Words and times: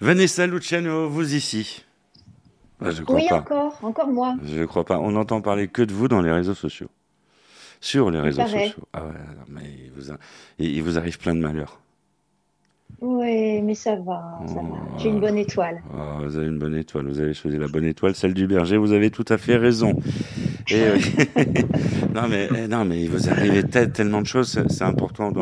Vanessa 0.00 0.46
Luciano, 0.46 1.08
vous 1.08 1.34
ici 1.34 1.84
ah, 2.80 2.90
Je 2.90 3.02
crois 3.02 3.16
oui, 3.16 3.26
encore, 3.30 3.78
encore 3.82 4.08
moi. 4.08 4.34
Je 4.44 4.60
ne 4.60 4.66
crois 4.66 4.84
pas. 4.84 4.98
On 4.98 5.12
n'entend 5.12 5.40
parler 5.40 5.68
que 5.68 5.82
de 5.82 5.92
vous 5.92 6.08
dans 6.08 6.20
les 6.20 6.32
réseaux 6.32 6.54
sociaux. 6.54 6.88
Sur 7.80 8.10
les 8.10 8.20
réseaux 8.20 8.46
sociaux. 8.46 8.82
Ah 8.92 9.04
ouais, 9.04 9.12
mais 9.48 9.62
il 9.84 9.92
vous, 9.92 10.12
il 10.58 10.82
vous 10.82 10.98
arrive 10.98 11.18
plein 11.18 11.34
de 11.34 11.40
malheurs. 11.40 11.80
Oui, 13.00 13.60
mais 13.62 13.74
ça 13.74 13.96
va, 13.96 14.40
ça 14.46 14.54
va. 14.54 14.98
J'ai 14.98 15.08
une 15.08 15.20
bonne 15.20 15.36
étoile. 15.36 15.82
Oh, 15.92 16.24
vous 16.24 16.36
avez 16.36 16.46
une 16.46 16.58
bonne 16.58 16.76
étoile. 16.76 17.06
Vous 17.06 17.20
avez 17.20 17.34
choisi 17.34 17.58
la 17.58 17.66
bonne 17.66 17.84
étoile, 17.84 18.14
celle 18.14 18.34
du 18.34 18.46
berger. 18.46 18.76
Vous 18.76 18.92
avez 18.92 19.10
tout 19.10 19.24
à 19.28 19.36
fait 19.36 19.56
raison. 19.56 19.98
Et, 20.70 20.80
euh, 20.80 20.96
non, 22.14 22.28
mais, 22.28 22.48
eh, 22.56 22.68
non, 22.68 22.84
mais 22.84 23.02
il 23.02 23.10
vous 23.10 23.28
arrive 23.28 23.64
tellement 23.68 24.22
de 24.22 24.26
choses. 24.26 24.58
C'est 24.68 24.84
important. 24.84 25.32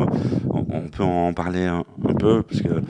on, 0.49 0.89
peut 0.89 1.03
en 1.03 1.33
parler 1.33 1.63
un, 1.63 1.83
peu 2.23 2.43
parce 2.43 2.61
que 2.61 2.81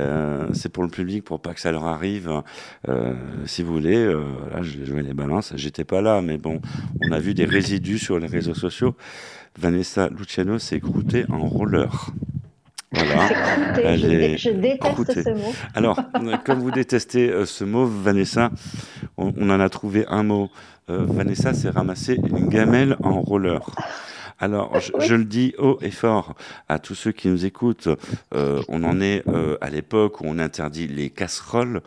euh, 0.00 0.48
c'est 0.52 0.68
pour 0.68 0.82
le 0.82 0.90
public, 0.90 1.24
pour 1.24 1.40
pas 1.40 1.54
que 1.54 1.60
ça 1.60 1.72
leur 1.72 1.84
arrive. 1.84 2.42
Euh, 2.88 3.14
si 3.46 3.62
vous 3.62 3.72
voulez, 3.72 4.04
là, 4.06 4.62
je 4.62 4.78
vais 4.78 4.86
jouer 4.86 5.02
les 5.02 5.14
balances. 5.14 5.52
J'étais 5.56 5.84
pas 5.84 6.00
là, 6.00 6.20
mais 6.20 6.38
bon, 6.38 6.60
on 7.02 7.12
a 7.12 7.18
vu 7.18 7.34
des 7.34 7.44
résidus 7.44 7.98
sur 7.98 8.18
les 8.18 8.26
réseaux 8.26 8.54
sociaux. 8.54 8.94
Vanessa 9.58 10.08
Luciano 10.08 10.58
s'est 10.58 10.80
croûtée 10.80 11.24
en 11.30 11.46
roller. 11.46 12.12
Voilà. 12.94 13.28
je, 13.96 14.50
déteste 14.50 15.22
ce 15.22 15.30
mot. 15.30 15.52
Alors, 15.74 16.00
comme 16.44 16.60
vous 16.60 16.70
détestez 16.70 17.30
euh, 17.30 17.46
ce 17.46 17.64
mot, 17.64 17.86
Vanessa, 17.86 18.50
on, 19.16 19.32
en 19.50 19.60
a 19.60 19.68
trouvé 19.68 20.04
un 20.08 20.22
mot. 20.22 20.50
Euh, 20.90 21.04
Vanessa 21.08 21.54
s'est 21.54 21.70
ramassé 21.70 22.16
une 22.16 22.48
gamelle 22.48 22.96
en 23.02 23.20
roller. 23.20 23.60
Alors, 24.44 24.78
je, 24.78 25.14
le 25.14 25.24
dis 25.24 25.54
haut 25.56 25.78
et 25.80 25.90
fort 25.90 26.34
à 26.68 26.78
tous 26.78 26.94
ceux 26.94 27.12
qui 27.12 27.28
nous 27.28 27.46
écoutent. 27.46 27.88
Euh, 28.34 28.60
on 28.68 28.84
en 28.84 29.00
est 29.00 29.24
à 29.62 29.70
l'époque 29.70 30.20
où 30.20 30.24
on 30.26 30.38
interdit 30.38 30.86
les 30.86 31.08
casseroles 31.08 31.80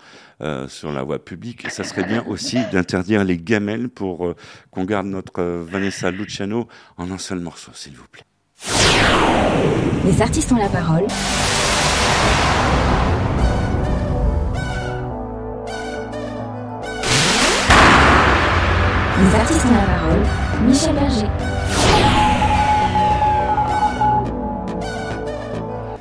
sur 0.68 0.92
la 0.92 1.04
voie 1.04 1.24
publique. 1.24 1.70
Ça 1.70 1.84
serait 1.84 2.06
bien 2.06 2.26
aussi 2.26 2.58
d'interdire 2.72 3.24
les 3.24 3.38
gamelles 3.38 3.90
pour 3.90 4.34
qu'on 4.72 4.86
garde 4.86 5.06
notre 5.06 5.44
Vanessa 5.44 6.10
Luciano 6.10 6.68
en 6.98 7.12
un 7.12 7.20
seul 7.20 7.42
morceau, 7.42 7.72
s'il 7.76 7.96
vous 7.96 8.08
plaît. 8.12 8.24
Les 10.04 10.20
artistes 10.20 10.52
ont 10.52 10.56
la 10.56 10.70
parole. 10.70 11.06
Les 19.20 19.36
artistes 19.36 19.66
ont 19.66 19.76
la 19.76 19.86
parole. 19.86 20.24
Michel 20.68 20.96
Berger. 20.96 21.57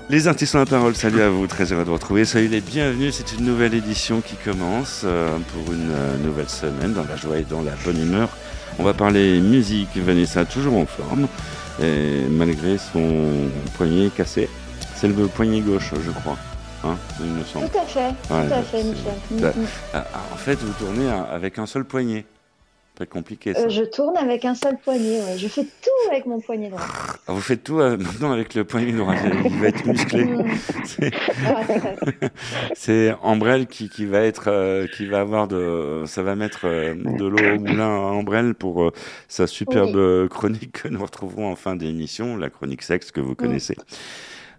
Les 0.09 0.29
artistes 0.29 0.55
ont 0.55 0.59
la 0.59 0.67
parole, 0.67 0.95
salut 0.95 1.21
à 1.21 1.29
vous, 1.31 1.49
très 1.49 1.73
heureux 1.73 1.83
de 1.83 1.89
vous 1.89 1.95
retrouver. 1.95 2.25
Soyez 2.25 2.47
les 2.47 2.61
bienvenus, 2.61 3.17
c'est 3.17 3.37
une 3.37 3.45
nouvelle 3.45 3.75
édition 3.75 4.21
qui 4.21 4.37
commence 4.37 5.03
euh, 5.05 5.37
pour 5.53 5.75
une 5.75 5.91
euh, 5.91 6.17
nouvelle 6.19 6.49
semaine 6.49 6.93
dans 6.93 7.03
la 7.03 7.17
joie 7.17 7.39
et 7.39 7.43
dans 7.43 7.61
la 7.62 7.73
bonne 7.85 8.01
humeur. 8.01 8.29
On 8.79 8.84
va 8.84 8.95
parler 8.95 9.41
musique, 9.41 9.97
Vanessa 9.97 10.45
toujours 10.45 10.77
en 10.77 10.87
forme 10.87 11.27
et 11.83 12.23
malgré 12.31 12.79
son 12.79 13.49
poignet 13.77 14.11
cassé. 14.11 14.49
C'est 14.95 15.09
le 15.09 15.27
poignet 15.27 15.61
gauche, 15.61 15.91
je 15.93 16.11
crois. 16.12 16.37
Hein, 16.84 16.97
il 17.19 17.27
me 17.27 17.43
semble. 17.43 17.69
Tout 17.69 17.79
à 17.79 17.87
fait, 17.87 18.15
tout 18.29 18.33
à 18.33 18.62
fait, 18.62 18.84
Michel. 18.84 19.12
Mm, 19.33 19.45
mm. 19.45 19.67
Ah, 19.93 20.07
en 20.33 20.37
fait, 20.37 20.55
vous 20.61 20.73
tournez 20.75 21.11
avec 21.33 21.59
un 21.59 21.67
seul 21.67 21.84
poignet. 21.84 22.27
Compliqué 23.05 23.53
ça. 23.53 23.61
Euh, 23.61 23.69
je 23.69 23.83
tourne 23.83 24.17
avec 24.17 24.47
un 24.47 24.55
seul 24.55 24.79
poignet, 24.79 25.21
ouais. 25.21 25.37
je 25.37 25.47
fais 25.49 25.65
tout 25.65 26.11
avec 26.11 26.25
mon 26.25 26.41
poignet 26.41 26.71
droit. 26.71 26.81
Ah, 27.27 27.33
vous 27.33 27.41
faites 27.41 27.63
tout 27.63 27.79
euh, 27.79 27.99
maintenant 27.99 28.33
avec 28.33 28.55
le 28.55 28.65
poignet 28.65 28.93
droit, 28.93 29.15
il 29.45 29.59
va 29.59 29.69
être 29.69 29.85
musclé. 29.85 30.27
C'est 32.75 33.15
Ambrelle 33.23 33.67
qui, 33.67 33.91
qui 33.91 34.07
va 34.07 34.21
être, 34.21 34.45
euh, 34.49 34.87
qui 34.87 35.05
va 35.05 35.21
avoir 35.21 35.47
de, 35.47 36.05
ça 36.07 36.23
va 36.23 36.37
mettre 36.37 36.67
de 36.67 37.27
l'eau 37.27 37.57
au 37.57 37.59
moulin 37.59 37.89
à 37.89 38.13
Ambrelle 38.13 38.55
pour 38.55 38.91
sa 39.29 39.47
superbe 39.47 40.29
chronique 40.29 40.83
que 40.83 40.89
nous 40.89 41.03
retrouverons 41.03 41.51
en 41.51 41.56
fin 41.56 41.77
d'émission, 41.77 42.37
la 42.37 42.49
chronique 42.49 42.83
sexe 42.83 43.11
que 43.11 43.21
vous 43.21 43.35
connaissez. 43.35 43.77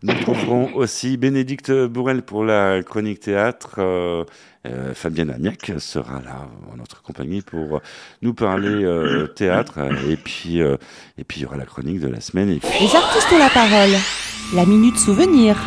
Nous 0.03 0.13
trouverons 0.13 0.74
aussi 0.75 1.18
Bénédicte 1.18 1.72
Bourrel 1.72 2.22
pour 2.22 2.44
la 2.44 2.84
chronique 2.84 3.19
théâtre. 3.19 3.75
Euh, 3.80 4.24
euh, 4.68 4.94
Fabienne 4.94 5.31
Amiac 5.31 5.72
sera 5.80 6.22
là 6.22 6.47
en 6.72 6.78
notre 6.78 7.02
compagnie 7.02 7.41
pour 7.41 7.81
nous 8.22 8.34
parler 8.34 8.84
euh, 8.84 9.28
théâtre. 9.28 9.80
Et 10.08 10.18
puis, 10.18 10.59
et 10.59 11.24
puis 11.28 11.40
il 11.40 11.44
y 11.44 11.46
aura 11.46 11.58
la 11.58 11.66
chronique 11.66 12.00
de 12.00 12.08
la 12.08 12.22
semaine. 12.22 12.50
Les 12.50 12.96
artistes 12.96 13.31
ont 13.34 13.40
la 13.40 13.50
parole. 13.50 13.96
La 14.53 14.66
minute 14.66 14.97
souvenir. 14.97 15.58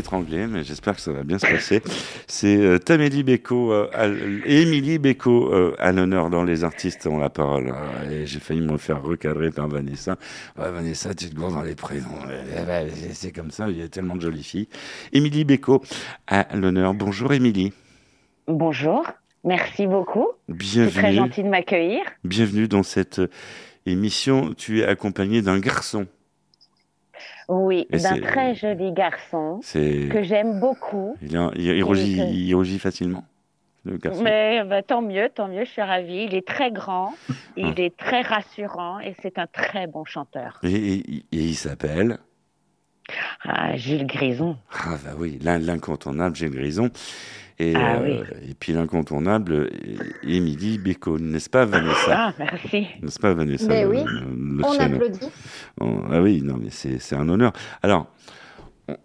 S'étrangler, 0.00 0.46
mais 0.46 0.64
j'espère 0.64 0.94
que 0.94 1.00
ça 1.02 1.12
va 1.12 1.24
bien 1.24 1.38
se 1.38 1.46
passer. 1.46 1.82
C'est 2.26 2.56
euh, 2.56 2.78
Tamélie 2.78 3.22
Beko 3.22 3.72
euh, 3.72 4.40
et 4.46 4.62
Émilie 4.62 4.98
euh, 5.26 5.74
à 5.78 5.92
l'honneur 5.92 6.30
dans 6.30 6.42
Les 6.42 6.64
Artistes 6.64 7.06
ont 7.06 7.18
la 7.18 7.28
parole. 7.28 7.74
Ah, 7.74 8.10
et 8.10 8.24
j'ai 8.24 8.40
failli 8.40 8.62
me 8.62 8.78
faire 8.78 9.02
recadrer 9.02 9.50
par 9.50 9.68
Vanessa. 9.68 10.16
Vanessa, 10.56 11.14
tu 11.14 11.28
te 11.28 11.34
gourdes 11.34 11.54
dans 11.54 11.62
les 11.62 11.74
prénoms. 11.74 12.08
C'est 13.12 13.32
comme 13.32 13.50
ça, 13.50 13.68
il 13.68 13.78
y 13.78 13.82
a 13.82 13.88
tellement 13.88 14.16
de 14.16 14.22
jolies 14.22 14.42
filles. 14.42 14.68
Émilie 15.12 15.44
Beko 15.44 15.82
à 16.26 16.46
l'honneur. 16.56 16.94
Bonjour 16.94 17.32
Émilie. 17.34 17.72
Bonjour, 18.46 19.06
merci 19.44 19.86
beaucoup. 19.86 20.28
Bienvenue. 20.48 20.92
C'est 20.94 21.00
très 21.00 21.12
gentil 21.12 21.42
de 21.42 21.48
m'accueillir. 21.48 22.00
Bienvenue 22.24 22.68
dans 22.68 22.82
cette 22.82 23.20
émission. 23.84 24.54
Tu 24.54 24.80
es 24.80 24.84
accompagnée 24.84 25.42
d'un 25.42 25.58
garçon. 25.58 26.06
Oui, 27.50 27.88
d'un 27.90 28.20
très 28.20 28.54
joli 28.54 28.92
garçon 28.92 29.58
que 29.72 30.22
j'aime 30.22 30.60
beaucoup. 30.60 31.16
Il, 31.20 31.82
rougit, 31.82 32.78
facilement. 32.78 33.24
Le 33.84 33.96
garçon. 33.96 34.22
Mais 34.22 34.62
bah, 34.64 34.82
tant 34.82 35.02
mieux, 35.02 35.28
tant 35.34 35.48
mieux, 35.48 35.64
je 35.64 35.70
suis 35.70 35.82
ravie. 35.82 36.26
Il 36.30 36.34
est 36.34 36.46
très 36.46 36.70
grand, 36.70 37.12
il 37.56 37.74
ah. 37.76 37.80
est 37.80 37.96
très 37.96 38.20
rassurant 38.20 39.00
et 39.00 39.16
c'est 39.20 39.38
un 39.38 39.46
très 39.46 39.88
bon 39.88 40.04
chanteur. 40.04 40.60
Et, 40.62 41.24
il 41.32 41.54
s'appelle 41.54 42.18
ah, 43.44 43.76
Gilles 43.76 44.06
Grison. 44.06 44.56
Ah 44.72 44.96
bah 45.04 45.12
oui, 45.18 45.38
l'incontournable 45.40 46.36
Gilles 46.36 46.50
Grison. 46.50 46.90
Et, 47.58 47.74
ah 47.76 48.00
euh, 48.00 48.24
et 48.48 48.54
puis 48.54 48.72
l'incontournable, 48.72 49.70
Émilie 50.22 50.78
Béco, 50.78 51.18
n'est-ce 51.18 51.50
pas 51.50 51.66
Vanessa? 51.66 52.28
Ah, 52.28 52.34
merci. 52.38 52.86
N'est-ce 53.02 53.18
pas 53.18 53.34
Vanessa 53.34 53.66
Mais 53.68 53.84
oui, 53.84 53.98
on 54.64 54.78
applaudit. 54.80 55.28
ah 55.78 56.22
oui, 56.22 56.40
non, 56.42 56.56
mais 56.56 56.70
c'est 56.70 57.14
un 57.16 57.28
honneur. 57.28 57.52
Alors, 57.82 58.06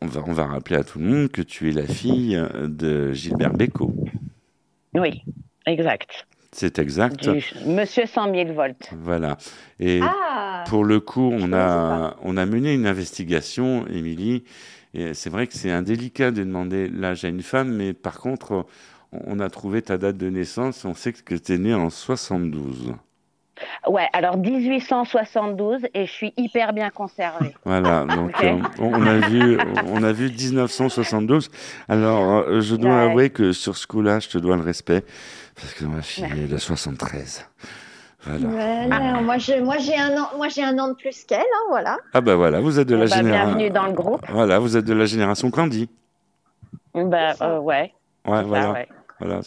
on 0.02 0.08
va, 0.08 0.24
on 0.26 0.32
va 0.32 0.46
rappeler 0.46 0.78
à 0.78 0.84
tout 0.84 1.00
le 1.00 1.06
monde 1.06 1.28
que 1.30 1.42
tu 1.42 1.70
es 1.70 1.74
la 1.74 1.86
fille 1.86 2.42
de 2.64 3.12
Gilbert 3.12 3.54
Béco. 3.54 3.94
Oui, 4.94 5.22
exact. 5.66 6.26
C'est 6.56 6.80
exact. 6.80 7.30
Monsieur 7.66 8.06
100 8.06 8.34
000 8.34 8.54
volts. 8.54 8.90
Voilà. 8.98 9.36
Et 9.82 10.00
ah, 10.02 10.64
pour 10.70 10.86
le 10.86 11.02
coup, 11.02 11.30
on 11.34 11.52
a, 11.52 12.16
on 12.24 12.38
a 12.38 12.46
mené 12.46 12.74
une 12.74 12.88
investigation, 12.88 13.86
Émilie, 13.88 14.46
c'est 15.14 15.30
vrai 15.30 15.48
que 15.48 15.54
c'est 15.54 15.72
indélicat 15.72 16.32
de 16.32 16.46
demander 16.46 16.88
l'âge 16.88 17.26
à 17.26 17.28
une 17.28 17.42
femme, 17.42 17.74
mais 17.76 17.92
par 17.92 18.20
contre, 18.20 18.66
on 19.12 19.40
a 19.42 19.50
trouvé 19.50 19.82
ta 19.82 19.98
date 19.98 20.16
de 20.16 20.30
naissance, 20.30 20.86
on 20.86 20.94
sait 20.94 21.12
que 21.12 21.36
tu 21.36 21.54
es 21.54 21.58
né 21.58 21.74
en 21.74 21.90
72. 21.90 22.94
Ouais, 23.88 24.08
alors 24.12 24.38
1872 24.38 25.88
et 25.94 26.06
je 26.06 26.12
suis 26.12 26.34
hyper 26.38 26.74
bien 26.74 26.90
conservée. 26.90 27.56
Voilà, 27.64 28.06
donc 28.16 28.44
euh, 28.44 28.58
on 28.80 29.06
a 29.06 29.18
vu, 29.28 29.58
on 29.88 30.04
a 30.04 30.12
vu 30.12 30.30
1972. 30.30 31.50
Alors, 31.88 32.32
euh, 32.32 32.62
je 32.62 32.76
dois 32.76 33.02
avouer 33.02 33.30
que 33.30 33.54
sur 33.54 33.78
ce 33.78 33.88
coup-là, 33.88 34.20
je 34.20 34.30
te 34.30 34.38
dois 34.38 34.58
le 34.58 34.64
respect 34.64 35.04
parce 35.56 35.74
que 35.74 35.86
ma 35.86 36.02
fille 36.02 36.26
est 36.26 36.48
de 36.48 36.58
73. 36.58 37.46
Voilà. 38.24 38.48
Voilà, 38.88 39.22
moi, 39.22 39.38
j'ai 39.38 39.96
un 39.98 40.18
an, 40.18 40.30
moi, 40.36 40.48
j'ai 40.50 40.64
un 40.64 40.78
an 40.80 40.90
de 40.90 40.96
plus 40.96 41.24
qu'elle, 41.26 41.40
hein, 41.40 41.66
voilà. 41.70 41.98
Ah 42.14 42.22
bah 42.22 42.36
voilà, 42.36 42.60
vous 42.60 42.80
êtes 42.80 42.88
de 42.88 42.96
la 42.96 43.06
Bah, 43.06 43.16
génération. 43.18 43.46
bienvenue 43.54 43.70
dans 43.70 43.86
le 43.86 43.94
groupe. 43.94 44.22
Voilà, 44.30 44.58
vous 44.60 44.76
êtes 44.78 44.86
de 44.86 44.94
la 44.94 45.06
génération 45.06 45.52
Candy. 45.52 45.90
Bah, 46.96 47.34
euh, 47.42 47.60
ouais. 47.60 47.94
Ouais, 48.26 48.44
voilà. 48.44 48.72
ouais. 48.72 48.88
voilà 49.20 49.42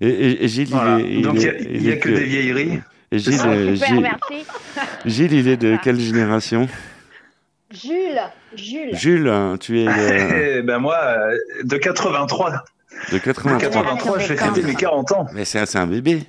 et, 0.00 0.08
et- 0.08 0.44
et 0.44 0.48
Gilles, 0.48 0.68
Voilà. 0.70 0.98
il 1.00 1.04
est, 1.06 1.14
il 1.18 1.22
Donc, 1.22 1.34
il 1.42 1.82
n'y 1.82 1.90
a, 1.92 1.96
que 1.96 2.08
des 2.08 2.24
vieilleries. 2.24 2.80
Et 3.12 3.18
Gilles, 3.18 3.38
Ah, 3.42 3.48
euh, 3.48 3.74
super, 3.76 3.88
Gilles- 3.88 4.00
merci. 4.00 4.46
Gilles, 5.04 5.32
il 5.34 5.48
est 5.48 5.56
de 5.58 5.76
quelle 5.82 6.00
génération? 6.00 6.68
Jules, 7.70 8.20
Jules. 8.54 8.94
Jules, 8.96 9.28
hein, 9.28 9.56
tu 9.60 9.80
es 9.80 9.84
de, 9.84 9.90
Eh 10.60 10.62
ben 10.62 10.78
moi, 10.78 10.96
euh, 10.96 11.36
de 11.64 11.76
83. 11.76 12.64
De 13.12 13.18
83. 13.18 13.58
83, 13.58 14.18
je 14.18 14.28
vais 14.28 14.36
fêter 14.36 14.62
mes 14.62 14.74
40 14.74 15.12
ans. 15.12 15.26
Mais 15.34 15.44
c'est 15.44 15.64
c'est 15.66 15.78
un 15.78 15.86
bébé 15.86 16.22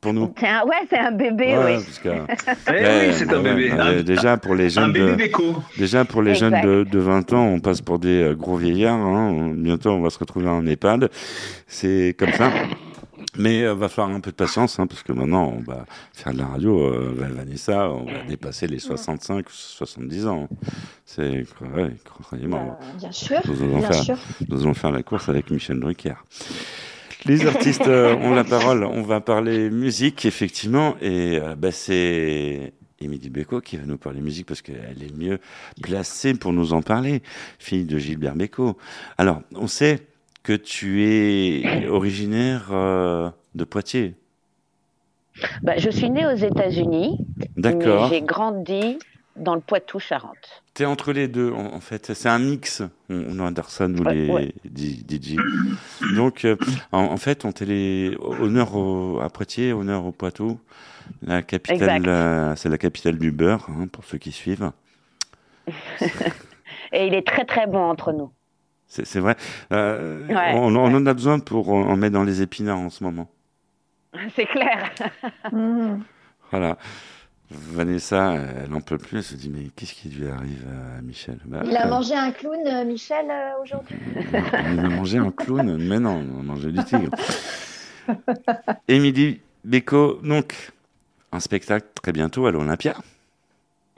pour 0.00 0.12
nous. 0.14 0.32
C'est 0.38 0.46
un- 0.48 0.64
Ouais, 0.64 0.76
c'est 0.88 0.98
un 0.98 1.12
bébé, 1.12 1.56
Ouais, 1.58 1.76
oui. 1.78 1.84
que- 2.02 2.08
Eh 2.68 2.70
Ouais, 2.70 3.08
oui, 3.08 3.14
c'est 3.16 3.30
un 3.32 3.42
ouais, 3.42 3.54
bébé. 3.54 4.02
déjà 4.02 4.36
pour 4.38 4.54
les 4.54 4.66
Un 4.78 4.82
jeunes 4.82 4.92
bébé 4.92 5.28
de, 5.28 5.78
déjà 5.78 6.04
pour 6.06 6.22
les 6.22 6.30
Exact. 6.32 6.62
jeunes 6.62 6.84
de, 6.84 6.84
de 6.90 6.98
20 6.98 7.32
ans, 7.34 7.44
on 7.44 7.60
passe 7.60 7.80
pour 7.82 7.98
des 7.98 8.22
euh, 8.22 8.34
gros 8.34 8.56
vieillards. 8.56 8.96
hein. 8.98 9.52
Bientôt, 9.56 9.90
on 9.90 10.00
va 10.00 10.08
se 10.10 10.18
retrouver 10.18 10.48
en 10.48 10.64
EHPAD. 10.66 11.10
C'est 11.66 12.14
comme 12.18 12.32
ça. 12.32 12.50
Mais 13.36 13.62
euh, 13.62 13.74
va 13.74 13.88
falloir 13.88 14.14
un 14.16 14.20
peu 14.20 14.30
de 14.30 14.36
patience, 14.36 14.78
hein, 14.80 14.86
parce 14.86 15.02
que 15.02 15.12
maintenant, 15.12 15.54
on 15.56 15.60
va 15.62 15.86
faire 16.12 16.32
de 16.32 16.38
la 16.38 16.46
radio. 16.46 16.80
Euh, 16.82 17.14
Vanessa, 17.16 17.88
on 17.90 18.04
va 18.04 18.24
dépasser 18.28 18.66
les 18.66 18.78
65 18.80 19.46
ou 19.48 19.52
70 19.52 20.26
ans. 20.26 20.48
C'est 21.06 21.44
ouais, 21.74 21.94
croyez-moi. 22.04 22.78
Euh, 22.82 22.98
bien 22.98 23.12
sûr, 23.12 23.40
Nous 23.46 23.62
allons 23.62 23.78
bien 23.78 23.88
faire- 23.92 24.02
sûr. 24.04 24.18
Nous 24.48 24.62
allons 24.62 24.74
faire 24.74 24.90
la 24.92 25.02
course 25.02 25.28
avec 25.28 25.50
Michel 25.50 25.78
Drucker. 25.78 26.14
Les 27.26 27.46
artistes 27.46 27.86
euh, 27.86 28.14
ont 28.22 28.34
la 28.34 28.44
parole. 28.44 28.82
On 28.84 29.02
va 29.02 29.20
parler 29.20 29.70
musique, 29.70 30.24
effectivement. 30.24 30.96
Et 31.00 31.38
euh, 31.38 31.54
bah, 31.54 31.70
c'est 31.70 32.72
Émilie 33.00 33.30
Bécaud 33.30 33.60
qui 33.60 33.76
va 33.76 33.84
nous 33.86 33.96
parler 33.98 34.20
musique 34.20 34.46
parce 34.46 34.60
qu'elle 34.62 35.02
est 35.02 35.16
mieux 35.16 35.38
placée 35.80 36.34
pour 36.34 36.52
nous 36.52 36.72
en 36.72 36.82
parler, 36.82 37.22
fille 37.58 37.84
de 37.84 37.96
Gilbert 37.98 38.34
Bécaud. 38.34 38.76
Alors, 39.18 39.40
on 39.54 39.66
sait 39.68 40.00
que 40.42 40.52
tu 40.54 41.04
es 41.04 41.86
originaire 41.88 42.68
euh, 42.72 43.30
de 43.54 43.64
Poitiers. 43.64 44.14
Bah, 45.62 45.74
je 45.78 45.90
suis 45.90 46.10
née 46.10 46.26
aux 46.26 46.34
États-Unis, 46.36 47.18
D'accord. 47.56 48.08
j'ai 48.08 48.20
grandi 48.22 48.98
dans 49.36 49.54
le 49.54 49.60
Poitou-Charentes. 49.60 50.62
Tu 50.74 50.82
es 50.82 50.86
entre 50.86 51.12
les 51.12 51.28
deux, 51.28 51.50
en, 51.52 51.74
en 51.74 51.80
fait. 51.80 52.12
C'est 52.14 52.28
un 52.28 52.38
mix. 52.38 52.82
On, 53.08 53.38
on 53.40 53.54
ça, 53.68 53.88
nous, 53.88 54.02
Ouais, 54.02 54.14
les 54.14 54.28
ouais. 54.30 54.54
DJ. 54.64 55.36
Donc, 56.14 56.44
euh, 56.44 56.56
en, 56.92 57.00
en 57.04 57.16
fait, 57.16 57.44
on 57.44 57.52
télé... 57.52 58.16
honneur 58.20 58.74
au- 58.76 59.20
à 59.20 59.30
Poitiers, 59.30 59.72
honneur 59.72 60.04
au 60.04 60.12
Poitou. 60.12 60.58
La 61.22 61.42
capitale, 61.42 62.04
euh, 62.08 62.54
c'est 62.56 62.68
la 62.68 62.78
capitale 62.78 63.18
du 63.18 63.32
beurre, 63.32 63.68
hein, 63.70 63.86
pour 63.90 64.04
ceux 64.04 64.18
qui 64.18 64.32
suivent. 64.32 64.70
Et 66.92 67.06
il 67.06 67.14
est 67.14 67.26
très 67.26 67.44
très 67.44 67.66
bon 67.66 67.78
entre 67.82 68.12
nous. 68.12 68.30
C'est 68.90 69.06
c'est 69.06 69.20
vrai. 69.20 69.36
Euh, 69.72 70.26
Ouais, 70.28 70.52
on, 70.54 70.74
on 70.76 70.94
en 70.94 71.06
a 71.06 71.14
besoin 71.14 71.38
pour 71.38 71.70
en 71.70 71.96
mettre 71.96 72.12
dans 72.14 72.24
les 72.24 72.42
épinards 72.42 72.78
en 72.78 72.90
ce 72.90 73.02
moment. 73.04 73.30
C'est 74.36 74.46
clair. 74.46 74.90
Mhm. 75.52 76.02
Voilà. 76.50 76.76
Vanessa, 77.52 78.34
elle 78.64 78.70
n'en 78.70 78.80
peut 78.80 78.98
plus. 78.98 79.18
Elle 79.18 79.24
se 79.24 79.34
dit 79.36 79.48
Mais 79.50 79.68
qu'est-ce 79.76 79.94
qui 79.94 80.08
lui 80.08 80.28
arrive 80.28 80.66
à 80.98 81.00
Michel? 81.02 81.38
Bah, 81.46 81.60
Il 81.64 81.76
a 81.76 81.86
euh, 81.86 81.90
mangé 81.90 82.14
un 82.14 82.30
clown, 82.32 82.58
euh, 82.66 82.84
Michel, 82.84 83.26
aujourd'hui. 83.62 83.96
On 84.34 84.78
a 84.78 84.88
mangé 84.88 85.18
un 85.18 85.30
clown, 85.30 85.76
mais 85.88 85.98
non, 86.00 86.24
on 86.36 86.40
a 86.40 86.42
mangé 86.42 86.70
du 86.72 86.82
tigre. 86.84 87.10
Émilie 88.88 89.40
Bécaud, 89.64 90.20
donc, 90.22 90.72
un 91.32 91.40
spectacle 91.40 91.86
très 92.02 92.12
bientôt 92.12 92.46
à 92.46 92.50
l'Olympia. 92.52 92.94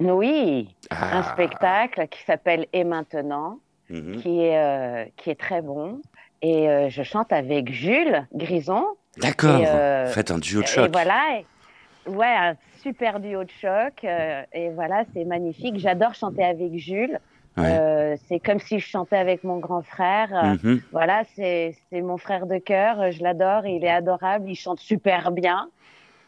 Oui, 0.00 0.68
un 0.90 0.96
Ah. 1.20 1.32
spectacle 1.32 2.08
qui 2.08 2.22
s'appelle 2.24 2.66
Et 2.72 2.84
maintenant, 2.84 3.58
Mhm. 3.90 4.16
qui 4.22 4.40
est, 4.44 4.56
euh, 4.58 5.04
qui 5.16 5.30
est 5.30 5.38
très 5.38 5.60
bon. 5.62 6.00
Et 6.40 6.68
euh, 6.68 6.88
je 6.88 7.02
chante 7.02 7.32
avec 7.32 7.70
Jules 7.72 8.26
Grison. 8.34 8.84
D'accord, 9.18 9.60
euh, 9.66 10.06
faites 10.06 10.30
un 10.30 10.38
duo 10.38 10.60
de 10.60 10.64
Et 10.64 10.68
choc. 10.68 10.90
voilà, 10.92 11.20
et- 11.38 12.10
ouais, 12.10 12.26
un 12.26 12.56
super 12.82 13.20
duo 13.20 13.44
de 13.44 13.50
choc. 13.60 14.02
et 14.04 14.70
voilà, 14.70 15.04
c'est 15.14 15.24
magnifique. 15.24 15.78
J'adore 15.78 16.14
chanter 16.14 16.42
avec 16.44 16.76
Jules. 16.78 17.18
Ouais. 17.58 17.64
Euh, 17.68 18.16
c'est 18.28 18.40
comme 18.40 18.58
si 18.60 18.78
je 18.78 18.86
chantais 18.86 19.18
avec 19.18 19.44
mon 19.44 19.58
grand 19.58 19.82
frère. 19.82 20.56
Mhm. 20.64 20.80
Voilà, 20.90 21.22
c'est 21.36 21.76
c'est 21.90 22.00
mon 22.00 22.16
frère 22.16 22.46
de 22.46 22.56
cœur. 22.56 23.12
Je 23.12 23.22
l'adore. 23.22 23.66
Il 23.66 23.84
est 23.84 23.90
adorable. 23.90 24.48
Il 24.48 24.54
chante 24.56 24.80
super 24.80 25.30
bien. 25.32 25.68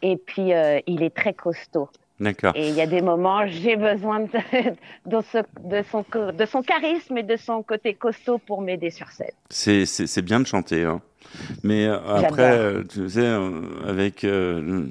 Et 0.03 0.17
puis, 0.17 0.53
euh, 0.53 0.79
il 0.85 1.01
est 1.01 1.15
très 1.15 1.33
costaud. 1.33 1.89
D'accord. 2.19 2.53
Et 2.55 2.69
il 2.69 2.75
y 2.75 2.81
a 2.81 2.87
des 2.87 3.01
moments, 3.01 3.45
j'ai 3.47 3.75
besoin 3.75 4.21
de, 4.21 4.27
de, 5.05 5.21
ce- 5.31 5.43
de 5.67 5.83
son, 5.91 6.05
de 6.31 6.45
son 6.45 6.61
charisme 6.61 7.17
et 7.17 7.23
de 7.23 7.35
son 7.35 7.61
côté 7.61 7.93
costaud 7.93 8.37
pour 8.37 8.61
m'aider 8.61 8.89
sur 8.89 9.09
scène. 9.11 9.31
C'est- 9.49 10.21
bien 10.21 10.39
de 10.39 10.47
chanter. 10.47 10.83
hein. 10.85 11.01
Mais 11.63 11.85
euh, 11.87 11.97
après, 12.15 12.57
euh, 12.57 12.83
tu 12.83 13.09
sais, 13.09 13.19
euh, 13.19 13.61
avec 13.85 14.23
euh, 14.23 14.87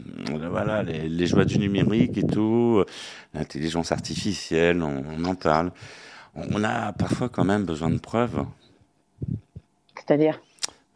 voilà, 0.50 0.82
les, 0.82 1.08
les 1.08 1.26
joies 1.26 1.44
du 1.46 1.58
numérique 1.58 2.18
et 2.18 2.24
tout, 2.24 2.84
l'intelligence 3.32 3.92
artificielle, 3.92 4.82
on, 4.82 5.02
on 5.16 5.24
en 5.24 5.34
parle. 5.34 5.70
On, 6.34 6.42
on 6.60 6.64
a 6.64 6.92
parfois 6.92 7.28
quand 7.30 7.44
même 7.44 7.64
besoin 7.64 7.88
de 7.88 7.98
preuves. 7.98 8.44
C'est-à-dire? 9.96 10.40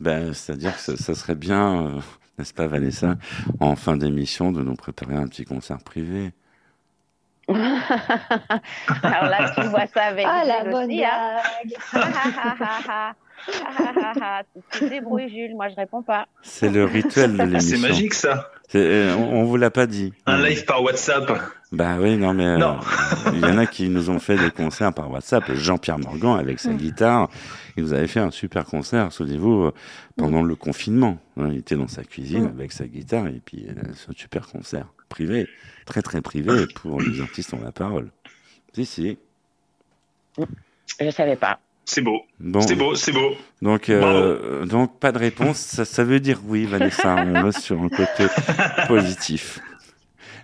Ben, 0.01 0.35
C'est-à-dire 0.35 0.75
que 0.77 0.81
ça, 0.83 0.97
ça 0.97 1.15
serait 1.15 1.35
bien, 1.35 1.87
euh, 1.87 2.01
n'est-ce 2.39 2.55
pas 2.55 2.67
Vanessa, 2.67 3.17
en 3.61 3.77
fin 3.77 3.97
d'émission, 3.97 4.53
de 4.53 4.63
nous 4.63 4.75
préparer 4.75 5.15
un 5.15 5.27
petit 5.27 5.45
concert 5.45 5.79
privé. 5.79 6.33
Alors 7.49 9.25
là, 9.25 9.53
tu 9.55 9.63
vois 9.69 9.87
ça 9.87 10.03
avec 10.05 10.27
Ah, 10.29 10.45
la 10.45 10.63
Jules 10.65 10.71
bonne 10.71 10.91
aussi, 10.91 11.05
hein. 11.05 11.37
tu 14.73 14.79
te 14.81 14.85
débrouilles, 14.85 15.31
Jules. 15.31 15.55
Moi, 15.55 15.69
je 15.71 15.77
réponds 15.77 16.03
pas. 16.03 16.27
C'est 16.43 16.69
le 16.69 16.85
rituel 16.85 17.37
de 17.37 17.43
l'émission. 17.45 17.77
C'est 17.79 17.89
magique 17.89 18.15
ça. 18.15 18.51
Euh, 18.75 19.15
On, 19.17 19.41
on 19.41 19.45
vous 19.45 19.57
l'a 19.57 19.71
pas 19.71 19.87
dit. 19.87 20.13
Un 20.27 20.43
live 20.43 20.65
par 20.67 20.83
WhatsApp. 20.83 21.31
Bah 21.71 21.97
oui, 22.01 22.17
non, 22.17 22.33
mais 22.33 22.47
euh, 22.47 22.73
il 23.35 23.41
y 23.41 23.45
en 23.45 23.59
a 23.59 23.67
qui 23.67 23.91
nous 23.91 24.09
ont 24.09 24.19
fait 24.19 24.39
des 24.39 24.51
concerts 24.51 24.93
par 24.95 25.11
WhatsApp. 25.11 25.53
Jean-Pierre 25.53 25.99
Morgan 25.99 26.39
avec 26.39 26.61
sa 26.61 26.73
guitare, 26.73 27.29
il 27.77 27.83
nous 27.85 27.93
avait 27.93 28.07
fait 28.07 28.21
un 28.21 28.31
super 28.31 28.65
concert, 28.65 29.13
souvenez-vous, 29.13 29.65
euh, 29.65 29.75
pendant 30.17 30.43
le 30.43 30.55
confinement. 30.57 31.19
hein. 31.37 31.49
il 31.53 31.59
était 31.59 31.77
dans 31.77 31.87
sa 31.89 32.05
cuisine 32.05 32.47
avec 32.47 32.73
sa 32.73 32.87
guitare 32.87 33.27
et 33.27 33.43
puis 33.45 33.67
euh, 33.69 33.75
c'est 33.95 34.09
un 34.11 34.15
super 34.17 34.47
concert 34.49 34.87
privé, 35.11 35.47
très 35.85 36.01
très 36.01 36.23
privé 36.23 36.67
pour 36.75 37.03
les 37.03 37.21
artistes 37.21 37.53
ont 37.53 37.61
la 37.63 37.73
parole. 37.73 38.11
Si 38.75 38.87
si. 38.87 39.19
Je 41.01 41.11
savais 41.11 41.37
pas. 41.37 41.59
C'est 41.85 42.03
beau. 42.03 42.21
Bon, 42.39 42.61
C'est 42.61 42.77
beau, 42.77 42.95
c'est 42.95 43.13
beau. 43.13 43.33
donc 43.63 43.89
euh, 43.89 44.67
donc 44.67 44.99
pas 44.99 45.11
de 45.11 45.19
réponse. 45.19 45.57
Ça, 45.57 45.85
ça 45.87 46.05
veut 46.05 46.21
dire 46.21 46.41
oui, 46.47 46.65
Vanessa. 46.67 47.17
On 47.27 47.43
reste 47.45 47.61
sur 47.61 47.81
un 47.81 47.89
côté 47.89 48.27
positif. 48.89 49.61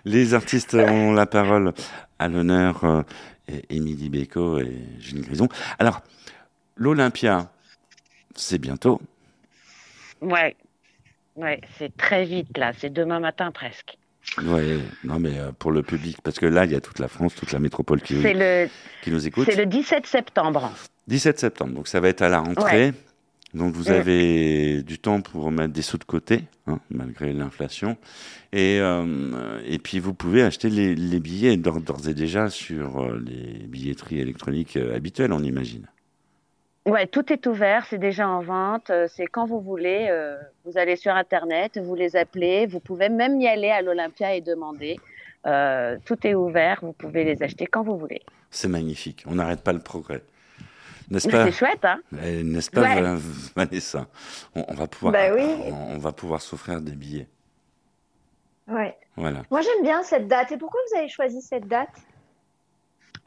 Les 0.05 0.33
artistes 0.33 0.75
ont 0.75 1.13
la 1.13 1.25
parole 1.25 1.73
à 2.19 2.27
l'honneur 2.27 2.83
euh, 2.83 3.01
Émilie 3.69 4.09
Bécaud 4.09 4.59
et 4.59 4.71
Gilles 4.99 5.21
Grison. 5.21 5.47
Alors, 5.79 6.01
l'Olympia, 6.75 7.51
c'est 8.35 8.59
bientôt. 8.59 9.01
Ouais. 10.21 10.55
Ouais, 11.35 11.59
c'est 11.77 11.95
très 11.97 12.23
vite 12.23 12.57
là. 12.57 12.71
C'est 12.77 12.91
demain 12.93 13.19
matin 13.19 13.51
presque. 13.51 13.97
Ouais, 14.43 14.77
non 15.03 15.19
mais 15.19 15.37
euh, 15.37 15.51
pour 15.51 15.71
le 15.71 15.83
public, 15.83 16.17
parce 16.23 16.39
que 16.39 16.45
là, 16.45 16.65
il 16.65 16.71
y 16.71 16.75
a 16.75 16.81
toute 16.81 16.99
la 16.99 17.07
France, 17.07 17.35
toute 17.35 17.51
la 17.51 17.59
métropole 17.59 18.01
qui, 18.01 18.19
C'est 18.21 18.33
le, 18.33 18.69
qui 19.03 19.11
nous 19.11 19.27
écoute. 19.27 19.45
c'est 19.49 19.55
le 19.55 19.65
17 19.67 20.07
septembre. 20.07 20.71
17 21.07 21.39
septembre, 21.39 21.73
donc 21.73 21.87
ça 21.87 21.99
va 21.99 22.09
être 22.09 22.21
à 22.23 22.29
la 22.29 22.39
rentrée. 22.39 22.93
Donc 23.55 23.73
vous 23.73 23.89
Mm. 23.89 23.95
avez 23.95 24.83
du 24.83 24.99
temps 24.99 25.21
pour 25.21 25.49
mettre 25.49 25.73
des 25.73 25.81
sous 25.81 25.97
de 25.97 26.03
côté, 26.03 26.43
hein, 26.67 26.79
malgré 26.89 27.31
l'inflation. 27.33 27.97
Et, 28.53 28.79
euh, 28.81 29.59
et 29.65 29.79
puis 29.79 29.99
vous 29.99 30.13
pouvez 30.13 30.43
acheter 30.43 30.69
les, 30.69 30.93
les 30.93 31.19
billets 31.19 31.55
d'ores 31.57 32.07
et 32.07 32.13
déjà 32.13 32.49
sur 32.49 33.01
euh, 33.01 33.19
les 33.25 33.65
billetteries 33.65 34.19
électroniques 34.19 34.77
euh, 34.77 34.95
habituelles, 34.95 35.31
on 35.33 35.41
imagine. 35.41 35.87
Ouais, 36.85 37.07
tout 37.07 37.33
est 37.33 37.47
ouvert, 37.47 37.87
c'est 37.89 37.97
déjà 37.97 38.27
en 38.27 38.41
vente, 38.41 38.91
c'est 39.07 39.25
quand 39.25 39.45
vous 39.47 39.59
voulez. 39.59 40.07
euh, 40.11 40.35
vous 40.65 40.77
allez 40.77 40.95
sur 40.97 41.13
Internet, 41.15 41.79
vous 41.83 41.95
les 41.95 42.15
appelez, 42.15 42.67
vous 42.67 42.79
pouvez 42.79 43.09
même 43.09 43.41
y 43.41 43.47
aller 43.47 43.69
à 43.69 43.81
l'Olympia 43.81 44.35
et 44.35 44.41
demander. 44.41 44.99
Euh, 45.47 45.97
tout 46.05 46.27
est 46.27 46.35
ouvert, 46.35 46.79
vous 46.83 46.93
pouvez 46.93 47.23
les 47.23 47.41
acheter 47.41 47.65
quand 47.65 47.83
vous 47.83 47.97
voulez. 47.97 48.21
C'est 48.51 48.67
magnifique, 48.67 49.23
on 49.27 49.35
n'arrête 49.35 49.61
pas 49.63 49.73
le 49.73 49.79
progrès. 49.79 50.21
N'est-ce 51.09 51.27
pas, 51.29 51.45
C'est 51.45 51.51
chouette, 51.51 51.83
hein 51.85 51.99
n'est-ce 52.11 52.71
pas 52.71 52.81
Ouais. 52.81 53.01
Vanessa? 53.55 54.07
On, 54.55 54.65
on 54.67 54.73
va 54.73 54.87
pouvoir, 54.87 55.13
Bah 55.13 55.33
oui. 55.35 55.43
on, 55.71 55.95
on 55.95 55.97
va 55.97 56.11
pouvoir 56.11 56.41
s'offrir 56.41 56.81
des 56.81 56.93
billets. 56.93 57.27
Ouais. 58.67 58.97
Voilà. 59.15 59.43
Moi, 59.51 59.61
j'aime 59.61 59.83
bien 59.83 60.01
cette 60.03 60.27
date. 60.27 60.51
Et 60.51 60.57
pourquoi 60.57 60.79
vous 60.91 60.97
avez 60.97 61.07
choisi 61.07 61.41
cette 61.41 61.67
date? 61.67 61.89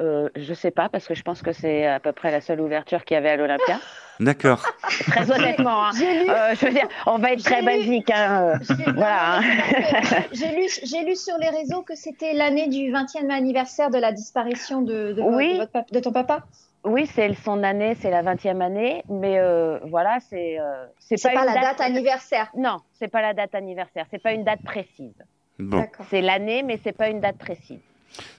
Euh, 0.00 0.28
je 0.36 0.54
sais 0.54 0.70
pas 0.70 0.88
parce 0.88 1.08
que 1.08 1.14
je 1.14 1.22
pense 1.22 1.42
que 1.42 1.52
c'est 1.52 1.84
à 1.86 1.98
peu 1.98 2.12
près 2.12 2.30
la 2.30 2.40
seule 2.40 2.60
ouverture 2.60 3.04
qu'il 3.04 3.14
y 3.16 3.18
avait 3.18 3.30
à 3.30 3.36
l'Olympia. 3.36 3.80
D'accord. 4.20 4.64
Très 4.82 5.30
honnêtement, 5.30 5.86
hein. 5.86 5.90
J'ai 5.98 6.24
lu, 6.24 6.30
Euh, 6.30 6.54
je 6.54 6.66
veux 6.66 6.72
dire, 6.72 6.88
on 7.06 7.18
va 7.18 7.32
être 7.32 7.42
très 7.44 7.60
lu- 7.60 7.66
basique. 7.66 8.10
Hein. 8.10 8.42
euh. 8.42 8.58
j'ai- 8.62 8.92
Voilà, 8.92 9.38
hein. 9.38 9.42
j'ai 10.32 10.54
lu, 10.56 10.68
j'ai 10.84 11.04
lu 11.04 11.16
sur 11.16 11.36
les 11.38 11.48
réseaux 11.50 11.82
que 11.82 11.94
c'était 11.96 12.32
l'année 12.32 12.68
du 12.68 12.92
20e 12.92 13.30
anniversaire 13.30 13.90
de 13.90 13.98
la 13.98 14.12
disparition 14.12 14.82
de, 14.82 15.12
de, 15.14 15.22
Oui. 15.22 15.54
de 15.54 15.58
votre 15.58 15.72
pap- 15.72 15.92
de 15.92 16.00
ton 16.00 16.12
papa. 16.12 16.44
Oui, 16.84 17.06
c'est 17.06 17.34
son 17.34 17.62
année, 17.62 17.96
c'est 18.00 18.10
la 18.10 18.22
20e 18.22 18.60
année, 18.60 19.02
mais 19.08 19.38
euh, 19.38 19.78
voilà, 19.86 20.18
c'est 20.20 20.60
euh, 20.60 20.86
c'est 20.98 21.16
C'est 21.16 21.32
pas, 21.32 21.44
la 21.44 21.54
date 21.54 21.80
anniversaire. 21.80 22.50
Non, 22.56 22.78
c'est 22.92 23.08
pas 23.08 23.20
la 23.20 23.34
date 23.34 23.54
anniversaire, 23.54 24.06
c'est 24.10 24.22
pas 24.22 24.32
une 24.32 24.44
date 24.44 24.62
précise. 24.62 25.22
Bon. 25.58 25.84
C'est 26.08 26.22
l'année, 26.22 26.62
mais 26.62 26.78
c'est 26.82 26.92
pas 26.92 27.08
une 27.08 27.20
date 27.20 27.36
précise. 27.36 27.80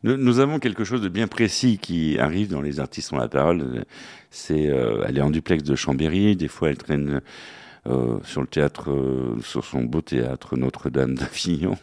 Nous, 0.04 0.18
nous 0.18 0.40
avons 0.40 0.60
quelque 0.60 0.84
chose 0.84 1.02
de 1.02 1.10
bien 1.10 1.28
précis 1.28 1.78
qui 1.78 2.18
arrive 2.20 2.50
dans 2.50 2.62
Les 2.62 2.80
artistes 2.80 3.12
ont 3.14 3.18
la 3.18 3.28
parole. 3.28 3.86
C'est, 4.32 4.70
euh, 4.70 5.06
elle 5.08 5.18
est 5.18 5.22
en 5.22 5.30
duplex 5.30 5.64
de 5.64 5.76
Chambéry. 5.76 6.36
Des 6.36 6.48
fois, 6.48 6.70
elle 6.70 6.78
traîne 6.78 7.22
euh, 7.88 8.20
sur 8.24 8.42
le 8.42 8.48
théâtre, 8.48 8.92
euh, 8.92 9.38
sur 9.42 9.64
son 9.66 9.84
beau 9.84 10.02
théâtre 10.02 10.58
Notre-Dame 10.58 11.16
d'Avignon. 11.16 11.78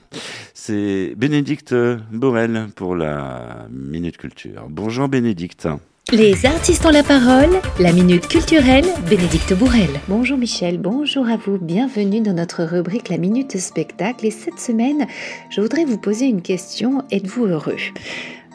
C'est 0.55 1.15
Bénédicte 1.17 1.75
Borel 2.13 2.69
pour 2.75 2.97
la 2.97 3.67
Minute 3.71 4.17
Culture. 4.17 4.67
Bonjour 4.69 5.09
Bénédicte. 5.09 5.69
Les 6.13 6.47
artistes 6.47 6.87
ont 6.87 6.91
la 6.91 7.03
parole, 7.03 7.61
la 7.81 7.93
minute 7.93 8.29
culturelle, 8.29 8.85
Bénédicte 9.11 9.55
Bourrel. 9.55 9.91
Bonjour 10.07 10.39
Michel, 10.39 10.79
bonjour 10.79 11.27
à 11.29 11.37
vous, 11.37 11.59
bienvenue 11.59 12.21
dans 12.21 12.35
notre 12.35 12.63
rubrique 12.63 13.09
La 13.09 13.19
Minute 13.19 13.59
Spectacle 13.59 14.25
et 14.25 14.31
cette 14.31 14.61
semaine, 14.61 15.09
je 15.51 15.61
voudrais 15.61 15.85
vous 15.85 15.99
poser 15.99 16.27
une 16.27 16.43
question, 16.43 17.03
êtes-vous 17.11 17.47
heureux? 17.47 17.75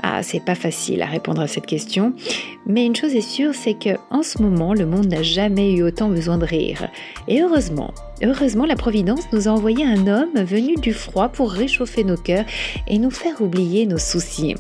Ah, 0.02 0.24
c'est 0.24 0.44
pas 0.44 0.56
facile 0.56 1.02
à 1.02 1.08
répondre 1.08 1.42
à 1.42 1.48
cette 1.48 1.66
question, 1.66 2.14
mais 2.66 2.86
une 2.86 2.96
chose 2.96 3.14
est 3.16 3.20
sûre, 3.20 3.54
c'est 3.54 3.74
que 3.74 3.98
en 4.10 4.24
ce 4.24 4.42
moment, 4.42 4.74
le 4.74 4.86
monde 4.86 5.08
n'a 5.08 5.22
jamais 5.22 5.74
eu 5.74 5.84
autant 5.84 6.08
besoin 6.08 6.38
de 6.38 6.46
rire. 6.46 6.90
Et 7.28 7.42
heureusement, 7.42 7.94
heureusement, 8.24 8.66
la 8.66 8.78
Providence 8.78 9.26
nous 9.34 9.50
a 9.50 9.52
envoyé 9.52 9.86
un 9.86 10.08
homme 10.08 10.42
venu 10.44 10.76
du 10.76 10.94
froid 10.94 11.28
pour 11.28 11.52
réchauffer 11.52 12.06
nos 12.06 12.18
cœurs 12.18 12.46
et 12.88 12.98
nous 12.98 13.12
faire 13.12 13.42
oublier 13.42 13.86
nos 13.86 14.00
soucis. 14.00 14.56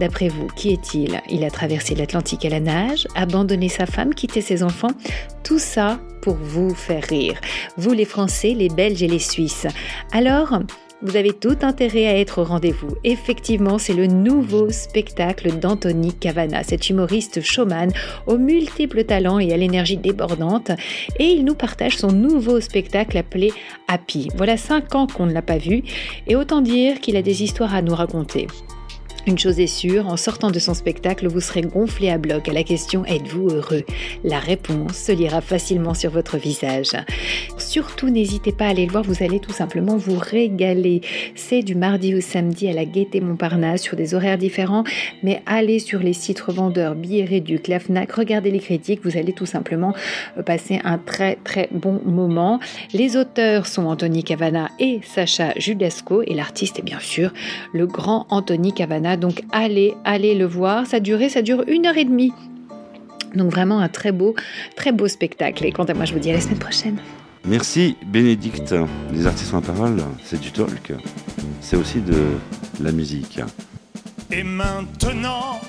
D'après 0.00 0.28
vous, 0.28 0.48
qui 0.48 0.72
est-il? 0.72 1.20
Il 1.30 1.44
a 1.44 1.50
traversé 1.50 1.94
l'Atlantique 1.94 2.44
à 2.44 2.48
la 2.48 2.60
nage, 2.60 3.06
abandonné 3.14 3.68
sa 3.68 3.86
femme, 3.86 4.14
quitté 4.14 4.40
ses 4.40 4.62
enfants. 4.62 4.90
Tout 5.44 5.58
ça 5.58 6.00
pour 6.20 6.34
vous 6.34 6.74
faire 6.74 7.04
rire. 7.04 7.40
Vous 7.76 7.92
les 7.92 8.04
Français, 8.04 8.54
les 8.54 8.68
Belges 8.68 9.02
et 9.02 9.08
les 9.08 9.18
Suisses. 9.18 9.66
Alors, 10.12 10.58
vous 11.02 11.16
avez 11.16 11.32
tout 11.32 11.58
intérêt 11.60 12.06
à 12.06 12.18
être 12.18 12.40
au 12.40 12.44
rendez-vous. 12.44 12.96
Effectivement, 13.04 13.78
c'est 13.78 13.92
le 13.92 14.06
nouveau 14.06 14.70
spectacle 14.70 15.58
d'Anthony 15.58 16.14
Cavana, 16.14 16.62
cet 16.62 16.88
humoriste 16.88 17.42
showman 17.42 17.90
aux 18.26 18.38
multiples 18.38 19.04
talents 19.04 19.38
et 19.38 19.52
à 19.52 19.56
l'énergie 19.56 19.98
débordante. 19.98 20.70
Et 21.18 21.26
il 21.26 21.44
nous 21.44 21.54
partage 21.54 21.98
son 21.98 22.10
nouveau 22.10 22.60
spectacle 22.60 23.18
appelé 23.18 23.52
Happy. 23.86 24.28
Voilà 24.34 24.56
cinq 24.56 24.94
ans 24.94 25.06
qu'on 25.06 25.26
ne 25.26 25.32
l'a 25.32 25.42
pas 25.42 25.58
vu 25.58 25.82
et 26.26 26.36
autant 26.36 26.62
dire 26.62 27.00
qu'il 27.00 27.16
a 27.16 27.22
des 27.22 27.42
histoires 27.42 27.74
à 27.74 27.82
nous 27.82 27.94
raconter. 27.94 28.46
Une 29.26 29.38
chose 29.38 29.58
est 29.58 29.66
sûre, 29.66 30.06
en 30.06 30.18
sortant 30.18 30.50
de 30.50 30.58
son 30.58 30.74
spectacle, 30.74 31.28
vous 31.28 31.40
serez 31.40 31.62
gonflé 31.62 32.10
à 32.10 32.18
bloc 32.18 32.46
à 32.48 32.52
la 32.52 32.62
question 32.62 33.06
Êtes-vous 33.06 33.48
heureux? 33.48 33.82
La 34.22 34.38
réponse 34.38 34.96
se 34.96 35.12
lira 35.12 35.40
facilement 35.40 35.94
sur 35.94 36.10
votre 36.10 36.36
visage. 36.36 36.92
Surtout, 37.56 38.10
n'hésitez 38.10 38.52
pas 38.52 38.66
à 38.66 38.68
aller 38.68 38.84
le 38.84 38.92
voir, 38.92 39.02
vous 39.02 39.22
allez 39.22 39.40
tout 39.40 39.52
simplement 39.52 39.96
vous 39.96 40.18
régaler. 40.18 41.00
C'est 41.34 41.62
du 41.62 41.74
mardi 41.74 42.14
au 42.14 42.20
samedi 42.20 42.68
à 42.68 42.74
la 42.74 42.84
Gaîté 42.84 43.22
Montparnasse 43.22 43.80
sur 43.80 43.96
des 43.96 44.14
horaires 44.14 44.36
différents, 44.36 44.84
mais 45.22 45.42
allez 45.46 45.78
sur 45.78 46.00
les 46.00 46.12
sites 46.12 46.40
revendeurs 46.40 46.94
billets 46.94 47.24
réduits, 47.24 47.60
la 47.68 47.80
FNAC, 47.80 48.12
regardez 48.12 48.50
les 48.50 48.58
critiques, 48.58 49.00
vous 49.04 49.16
allez 49.16 49.32
tout 49.32 49.46
simplement 49.46 49.94
euh, 50.36 50.42
passer 50.42 50.80
un 50.84 50.98
très 50.98 51.36
très 51.44 51.68
bon 51.72 52.00
moment. 52.04 52.60
Les 52.92 53.16
auteurs 53.16 53.66
sont 53.66 53.86
Anthony 53.86 54.22
Cavana 54.22 54.68
et 54.78 55.00
Sacha 55.02 55.52
Judasco 55.56 56.22
et 56.22 56.34
l'artiste 56.34 56.78
est 56.78 56.82
bien 56.82 57.00
sûr 57.00 57.32
le 57.72 57.86
grand 57.86 58.26
Anthony 58.28 58.72
Cavana. 58.72 59.13
Donc 59.16 59.42
allez, 59.52 59.94
allez 60.04 60.34
le 60.34 60.46
voir. 60.46 60.86
Ça 60.86 61.00
durait, 61.00 61.28
ça 61.28 61.42
dure 61.42 61.64
une 61.68 61.86
heure 61.86 61.96
et 61.96 62.04
demie. 62.04 62.32
Donc 63.34 63.50
vraiment 63.50 63.80
un 63.80 63.88
très 63.88 64.12
beau, 64.12 64.34
très 64.76 64.92
beau 64.92 65.08
spectacle. 65.08 65.64
Et 65.66 65.72
quant 65.72 65.84
à 65.84 65.94
moi, 65.94 66.04
je 66.04 66.12
vous 66.12 66.20
dis 66.20 66.30
à 66.30 66.34
la 66.34 66.40
semaine 66.40 66.58
prochaine. 66.58 66.98
Merci 67.44 67.96
Bénédicte. 68.06 68.74
Les 69.12 69.26
artistes 69.26 69.52
la 69.52 69.60
parole, 69.60 70.02
c'est 70.22 70.40
du 70.40 70.50
talk. 70.50 70.92
C'est 71.60 71.76
aussi 71.76 72.00
de 72.00 72.22
la 72.80 72.90
musique. 72.90 73.40
Et 74.30 74.42
maintenant, 74.42 75.60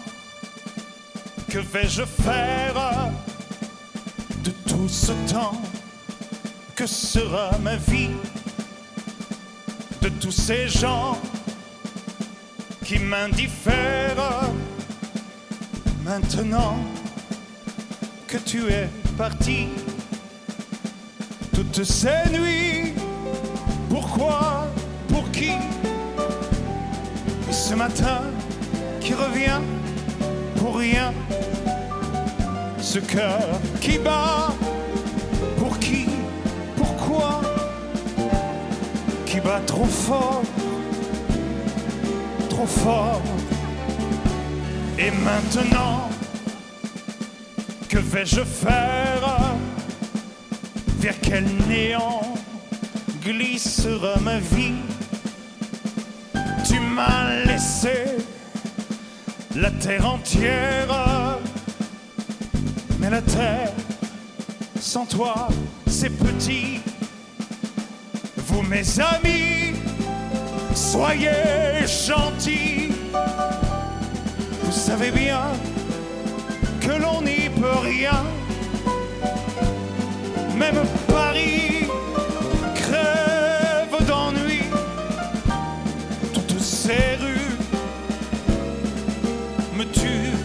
que 1.50 1.60
vais-je 1.60 2.04
faire 2.04 3.12
de 4.44 4.52
tout 4.68 4.88
ce 4.88 5.12
temps 5.32 5.62
Que 6.76 6.88
sera 6.88 7.52
ma 7.62 7.76
vie? 7.76 8.10
De 10.02 10.10
tous 10.10 10.32
ces 10.32 10.68
gens 10.68 11.18
qui 12.86 13.00
m'indiffèrent 13.00 14.52
Maintenant 16.04 16.78
que 18.28 18.38
tu 18.38 18.68
es 18.70 18.88
parti, 19.18 19.70
toutes 21.52 21.84
ces 21.84 22.30
nuits, 22.32 22.94
pourquoi, 23.90 24.68
pour 25.08 25.32
qui? 25.32 25.54
Et 27.50 27.54
ce 27.54 27.74
matin 27.74 28.22
qui 29.02 29.16
revient 29.16 29.62
pour 30.58 30.78
rien, 30.78 31.12
ce 32.78 33.00
cœur 33.00 33.60
qui 33.82 33.98
bat, 33.98 34.54
pour 35.58 35.80
qui, 35.80 36.06
pourquoi, 36.78 37.42
qui 39.26 39.40
bat 39.40 39.62
trop 39.66 39.86
fort, 39.86 40.44
Et 44.98 45.12
maintenant, 45.24 46.10
que 47.90 47.98
vais-je 47.98 48.42
faire? 48.42 49.56
Vers 51.00 51.20
quel 51.22 51.46
néant 51.68 52.22
glissera 53.24 54.20
ma 54.22 54.40
vie? 54.40 54.82
Tu 56.68 56.80
m'as 56.80 57.44
laissé 57.46 58.18
la 59.56 59.70
terre 59.72 60.08
entière, 60.08 61.38
mais 63.00 63.10
la 63.10 63.22
terre 63.22 63.74
sans 64.80 65.06
toi, 65.06 65.50
c'est 65.88 66.10
petit. 66.10 66.82
Vous, 68.38 68.62
mes 68.64 69.00
amis, 69.00 69.76
soyez 70.74 71.75
gentils. 71.88 72.92
Vous 74.64 74.72
savez 74.72 75.12
bien 75.12 75.42
que 76.82 76.92
l'on 77.02 77.22
n'y 77.22 77.50
peut 77.50 77.80
rien. 77.84 78.24
Même 80.58 80.82
Paris 81.08 81.88
crève 82.76 84.06
d'ennui. 84.08 84.64
Toutes 86.34 86.60
ces 86.60 87.18
rues 87.22 87.58
me 89.78 89.84
tuent. 89.86 90.38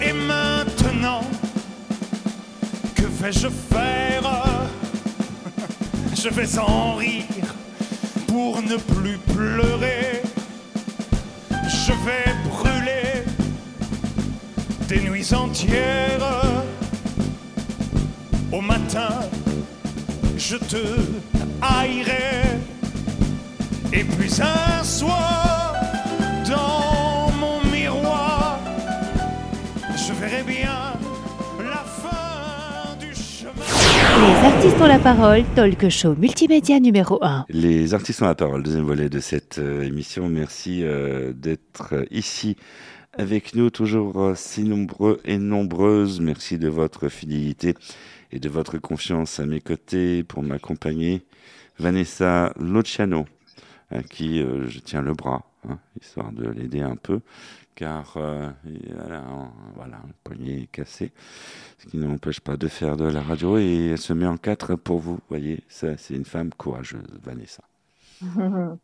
Et 0.00 0.12
maintenant, 0.12 1.22
que 2.94 3.04
vais-je 3.22 3.48
faire? 3.48 4.44
Je 6.14 6.28
vais 6.30 6.58
en 6.58 6.94
rire 6.96 7.37
Je 11.68 11.92
vais 12.04 12.34
brûler 12.48 13.24
des 14.88 15.00
nuits 15.00 15.32
entières. 15.32 16.54
Au 18.52 18.60
matin, 18.60 19.10
je 20.36 20.56
te 20.56 20.82
haïrai. 21.62 22.58
Et 23.92 24.02
puis 24.02 24.32
un 24.40 24.82
soir, 24.82 25.74
dans 26.48 27.30
mon 27.38 27.62
miroir, 27.70 28.58
je 29.96 30.12
verrai 30.14 30.42
bien 30.42 30.67
artistes 34.58 34.80
ont 34.80 34.86
la 34.88 34.98
parole, 34.98 35.44
talk 35.54 35.88
show 35.88 36.16
multimédia 36.16 36.80
numéro 36.80 37.22
1. 37.22 37.46
Les 37.48 37.94
artistes 37.94 38.22
ont 38.22 38.26
la 38.26 38.34
parole, 38.34 38.64
deuxième 38.64 38.86
volet 38.86 39.08
de 39.08 39.20
cette 39.20 39.60
euh, 39.60 39.82
émission. 39.82 40.28
Merci 40.28 40.82
euh, 40.82 41.32
d'être 41.32 41.92
euh, 41.92 42.04
ici 42.10 42.56
avec 43.16 43.54
nous, 43.54 43.70
toujours 43.70 44.32
si 44.34 44.64
nombreux 44.64 45.20
et 45.24 45.38
nombreuses. 45.38 46.20
Merci 46.20 46.58
de 46.58 46.68
votre 46.68 47.08
fidélité 47.08 47.74
et 48.32 48.40
de 48.40 48.48
votre 48.48 48.78
confiance 48.78 49.38
à 49.38 49.46
mes 49.46 49.60
côtés 49.60 50.24
pour 50.24 50.42
m'accompagner. 50.42 51.22
Vanessa 51.78 52.52
Luciano 52.58 53.26
à 53.90 54.02
qui 54.02 54.40
je 54.40 54.78
tiens 54.80 55.02
le 55.02 55.14
bras, 55.14 55.42
hein, 55.68 55.78
histoire 56.00 56.32
de 56.32 56.48
l'aider 56.48 56.80
un 56.82 56.96
peu, 56.96 57.20
car 57.74 58.14
euh, 58.16 58.50
un, 59.10 59.50
voilà, 59.76 59.96
un 59.96 60.10
poignet 60.24 60.62
est 60.62 60.66
cassé, 60.70 61.12
ce 61.78 61.86
qui 61.86 61.96
ne 61.98 62.06
m'empêche 62.06 62.40
pas 62.40 62.56
de 62.56 62.68
faire 62.68 62.96
de 62.96 63.04
la 63.06 63.22
radio, 63.22 63.58
et 63.58 63.90
elle 63.92 63.98
se 63.98 64.12
met 64.12 64.26
en 64.26 64.36
quatre 64.36 64.74
pour 64.76 64.98
vous, 64.98 65.18
voyez, 65.28 65.64
ça 65.68 65.96
c'est 65.96 66.14
une 66.14 66.24
femme 66.24 66.50
courageuse, 66.52 67.06
Vanessa. 67.22 67.62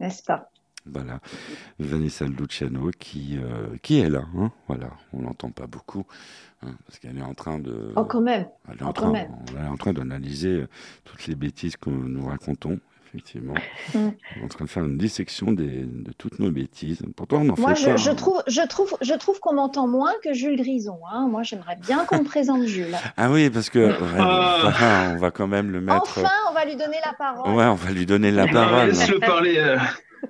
N'est-ce 0.00 0.22
pas? 0.24 0.50
Voilà, 0.86 1.20
Vanessa 1.78 2.24
Luciano 2.26 2.90
qui, 2.98 3.36
euh, 3.38 3.76
qui 3.82 3.98
est 4.00 4.08
là, 4.08 4.24
hein, 4.34 4.50
voilà, 4.66 4.90
on 5.12 5.20
l'entend 5.22 5.50
pas 5.50 5.66
beaucoup, 5.66 6.06
hein, 6.62 6.74
parce 6.86 6.98
qu'elle 6.98 7.18
est 7.18 7.22
en 7.22 7.34
train 7.34 7.58
de... 7.58 7.92
Oh, 7.96 8.04
quand 8.06 8.22
même. 8.22 8.48
Elle 8.68 8.78
est 8.78 8.82
en 8.82 8.88
Oh, 8.88 8.92
train, 8.92 9.10
même. 9.10 9.30
on 9.52 9.62
est 9.62 9.66
en 9.68 9.76
train 9.76 9.92
d'analyser 9.92 10.64
toutes 11.04 11.26
les 11.26 11.34
bêtises 11.34 11.76
que 11.76 11.90
nous 11.90 12.24
racontons, 12.26 12.80
effectivement. 13.10 13.54
Mm. 13.94 13.98
On 14.36 14.40
est 14.40 14.44
en 14.44 14.48
train 14.48 14.64
de 14.64 14.70
faire 14.70 14.84
une 14.84 14.96
dissection 14.96 15.52
des, 15.52 15.66
de 15.84 16.12
toutes 16.16 16.38
nos 16.38 16.50
bêtises. 16.50 17.02
Pourtant, 17.16 17.38
on 17.38 17.48
en 17.50 17.54
Moi, 17.58 17.74
fait 17.74 17.82
je, 17.82 17.86
pas. 17.90 17.96
je 17.96 18.10
hein. 18.10 18.14
trouve, 18.14 18.42
je 18.46 18.66
trouve, 18.68 18.96
je 19.00 19.14
trouve 19.14 19.40
qu'on 19.40 19.54
m'entend 19.54 19.86
moins 19.88 20.12
que 20.22 20.32
Jules 20.32 20.56
Grison. 20.56 20.98
Hein. 21.12 21.26
Moi, 21.28 21.42
j'aimerais 21.42 21.76
bien 21.76 22.04
qu'on 22.04 22.18
me 22.18 22.24
présente 22.24 22.64
Jules. 22.66 22.96
Ah 23.16 23.30
oui, 23.30 23.50
parce 23.50 23.68
que 23.70 23.78
ouais, 23.90 23.96
voilà, 23.98 25.12
on 25.14 25.16
va 25.18 25.30
quand 25.30 25.46
même 25.48 25.70
le 25.70 25.80
mettre. 25.80 26.02
Enfin, 26.18 26.28
on 26.50 26.54
va 26.54 26.64
lui 26.64 26.76
donner 26.76 26.98
la 27.04 27.12
parole. 27.12 27.52
Ouais, 27.54 27.64
on 27.64 27.74
va 27.74 27.90
lui 27.90 28.06
donner 28.06 28.30
la 28.30 28.46
parole. 28.46 28.88
Laisse-le 28.88 29.18
parler. 29.18 29.56
euh. 29.58 29.76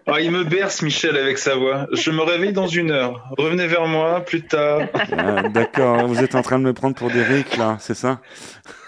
Ah, 0.06 0.20
il 0.20 0.30
me 0.30 0.44
berce, 0.44 0.82
Michel, 0.82 1.16
avec 1.16 1.36
sa 1.36 1.56
voix. 1.56 1.86
Je 1.92 2.10
me 2.12 2.22
réveille 2.22 2.52
dans 2.52 2.68
une 2.68 2.92
heure. 2.92 3.28
Revenez 3.36 3.66
vers 3.66 3.86
moi 3.86 4.20
plus 4.20 4.42
tard. 4.42 4.82
Ah, 5.16 5.48
D'accord, 5.48 6.06
vous 6.06 6.22
êtes 6.22 6.34
en 6.36 6.42
train 6.42 6.58
de 6.60 6.64
me 6.64 6.72
prendre 6.72 6.94
pour 6.94 7.10
Derrick, 7.10 7.56
là, 7.56 7.76
c'est 7.80 7.94
ça? 7.94 8.20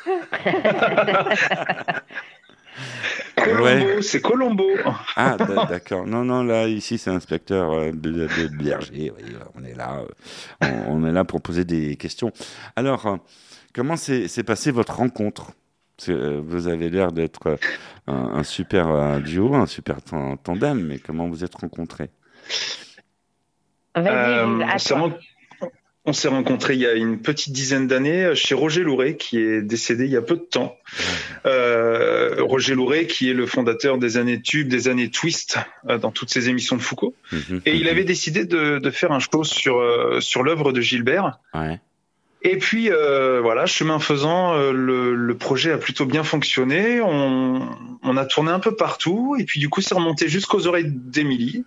Colombo, 3.36 3.64
Ouais. 3.64 4.02
c'est 4.02 4.20
Colombo. 4.20 4.68
Ah, 5.16 5.36
d- 5.36 5.44
d'accord. 5.68 6.06
Non, 6.06 6.24
non, 6.24 6.42
là, 6.44 6.68
ici, 6.68 6.98
c'est 6.98 7.10
inspecteur 7.10 7.72
euh, 7.72 7.90
de, 7.92 8.28
Berger. 8.48 9.12
Oui, 9.16 9.34
on 9.54 9.64
est 9.64 9.74
là. 9.74 10.00
euh, 10.62 10.66
on, 10.88 11.02
on 11.02 11.06
est 11.08 11.12
là 11.12 11.24
pour 11.24 11.40
poser 11.40 11.64
des 11.64 11.96
questions. 11.96 12.32
Alors, 12.76 13.06
euh, 13.06 13.16
comment 13.74 13.96
s'est 13.96 14.28
s'est 14.28 14.44
passée 14.44 14.70
votre 14.70 14.94
rencontre? 14.96 15.52
Euh, 16.08 16.40
Vous 16.44 16.68
avez 16.68 16.88
l'air 16.90 17.12
d'être 17.12 17.46
euh, 17.48 17.56
un, 18.06 18.14
un 18.38 18.42
super 18.44 18.88
euh, 18.90 19.18
duo, 19.20 19.54
un 19.54 19.66
super 19.66 20.02
tan- 20.02 20.36
tandem, 20.36 20.80
mais 20.80 20.98
comment 20.98 21.28
vous 21.28 21.44
êtes 21.44 21.54
rencontrés? 21.54 22.10
Vas-y, 23.94 24.08
Euh, 24.08 24.64
on 26.04 26.12
s'est 26.12 26.28
rencontrés 26.28 26.74
il 26.74 26.80
y 26.80 26.86
a 26.86 26.94
une 26.94 27.20
petite 27.20 27.52
dizaine 27.52 27.86
d'années 27.86 28.34
chez 28.34 28.54
Roger 28.54 28.82
Louret, 28.82 29.16
qui 29.16 29.38
est 29.38 29.62
décédé 29.62 30.04
il 30.04 30.10
y 30.10 30.16
a 30.16 30.22
peu 30.22 30.34
de 30.36 30.40
temps. 30.40 30.76
Euh, 31.46 32.36
Roger 32.40 32.74
Louret, 32.74 33.06
qui 33.06 33.30
est 33.30 33.34
le 33.34 33.46
fondateur 33.46 33.98
des 33.98 34.16
années 34.16 34.40
Tube, 34.42 34.68
des 34.68 34.88
années 34.88 35.10
Twist, 35.10 35.58
euh, 35.88 35.98
dans 35.98 36.10
toutes 36.10 36.30
ses 36.30 36.48
émissions 36.48 36.76
de 36.76 36.82
Foucault. 36.82 37.14
Mhm, 37.30 37.62
Et 37.66 37.76
il 37.76 37.84
mhm. 37.84 37.90
avait 37.90 38.04
décidé 38.04 38.44
de, 38.44 38.78
de 38.78 38.90
faire 38.90 39.12
un 39.12 39.20
show 39.20 39.44
sur, 39.44 39.78
euh, 39.78 40.20
sur 40.20 40.42
l'œuvre 40.42 40.72
de 40.72 40.80
Gilbert. 40.80 41.38
Ouais. 41.54 41.78
Et 42.44 42.56
puis 42.58 42.90
euh, 42.90 43.40
voilà, 43.40 43.66
chemin 43.66 44.00
faisant, 44.00 44.54
euh, 44.54 44.72
le, 44.72 45.14
le 45.14 45.36
projet 45.36 45.70
a 45.70 45.78
plutôt 45.78 46.06
bien 46.06 46.24
fonctionné. 46.24 47.00
On, 47.00 47.68
on 48.02 48.16
a 48.16 48.26
tourné 48.26 48.50
un 48.50 48.58
peu 48.58 48.74
partout, 48.74 49.36
et 49.38 49.44
puis 49.44 49.60
du 49.60 49.68
coup, 49.68 49.80
c'est 49.80 49.94
remonté 49.94 50.28
jusqu'aux 50.28 50.66
oreilles 50.66 50.90
d'Émilie, 50.92 51.64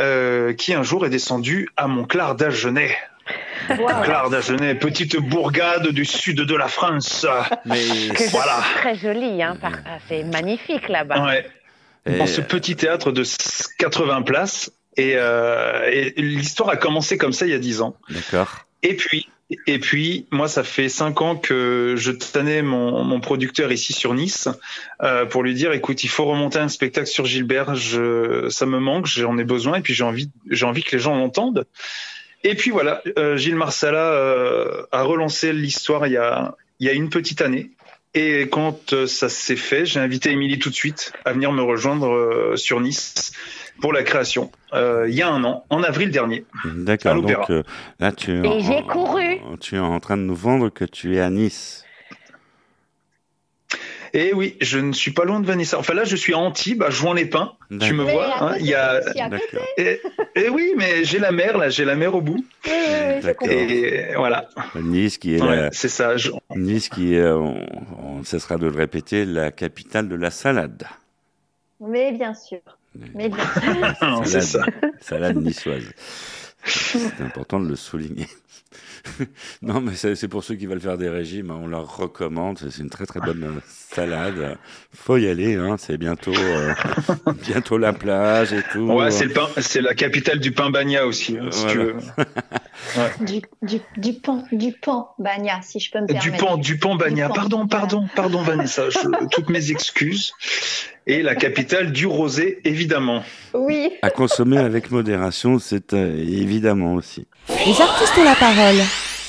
euh, 0.00 0.52
qui 0.52 0.74
un 0.74 0.82
jour 0.82 1.06
est 1.06 1.10
descendue 1.10 1.68
à 1.76 1.86
Montclar 1.86 2.34
d'Agenais. 2.34 2.96
Montclar 3.78 4.30
d'Agenais, 4.30 4.74
petite 4.74 5.16
bourgade 5.16 5.88
du 5.88 6.04
sud 6.04 6.40
de 6.40 6.54
la 6.54 6.68
France. 6.68 7.26
Mais 7.64 7.80
Que 8.14 8.30
Voilà. 8.30 8.60
très 8.76 8.96
joli, 8.96 9.42
hein, 9.42 9.56
par- 9.60 9.72
ah, 9.86 9.98
c'est 10.08 10.22
magnifique 10.24 10.88
là-bas. 10.88 11.24
Ouais, 11.24 11.46
Et- 12.06 12.18
dans 12.18 12.26
ce 12.26 12.40
petit 12.40 12.76
théâtre 12.76 13.12
de 13.12 13.24
80 13.78 14.22
places. 14.22 14.70
Et, 14.96 15.14
euh, 15.16 15.90
et 15.90 16.14
l'histoire 16.22 16.68
a 16.68 16.76
commencé 16.76 17.18
comme 17.18 17.32
ça 17.32 17.46
il 17.46 17.50
y 17.50 17.54
a 17.54 17.58
10 17.58 17.80
ans. 17.80 17.96
D'accord. 18.08 18.64
Et 18.84 18.94
puis, 18.94 19.28
et 19.66 19.78
puis, 19.80 20.26
moi, 20.30 20.46
ça 20.48 20.62
fait 20.62 20.88
cinq 20.88 21.20
ans 21.20 21.34
que 21.36 21.94
je 21.98 22.12
tannais 22.12 22.62
mon, 22.62 23.02
mon 23.02 23.18
producteur 23.20 23.72
ici 23.72 23.92
sur 23.92 24.14
Nice 24.14 24.48
euh, 25.02 25.26
pour 25.26 25.42
lui 25.42 25.52
dire, 25.54 25.72
écoute, 25.72 26.04
il 26.04 26.08
faut 26.08 26.24
remonter 26.26 26.58
un 26.60 26.68
spectacle 26.68 27.08
sur 27.08 27.26
Gilbert. 27.26 27.74
Je, 27.74 28.48
ça 28.50 28.66
me 28.66 28.78
manque, 28.78 29.06
j'en 29.06 29.36
ai 29.36 29.44
besoin, 29.44 29.78
et 29.78 29.80
puis 29.80 29.94
j'ai 29.94 30.04
envie, 30.04 30.30
j'ai 30.48 30.64
envie 30.64 30.82
que 30.84 30.94
les 30.94 31.02
gens 31.02 31.16
l'entendent. 31.16 31.66
Et 32.44 32.54
puis 32.54 32.70
voilà, 32.70 33.02
euh, 33.18 33.36
Gilles 33.36 33.56
Marsala 33.56 34.12
euh, 34.12 34.82
a 34.92 35.02
relancé 35.02 35.52
l'histoire 35.52 36.06
il 36.06 36.12
y 36.12 36.16
a, 36.18 36.54
il 36.78 36.86
y 36.86 36.90
a 36.90 36.92
une 36.92 37.08
petite 37.08 37.40
année. 37.40 37.70
Et 38.16 38.42
quand 38.48 38.92
euh, 38.92 39.06
ça 39.08 39.28
s'est 39.28 39.56
fait, 39.56 39.86
j'ai 39.86 39.98
invité 39.98 40.30
Émilie 40.30 40.60
tout 40.60 40.70
de 40.70 40.74
suite 40.74 41.12
à 41.24 41.32
venir 41.32 41.50
me 41.50 41.62
rejoindre 41.62 42.14
euh, 42.14 42.56
sur 42.56 42.80
Nice 42.80 43.32
pour 43.80 43.92
la 43.92 44.04
création. 44.04 44.52
Euh, 44.72 45.06
il 45.08 45.14
y 45.16 45.22
a 45.22 45.28
un 45.28 45.42
an, 45.42 45.64
en 45.68 45.82
avril 45.82 46.10
dernier. 46.12 46.44
D'accord. 46.64 47.20
Donc 47.20 47.50
euh, 47.50 47.64
là, 47.98 48.12
tu 48.12 48.30
es, 48.30 48.46
Et 48.46 48.60
j'ai 48.60 48.82
couru. 48.82 49.40
tu 49.60 49.74
es 49.74 49.80
en 49.80 49.98
train 49.98 50.16
de 50.16 50.22
nous 50.22 50.36
vendre 50.36 50.68
que 50.68 50.84
tu 50.84 51.16
es 51.16 51.20
à 51.20 51.30
Nice. 51.30 51.83
Et 54.16 54.32
oui, 54.32 54.56
je 54.60 54.78
ne 54.78 54.92
suis 54.92 55.10
pas 55.10 55.24
loin 55.24 55.40
de 55.40 55.46
Vanessa. 55.46 55.76
Enfin 55.78 55.92
là, 55.92 56.04
je 56.04 56.14
suis 56.14 56.32
à 56.34 56.38
Antibes, 56.38 56.82
à 56.84 56.90
Jouan-les-Pins. 56.90 57.52
Tu 57.80 57.92
me 57.92 58.04
Mais 58.04 58.12
vois 58.12 58.42
hein, 58.52 58.56
Il 58.60 58.66
y 58.66 58.74
a. 58.74 59.00
Et, 59.76 60.00
et 60.36 60.48
oui, 60.48 60.72
mais 60.76 61.04
j'ai 61.04 61.18
la 61.18 61.32
mer 61.32 61.58
là, 61.58 61.68
j'ai 61.68 61.84
la 61.84 61.96
mer 61.96 62.14
au 62.14 62.20
bout. 62.20 62.44
Oui. 62.64 63.50
Et 63.50 64.14
voilà, 64.16 64.48
Nice 64.76 65.18
qui 65.18 65.34
est 65.34 65.42
Ouais, 65.42 65.56
la- 65.56 65.72
c'est 65.72 65.88
ça. 65.88 66.16
Je- 66.16 66.30
Nice 66.54 66.88
qui 66.88 67.14
est, 67.16 67.26
on, 67.26 67.56
on 68.02 68.22
cessera 68.24 68.56
de 68.56 68.66
le 68.66 68.76
répéter, 68.76 69.24
la 69.24 69.50
capitale 69.50 70.08
de 70.08 70.14
la 70.14 70.30
salade. 70.30 70.84
Mais 71.80 72.12
bien 72.12 72.34
sûr. 72.34 72.60
Mais 73.14 73.28
bien 73.28 73.44
sûr. 73.44 74.22
c'est 74.26 74.40
ça. 74.42 74.64
Salade 75.00 75.36
niçoise. 75.42 75.90
C'est 76.64 77.20
important 77.20 77.58
de 77.60 77.68
le 77.68 77.76
souligner. 77.76 78.28
non, 79.62 79.80
mais 79.80 79.92
c'est 79.94 80.28
pour 80.28 80.42
ceux 80.44 80.54
qui 80.54 80.66
veulent 80.66 80.80
faire 80.80 80.98
des 80.98 81.08
régimes, 81.08 81.50
hein, 81.50 81.58
on 81.60 81.66
leur 81.66 81.96
recommande. 81.96 82.58
C'est 82.58 82.82
une 82.82 82.90
très 82.90 83.06
très 83.06 83.20
bonne 83.20 83.60
salade. 83.68 84.56
Faut 84.94 85.16
y 85.16 85.26
aller, 85.28 85.54
hein, 85.56 85.76
c'est 85.78 85.96
bientôt, 85.98 86.32
euh, 86.34 86.72
bientôt 87.46 87.78
la 87.78 87.92
plage 87.92 88.52
et 88.52 88.62
tout. 88.72 88.90
Ouais, 88.90 89.10
c'est 89.10 89.26
le 89.26 89.32
pain, 89.32 89.48
c'est 89.58 89.80
la 89.80 89.94
capitale 89.94 90.40
du 90.40 90.52
pain 90.52 90.70
bagna 90.70 91.06
aussi, 91.06 91.36
hein, 91.38 91.48
si 91.50 91.66
tu 91.66 91.78
veux. 91.78 91.96
Du, 93.20 93.40
du, 93.62 93.80
du 93.96 94.12
pan, 94.20 94.44
du 94.52 94.72
pan, 94.72 95.10
Bagna, 95.18 95.60
si 95.62 95.80
je 95.80 95.90
peux 95.90 96.00
me 96.00 96.06
permettre. 96.06 96.30
Du 96.30 96.36
pan, 96.38 96.56
du 96.56 96.78
pan 96.78 96.94
bagna. 96.96 97.28
Pardon, 97.28 97.66
pardon, 97.66 98.06
pardon, 98.14 98.42
Vanessa. 98.42 98.90
je- 98.90 99.26
toutes 99.30 99.48
mes 99.50 99.70
excuses. 99.70 100.32
Et 101.06 101.22
la 101.22 101.34
capitale 101.34 101.92
du 101.92 102.06
rosé, 102.06 102.60
évidemment. 102.64 103.22
Oui. 103.52 103.90
À 104.00 104.08
consommer 104.08 104.56
avec 104.56 104.90
modération, 104.90 105.58
c'est 105.58 105.92
euh, 105.92 106.16
évidemment 106.16 106.94
aussi. 106.94 107.26
Les 107.66 107.78
artistes 107.78 108.16
ont 108.18 108.24
la 108.24 108.34
parole. 108.34 108.76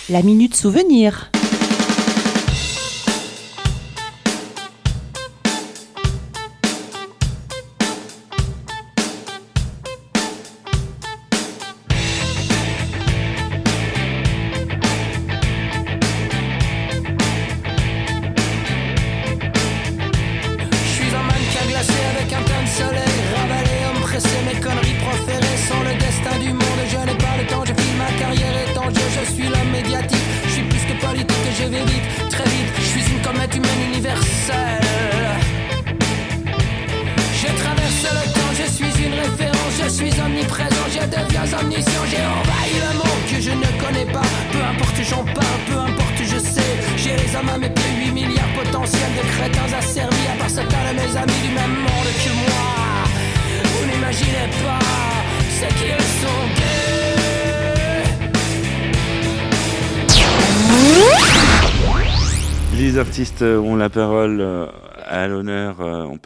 La 0.09 0.21
minute 0.21 0.55
souvenir. 0.55 1.31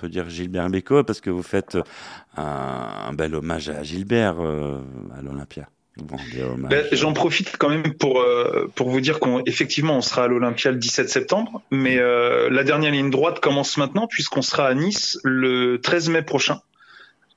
Peut 0.09 0.13
dire 0.13 0.29
Gilbert 0.29 0.69
Bécaud, 0.69 1.03
parce 1.03 1.21
que 1.21 1.29
vous 1.29 1.43
faites 1.43 1.75
euh, 1.75 1.83
un, 2.37 3.07
un 3.09 3.13
bel 3.13 3.35
hommage 3.35 3.69
à 3.69 3.83
Gilbert 3.83 4.35
euh, 4.39 4.79
à 5.17 5.21
l'Olympia. 5.21 5.69
Ben, 5.97 6.85
J'en 6.93 7.11
profite 7.11 7.57
quand 7.57 7.67
même 7.69 7.93
pour 7.93 8.21
euh, 8.21 8.71
pour 8.73 8.89
vous 8.89 9.01
dire 9.01 9.19
qu'on 9.19 9.43
effectivement 9.45 9.97
on 9.97 10.01
sera 10.01 10.23
à 10.23 10.27
l'Olympia 10.27 10.71
le 10.71 10.77
17 10.77 11.09
septembre, 11.09 11.61
mais 11.71 11.97
euh, 11.99 12.49
la 12.49 12.63
dernière 12.63 12.91
ligne 12.93 13.09
droite 13.09 13.41
commence 13.41 13.75
maintenant 13.75 14.07
puisqu'on 14.07 14.41
sera 14.41 14.67
à 14.67 14.73
Nice 14.73 15.19
le 15.25 15.77
13 15.81 16.09
mai 16.09 16.21
prochain 16.21 16.61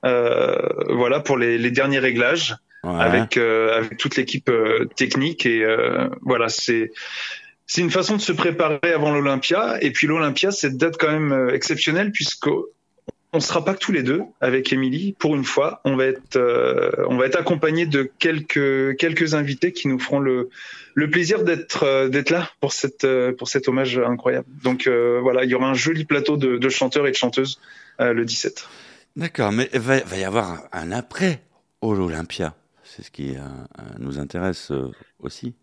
voilà 0.04 1.20
pour 1.20 1.38
les, 1.38 1.58
les 1.58 1.70
derniers 1.70 1.98
réglages 2.00 2.56
Ouais. 2.84 3.00
avec 3.00 3.36
avec 3.36 3.96
toute 3.96 4.16
l'équipe 4.16 4.50
technique 4.96 5.46
et 5.46 5.64
voilà 6.22 6.48
c'est 6.48 6.90
c'est 7.66 7.80
une 7.80 7.90
façon 7.90 8.16
de 8.16 8.20
se 8.20 8.32
préparer 8.32 8.92
avant 8.92 9.12
l'Olympia 9.12 9.78
et 9.82 9.90
puis 9.90 10.06
l'Olympia 10.06 10.50
c'est 10.50 10.68
une 10.68 10.76
date 10.76 10.96
quand 10.98 11.10
même 11.10 11.32
euh, 11.32 11.54
exceptionnelle 11.54 12.10
puisque 12.12 12.48
on 13.34 13.40
sera 13.40 13.64
pas 13.64 13.74
que 13.74 13.78
tous 13.78 13.92
les 13.92 14.02
deux 14.02 14.22
avec 14.40 14.72
Émilie 14.72 15.14
pour 15.18 15.34
une 15.34 15.44
fois 15.44 15.80
on 15.84 15.96
va 15.96 16.06
être 16.06 16.36
euh, 16.36 17.28
accompagné 17.34 17.86
de 17.86 18.10
quelques 18.18 19.34
invités 19.34 19.72
qui 19.72 19.88
nous 19.88 19.98
feront 19.98 20.20
le 20.20 20.50
plaisir 21.10 21.44
d'être 21.44 21.84
euh, 21.84 22.22
là 22.30 22.50
pour 22.60 22.72
cette 22.72 23.06
cet 23.44 23.68
hommage 23.68 23.98
incroyable 23.98 24.48
donc 24.62 24.88
voilà 24.88 25.44
il 25.44 25.50
y 25.50 25.54
aura 25.54 25.68
un 25.68 25.74
joli 25.74 26.04
plateau 26.04 26.36
de, 26.36 26.68
chanteurs 26.68 27.06
et 27.06 27.10
de 27.10 27.16
chanteuses 27.16 27.60
le 27.98 28.24
17 28.24 28.66
D'accord, 29.14 29.52
mais 29.52 29.68
va, 29.74 30.00
va 30.00 30.16
y 30.16 30.24
avoir 30.24 30.62
un, 30.72 30.90
après 30.90 31.42
l'Olympia. 31.82 32.54
C'est 32.82 33.02
ce 33.02 33.10
qui 33.10 33.34
nous 33.98 34.18
intéresse 34.18 34.72
aussi. 35.20 35.54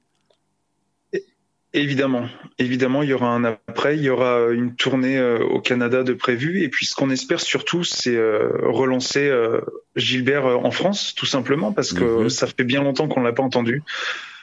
Évidemment, 1.74 2.28
évidemment, 2.58 3.04
il 3.04 3.10
y 3.10 3.14
aura 3.14 3.28
un 3.28 3.44
après, 3.44 3.96
il 3.96 4.02
y 4.02 4.10
aura 4.10 4.48
une 4.52 4.76
tournée 4.76 5.20
euh, 5.20 5.38
au 5.40 5.62
Canada 5.62 6.02
de 6.02 6.14
prévu, 6.14 6.64
et 6.64 6.70
puis 6.70 6.88
ce 6.88 6.96
qu'on 6.96 7.12
espère 7.12 7.40
surtout, 7.40 7.84
c'est 7.84 8.16
euh, 8.16 8.50
relancer 8.64 9.28
euh, 9.28 9.62
Gilbert 9.96 10.48
euh, 10.48 10.56
en 10.56 10.72
France, 10.72 11.14
tout 11.16 11.28
simplement, 11.28 11.72
parce 11.72 11.94
que 11.94 12.24
Mhm. 12.24 12.30
ça 12.32 12.48
fait 12.48 12.64
bien 12.64 12.82
longtemps 12.82 13.08
qu'on 13.08 13.22
l'a 13.22 13.34
pas 13.34 13.44
entendu, 13.44 13.84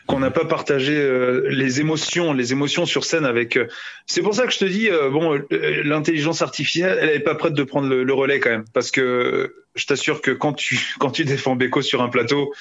qu'on 0.07 0.21
n'a 0.21 0.31
pas 0.31 0.45
partagé 0.45 0.95
euh, 0.97 1.49
les 1.49 1.81
émotions, 1.81 2.33
les 2.33 2.53
émotions 2.53 2.87
sur 2.87 3.05
scène 3.05 3.25
avec. 3.25 3.57
euh, 3.57 3.67
C'est 4.07 4.23
pour 4.23 4.33
ça 4.37 4.47
que 4.47 4.53
je 4.53 4.59
te 4.59 4.65
dis, 4.65 4.89
euh, 4.89 5.11
bon, 5.11 5.35
euh, 5.35 5.83
l'intelligence 5.83 6.43
artificielle, 6.43 6.97
elle 7.03 7.09
est 7.11 7.19
pas 7.19 7.35
prête 7.35 7.55
de 7.55 7.65
prendre 7.65 7.89
le, 7.89 8.05
le 8.05 8.13
relais 8.15 8.39
quand 8.39 8.51
même, 8.51 8.67
parce 8.73 8.93
que 8.93 9.01
euh, 9.01 9.65
je 9.75 9.85
t'assure 9.87 10.21
que 10.23 10.31
quand 10.31 10.53
tu 10.53 10.79
quand 11.01 11.11
tu 11.11 11.25
défends 11.25 11.57
Beko 11.57 11.83
sur 11.83 12.03
un 12.03 12.09
plateau. 12.09 12.53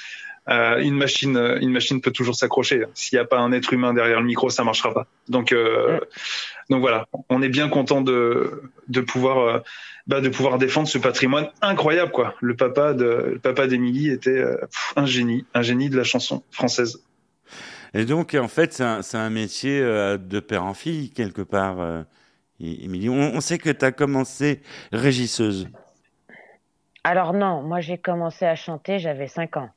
Euh, 0.50 0.78
une 0.80 0.96
machine, 0.96 1.38
euh, 1.38 1.58
une 1.60 1.72
machine 1.72 2.02
peut 2.02 2.12
toujours 2.12 2.36
s'accrocher. 2.36 2.84
S'il 2.94 3.18
n'y 3.18 3.22
a 3.22 3.26
pas 3.26 3.40
un 3.40 3.52
être 3.52 3.74
humain 3.74 3.94
derrière 3.94 4.20
le 4.20 4.28
micro, 4.28 4.50
ça 4.50 4.64
marchera 4.64 4.94
pas. 4.94 5.08
Donc, 5.28 5.52
euh, 5.52 6.00
donc 6.70 6.82
voilà, 6.82 7.08
on 7.30 7.42
est 7.42 7.50
bien 7.50 7.68
content 7.70 8.02
de 8.02 8.62
de 8.88 9.02
pouvoir 9.02 9.38
euh, 9.40 9.60
bah, 10.08 10.22
de 10.22 10.30
pouvoir 10.30 10.58
défendre 10.60 10.88
ce 10.88 11.00
patrimoine 11.00 11.50
incroyable 11.62 12.12
quoi. 12.12 12.36
Le 12.42 12.56
papa 12.56 12.94
de 12.94 13.32
le 13.34 13.40
papa 13.40 13.66
d'Émilie 13.66 14.10
était 14.10 14.30
euh, 14.30 14.58
pff, 14.62 14.94
un 14.96 15.06
génie, 15.06 15.46
un 15.54 15.62
génie 15.64 15.90
de 15.90 15.98
la 15.98 16.04
chanson 16.04 16.44
française. 16.52 17.00
Et 17.96 18.04
donc, 18.04 18.36
en 18.36 18.50
fait, 18.50 18.74
c'est 18.74 19.18
un, 19.18 19.30
métier 19.30 19.80
euh, 19.80 20.18
de 20.18 20.42
père 20.42 20.66
en 20.66 20.74
fille, 20.74 21.12
quelque 21.12 21.42
part, 21.42 21.80
euh, 21.80 22.04
Émilie. 22.60 23.08
On, 23.08 23.34
on 23.36 23.40
sait 23.40 23.58
que 23.58 23.70
tu 23.70 23.86
as 23.86 23.94
commencé 23.94 24.62
régisseuse. 24.92 25.70
Alors 27.06 27.34
non, 27.34 27.62
moi 27.62 27.82
j'ai 27.82 27.98
commencé 27.98 28.46
à 28.46 28.56
chanter, 28.56 28.98
j'avais 29.00 29.28
5 29.28 29.58
ans, 29.58 29.70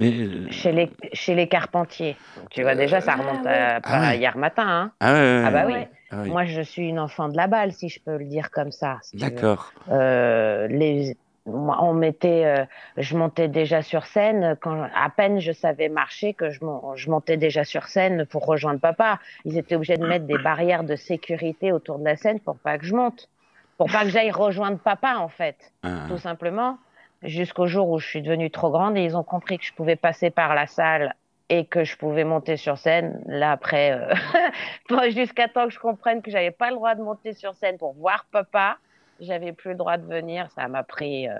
Mais, 0.00 0.10
euh, 0.12 0.50
chez 0.50 0.72
les, 0.72 0.90
chez 1.12 1.34
les 1.34 1.48
Carpentiers. 1.48 2.16
Donc, 2.38 2.48
tu 2.50 2.62
vois, 2.62 2.74
déjà, 2.74 3.00
ça 3.00 3.14
remonte 3.14 3.46
à, 3.46 3.80
pas 3.80 3.88
Ah 3.90 4.00
ouais. 4.10 4.18
hier 4.18 4.36
matin. 4.36 4.66
Hein. 4.66 4.92
ah, 5.00 5.12
ouais, 5.14 5.42
Ah 5.46 5.50
bah 5.50 5.64
oui. 5.66 5.74
Ah 6.10 6.16
oui. 6.22 6.30
Moi, 6.30 6.44
je 6.44 6.60
suis 6.60 6.88
une 6.88 6.98
enfant 7.00 7.28
de 7.28 7.36
la 7.36 7.46
balle, 7.46 7.72
si 7.72 7.88
je 7.88 8.00
peux 8.00 8.16
le 8.16 8.24
dire 8.24 8.50
comme 8.50 8.70
ça. 8.72 8.98
si. 9.02 9.16
D'accord. 9.16 9.72
Euh, 9.90 10.68
les, 10.68 11.16
on 11.46 11.92
mettait, 11.92 12.44
euh, 12.46 12.64
je 12.96 13.16
montais 13.16 13.48
déjà 13.48 13.82
sur 13.82 14.06
scène 14.06 14.56
quand 14.62 14.80
à 14.94 15.10
peine 15.10 15.40
je 15.40 15.52
savais 15.52 15.88
marcher 15.90 16.32
que 16.34 16.50
je, 16.50 16.64
mon- 16.64 16.94
je 16.96 17.10
montais 17.10 17.36
déjà 17.36 17.64
sur 17.64 17.84
scène 17.84 18.24
pour 18.26 18.46
rejoindre 18.46 18.80
papa. 18.80 19.18
Ils 19.44 19.58
étaient 19.58 19.74
obligés 19.74 19.98
de 19.98 20.06
mettre 20.06 20.24
des 20.26 20.38
barrières 20.38 20.84
de 20.84 20.96
sécurité 20.96 21.70
autour 21.72 21.98
de 21.98 22.04
la 22.04 22.16
scène 22.16 22.40
pour 22.40 22.58
pas 22.58 22.78
que 22.78 22.86
je 22.86 22.94
monte, 22.94 23.28
pour 23.76 23.90
pas 23.90 24.04
que 24.04 24.08
j'aille 24.10 24.30
rejoindre 24.30 24.78
papa 24.78 25.16
en 25.18 25.28
fait, 25.28 25.56
Ah, 25.82 26.06
tout 26.08 26.16
simplement. 26.18 26.78
Jusqu'au 27.24 27.66
jour 27.66 27.88
où 27.88 27.98
je 27.98 28.06
suis 28.06 28.22
devenue 28.22 28.50
trop 28.50 28.70
grande 28.70 28.96
et 28.96 29.02
ils 29.02 29.16
ont 29.16 29.22
compris 29.22 29.58
que 29.58 29.64
je 29.64 29.72
pouvais 29.72 29.96
passer 29.96 30.30
par 30.30 30.54
la 30.54 30.66
salle 30.66 31.14
et 31.48 31.66
que 31.66 31.84
je 31.84 31.96
pouvais 31.96 32.24
monter 32.24 32.56
sur 32.56 32.78
scène. 32.78 33.22
Là 33.26 33.52
après, 33.52 33.92
euh, 33.92 35.10
jusqu'à 35.10 35.48
temps 35.48 35.66
que 35.66 35.72
je 35.72 35.78
comprenne 35.78 36.22
que 36.22 36.30
j'avais 36.30 36.50
pas 36.50 36.70
le 36.70 36.76
droit 36.76 36.94
de 36.94 37.02
monter 37.02 37.32
sur 37.32 37.54
scène 37.54 37.78
pour 37.78 37.94
voir 37.94 38.26
papa, 38.30 38.78
j'avais 39.20 39.52
plus 39.52 39.70
le 39.70 39.76
droit 39.76 39.96
de 39.96 40.06
venir. 40.06 40.50
Ça 40.52 40.68
m'a 40.68 40.82
pris 40.82 41.28
euh, 41.28 41.38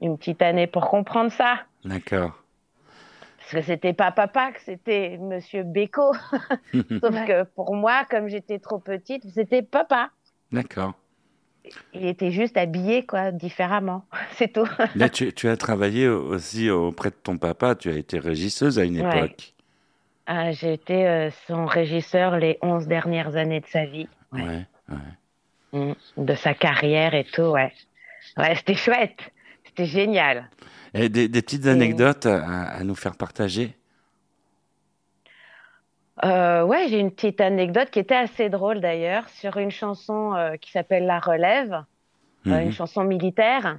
une 0.00 0.18
petite 0.18 0.42
année 0.42 0.66
pour 0.66 0.88
comprendre 0.88 1.32
ça. 1.32 1.60
D'accord. 1.84 2.32
Parce 3.38 3.52
que 3.52 3.72
c'était 3.72 3.94
pas 3.94 4.12
papa, 4.12 4.52
que 4.52 4.60
c'était 4.60 5.16
Monsieur 5.18 5.62
Beko. 5.62 6.12
Sauf 6.72 7.26
que 7.26 7.44
pour 7.44 7.74
moi, 7.74 8.04
comme 8.10 8.28
j'étais 8.28 8.58
trop 8.58 8.78
petite, 8.78 9.24
c'était 9.32 9.62
papa. 9.62 10.10
D'accord. 10.52 10.92
Il 11.92 12.06
était 12.06 12.30
juste 12.30 12.56
habillé, 12.56 13.04
quoi, 13.04 13.30
différemment. 13.30 14.04
C'est 14.36 14.52
tout. 14.52 14.66
Là, 14.94 15.08
tu, 15.08 15.32
tu 15.32 15.48
as 15.48 15.56
travaillé 15.56 16.08
aussi 16.08 16.70
auprès 16.70 17.10
de 17.10 17.16
ton 17.22 17.36
papa. 17.36 17.74
Tu 17.74 17.90
as 17.90 17.96
été 17.96 18.18
régisseuse 18.18 18.78
à 18.78 18.84
une 18.84 19.00
Ouais. 19.02 19.18
époque. 19.18 19.54
Ah, 20.26 20.52
J'ai 20.52 20.74
été 20.74 21.06
euh, 21.08 21.30
son 21.46 21.64
régisseur 21.66 22.36
les 22.38 22.58
11 22.62 22.86
dernières 22.86 23.36
années 23.36 23.60
de 23.60 23.66
sa 23.66 23.84
vie. 23.86 24.08
Ouais. 24.32 24.42
Ouais. 24.42 24.64
ouais. 25.72 25.88
Mm. 25.90 25.94
De 26.24 26.34
sa 26.34 26.54
carrière 26.54 27.14
et 27.14 27.24
tout, 27.24 27.42
ouais. 27.42 27.72
Ouais, 28.36 28.54
c'était 28.56 28.74
chouette. 28.74 29.18
C'était 29.64 29.86
génial. 29.86 30.48
Et 30.94 31.08
des, 31.08 31.28
des 31.28 31.42
petites 31.42 31.66
anecdotes 31.66 32.26
à, 32.26 32.62
à 32.64 32.82
nous 32.84 32.94
faire 32.94 33.16
partager? 33.16 33.74
Euh, 36.24 36.62
ouais, 36.64 36.88
j'ai 36.88 36.98
une 36.98 37.12
petite 37.12 37.40
anecdote 37.40 37.90
qui 37.90 38.00
était 38.00 38.16
assez 38.16 38.48
drôle 38.48 38.80
d'ailleurs 38.80 39.28
sur 39.28 39.56
une 39.56 39.70
chanson 39.70 40.34
euh, 40.34 40.56
qui 40.56 40.70
s'appelle 40.72 41.06
La 41.06 41.20
Relève, 41.20 41.72
euh, 41.72 41.84
Mhm. 42.50 42.62
une 42.62 42.72
chanson 42.72 43.04
militaire 43.04 43.78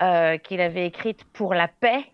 euh, 0.00 0.38
qu'il 0.38 0.60
avait 0.60 0.86
écrite 0.86 1.24
pour 1.32 1.54
la 1.54 1.68
paix, 1.68 2.04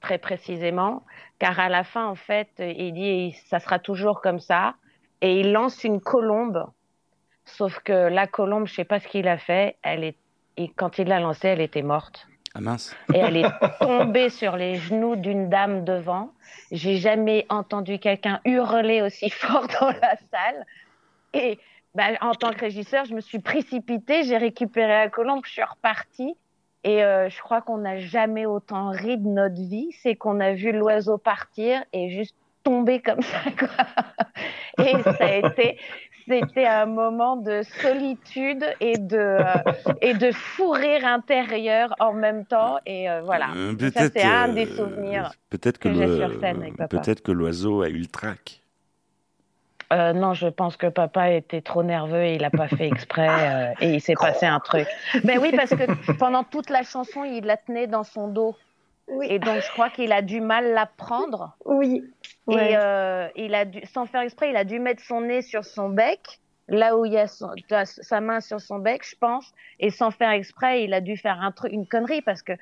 très 0.00 0.18
précisément, 0.18 1.04
car 1.38 1.60
à 1.60 1.68
la 1.68 1.84
fin, 1.84 2.06
en 2.06 2.14
fait, 2.14 2.48
il 2.58 2.94
dit 2.94 3.32
ça 3.46 3.60
sera 3.60 3.78
toujours 3.78 4.20
comme 4.20 4.40
ça, 4.40 4.74
et 5.20 5.40
il 5.40 5.52
lance 5.52 5.84
une 5.84 6.00
colombe, 6.00 6.66
sauf 7.44 7.78
que 7.80 7.92
la 7.92 8.26
colombe, 8.26 8.66
je 8.66 8.74
sais 8.74 8.84
pas 8.84 8.98
ce 8.98 9.08
qu'il 9.08 9.28
a 9.28 9.38
fait, 9.38 9.76
elle 9.82 10.04
est, 10.04 10.16
et 10.56 10.68
quand 10.68 10.98
il 10.98 11.08
l'a 11.08 11.20
lancée, 11.20 11.48
elle 11.48 11.60
était 11.60 11.82
morte 11.82 12.26
Ah 12.54 12.76
et 13.14 13.18
elle 13.18 13.36
est 13.38 13.50
tombée 13.80 14.28
sur 14.28 14.56
les 14.56 14.74
genoux 14.74 15.16
d'une 15.16 15.48
dame 15.48 15.84
devant. 15.84 16.32
J'ai 16.70 16.96
jamais 16.96 17.46
entendu 17.48 17.98
quelqu'un 17.98 18.40
hurler 18.44 19.00
aussi 19.00 19.30
fort 19.30 19.66
dans 19.80 19.88
la 19.88 20.16
salle. 20.30 20.66
Et 21.32 21.58
bah, 21.94 22.08
en 22.20 22.34
tant 22.34 22.52
que 22.52 22.60
régisseur, 22.60 23.04
je 23.06 23.14
me 23.14 23.20
suis 23.20 23.38
précipitée, 23.38 24.24
j'ai 24.24 24.36
récupéré 24.36 24.88
la 24.88 25.08
colombe, 25.08 25.40
je 25.44 25.52
suis 25.52 25.62
repartie. 25.62 26.34
Et 26.84 27.04
euh, 27.04 27.28
je 27.30 27.40
crois 27.40 27.62
qu'on 27.62 27.78
n'a 27.78 27.98
jamais 27.98 28.44
autant 28.44 28.90
ri 28.90 29.16
de 29.16 29.28
notre 29.28 29.54
vie. 29.54 29.88
C'est 30.02 30.16
qu'on 30.16 30.40
a 30.40 30.52
vu 30.52 30.72
l'oiseau 30.72 31.16
partir 31.16 31.82
et 31.92 32.10
juste 32.10 32.36
tomber 32.64 33.00
comme 33.00 33.22
ça. 33.22 33.38
Et 34.78 35.02
ça 35.02 35.16
a 35.20 35.34
été, 35.36 35.78
c'était 36.26 36.66
un 36.66 36.86
moment 36.86 37.36
de 37.36 37.62
solitude 37.80 38.64
et 38.80 38.98
de 38.98 39.16
euh, 39.16 39.44
et 40.00 40.14
de 40.14 40.32
fou 40.32 40.70
rire 40.70 41.04
intérieur 41.06 41.94
en 42.00 42.12
même 42.12 42.44
temps. 42.44 42.78
Et 42.86 43.10
euh, 43.10 43.22
voilà. 43.22 43.48
Euh, 43.54 43.90
ça, 43.90 44.08
c'est 44.10 44.22
un 44.22 44.48
euh, 44.48 44.52
des 44.54 44.66
souvenirs. 44.66 45.32
Peut-être 45.50 45.78
que 45.78 45.88
que 45.88 45.94
j'ai 45.94 46.06
le- 46.06 46.16
sur 46.16 46.40
scène 46.40 46.62
avec 46.62 46.76
papa. 46.76 46.98
peut-être 46.98 47.22
que 47.22 47.32
l'oiseau 47.32 47.82
a 47.82 47.88
eu 47.88 47.98
le 47.98 48.06
trac. 48.06 48.60
Euh, 49.92 50.14
non, 50.14 50.32
je 50.32 50.48
pense 50.48 50.78
que 50.78 50.86
papa 50.86 51.30
était 51.32 51.60
trop 51.60 51.82
nerveux 51.82 52.22
et 52.24 52.36
il 52.36 52.44
a 52.44 52.50
pas 52.50 52.66
fait 52.68 52.86
exprès 52.86 53.28
euh, 53.28 53.74
et 53.82 53.94
il 53.94 54.00
s'est 54.00 54.14
passé 54.14 54.46
un 54.46 54.58
truc. 54.58 54.86
Ben 55.24 55.38
oui, 55.38 55.52
parce 55.54 55.70
que 55.70 56.12
pendant 56.14 56.44
toute 56.44 56.70
la 56.70 56.82
chanson, 56.82 57.24
il 57.24 57.44
la 57.44 57.58
tenait 57.58 57.86
dans 57.86 58.04
son 58.04 58.28
dos. 58.28 58.56
Oui. 59.08 59.26
Et 59.30 59.38
donc, 59.38 59.60
je 59.60 59.68
crois 59.72 59.90
qu'il 59.90 60.12
a 60.12 60.22
du 60.22 60.40
mal 60.40 60.76
à 60.76 60.86
prendre. 60.86 61.56
Oui. 61.64 62.02
Et 62.50 62.76
euh, 62.76 63.28
il 63.36 63.54
a 63.54 63.64
dû, 63.64 63.80
sans 63.92 64.06
faire 64.06 64.22
exprès, 64.22 64.50
il 64.50 64.56
a 64.56 64.64
dû 64.64 64.78
mettre 64.80 65.02
son 65.02 65.20
nez 65.20 65.42
sur 65.42 65.64
son 65.64 65.88
bec, 65.88 66.40
là 66.68 66.96
où 66.96 67.04
il 67.04 67.12
y 67.12 67.18
a 67.18 67.26
son- 67.26 67.52
sa 67.84 68.20
main 68.20 68.40
sur 68.40 68.60
son 68.60 68.78
bec, 68.78 69.06
je 69.08 69.16
pense. 69.16 69.52
Et 69.78 69.90
sans 69.90 70.10
faire 70.10 70.30
exprès, 70.30 70.84
il 70.84 70.94
a 70.94 71.00
dû 71.00 71.16
faire 71.16 71.40
un 71.40 71.52
truc, 71.52 71.72
une 71.72 71.86
connerie 71.86 72.22
parce 72.22 72.42
que 72.42 72.52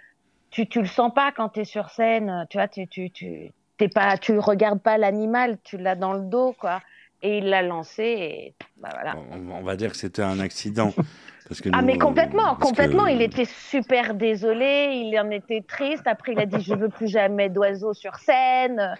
tu, 0.50 0.66
tu 0.66 0.80
le 0.80 0.86
sens 0.86 1.12
pas 1.14 1.32
quand 1.32 1.50
tu 1.50 1.60
es 1.60 1.64
sur 1.64 1.90
scène. 1.90 2.46
Tu 2.50 2.58
vois, 2.58 2.68
tu, 2.68 2.86
tu, 2.88 3.10
tu, 3.10 3.52
t'es 3.78 3.88
pas, 3.88 4.18
tu 4.18 4.38
regardes 4.38 4.82
pas 4.82 4.98
l'animal, 4.98 5.58
tu 5.62 5.78
l'as 5.78 5.94
dans 5.94 6.12
le 6.12 6.22
dos, 6.22 6.54
quoi. 6.58 6.80
Et 7.22 7.38
il 7.38 7.50
l'a 7.50 7.62
lancé 7.62 8.02
et 8.02 8.54
bah 8.80 8.88
voilà. 8.92 9.14
On, 9.32 9.50
on 9.58 9.62
va 9.62 9.76
dire 9.76 9.90
que 9.90 9.96
c'était 9.96 10.22
un 10.22 10.40
accident. 10.40 10.92
Parce 11.48 11.62
que 11.62 11.68
Ah 11.72 11.82
mais 11.82 11.98
complètement, 11.98 12.54
complètement. 12.54 13.06
que- 13.06 13.10
Il 13.10 13.22
était 13.22 13.44
super 13.44 14.14
désolé, 14.14 14.90
il 15.04 15.18
en 15.18 15.30
était 15.30 15.62
triste. 15.66 16.06
Après, 16.06 16.30
il 16.32 16.38
a 16.38 16.46
dit 16.46 16.60
je 16.62 16.74
veux 16.74 16.88
plus 16.88 17.08
jamais 17.08 17.48
d'oiseaux 17.48 17.92
sur 17.92 18.14
scène. 18.14 18.94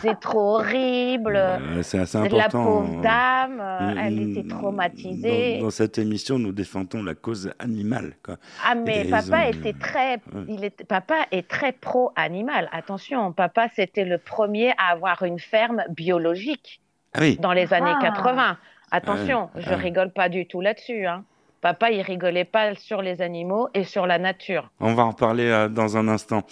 C'est 0.00 0.18
trop 0.18 0.56
horrible. 0.56 1.36
Euh, 1.36 1.82
c'est 1.82 1.98
assez 1.98 2.16
la 2.16 2.24
important. 2.24 2.64
pauvre 2.64 3.02
dame, 3.02 3.60
euh, 3.60 3.94
Mm, 3.94 3.98
elle 3.98 4.30
était 4.30 4.48
traumatisée. 4.48 5.58
Dans, 5.58 5.64
dans 5.64 5.70
cette 5.70 5.98
émission, 5.98 6.38
nous 6.38 6.52
défendons 6.52 7.02
la 7.02 7.14
cause 7.14 7.52
animale. 7.58 8.14
Quoi. 8.24 8.36
Ah 8.66 8.74
mais 8.74 9.06
Et 9.06 9.10
papa 9.10 9.48
était 9.50 9.74
très, 9.74 10.14
Ouais. 10.32 10.44
il 10.48 10.64
était, 10.64 10.84
papa 10.84 11.26
est 11.32 11.46
très 11.46 11.72
pro 11.72 12.12
animal. 12.16 12.70
Attention, 12.72 13.30
papa 13.32 13.68
c'était 13.76 14.06
le 14.06 14.16
premier 14.16 14.70
à 14.78 14.92
avoir 14.92 15.22
une 15.22 15.38
ferme 15.38 15.84
biologique 15.90 16.80
Ah 17.14 17.18
oui, 17.20 17.36
dans 17.40 17.52
les 17.52 17.72
années 17.72 17.92
Ah. 17.96 18.02
80. 18.02 18.56
Attention, 18.92 19.50
Ouais, 19.54 19.62
je 19.62 19.74
rigole 19.74 20.10
pas 20.12 20.28
du 20.28 20.46
tout 20.46 20.60
là-dessus. 20.60 21.06
Hein. 21.06 21.24
Papa, 21.60 21.90
il 21.90 22.00
rigolait 22.00 22.44
pas 22.46 22.74
sur 22.74 23.02
les 23.02 23.20
animaux 23.20 23.68
et 23.74 23.84
sur 23.84 24.06
la 24.06 24.18
nature. 24.18 24.70
On 24.80 24.94
va 24.94 25.04
en 25.04 25.12
parler 25.12 25.44
euh, 25.46 25.68
dans 25.68 25.96
un 25.96 26.08
instant. 26.08 26.42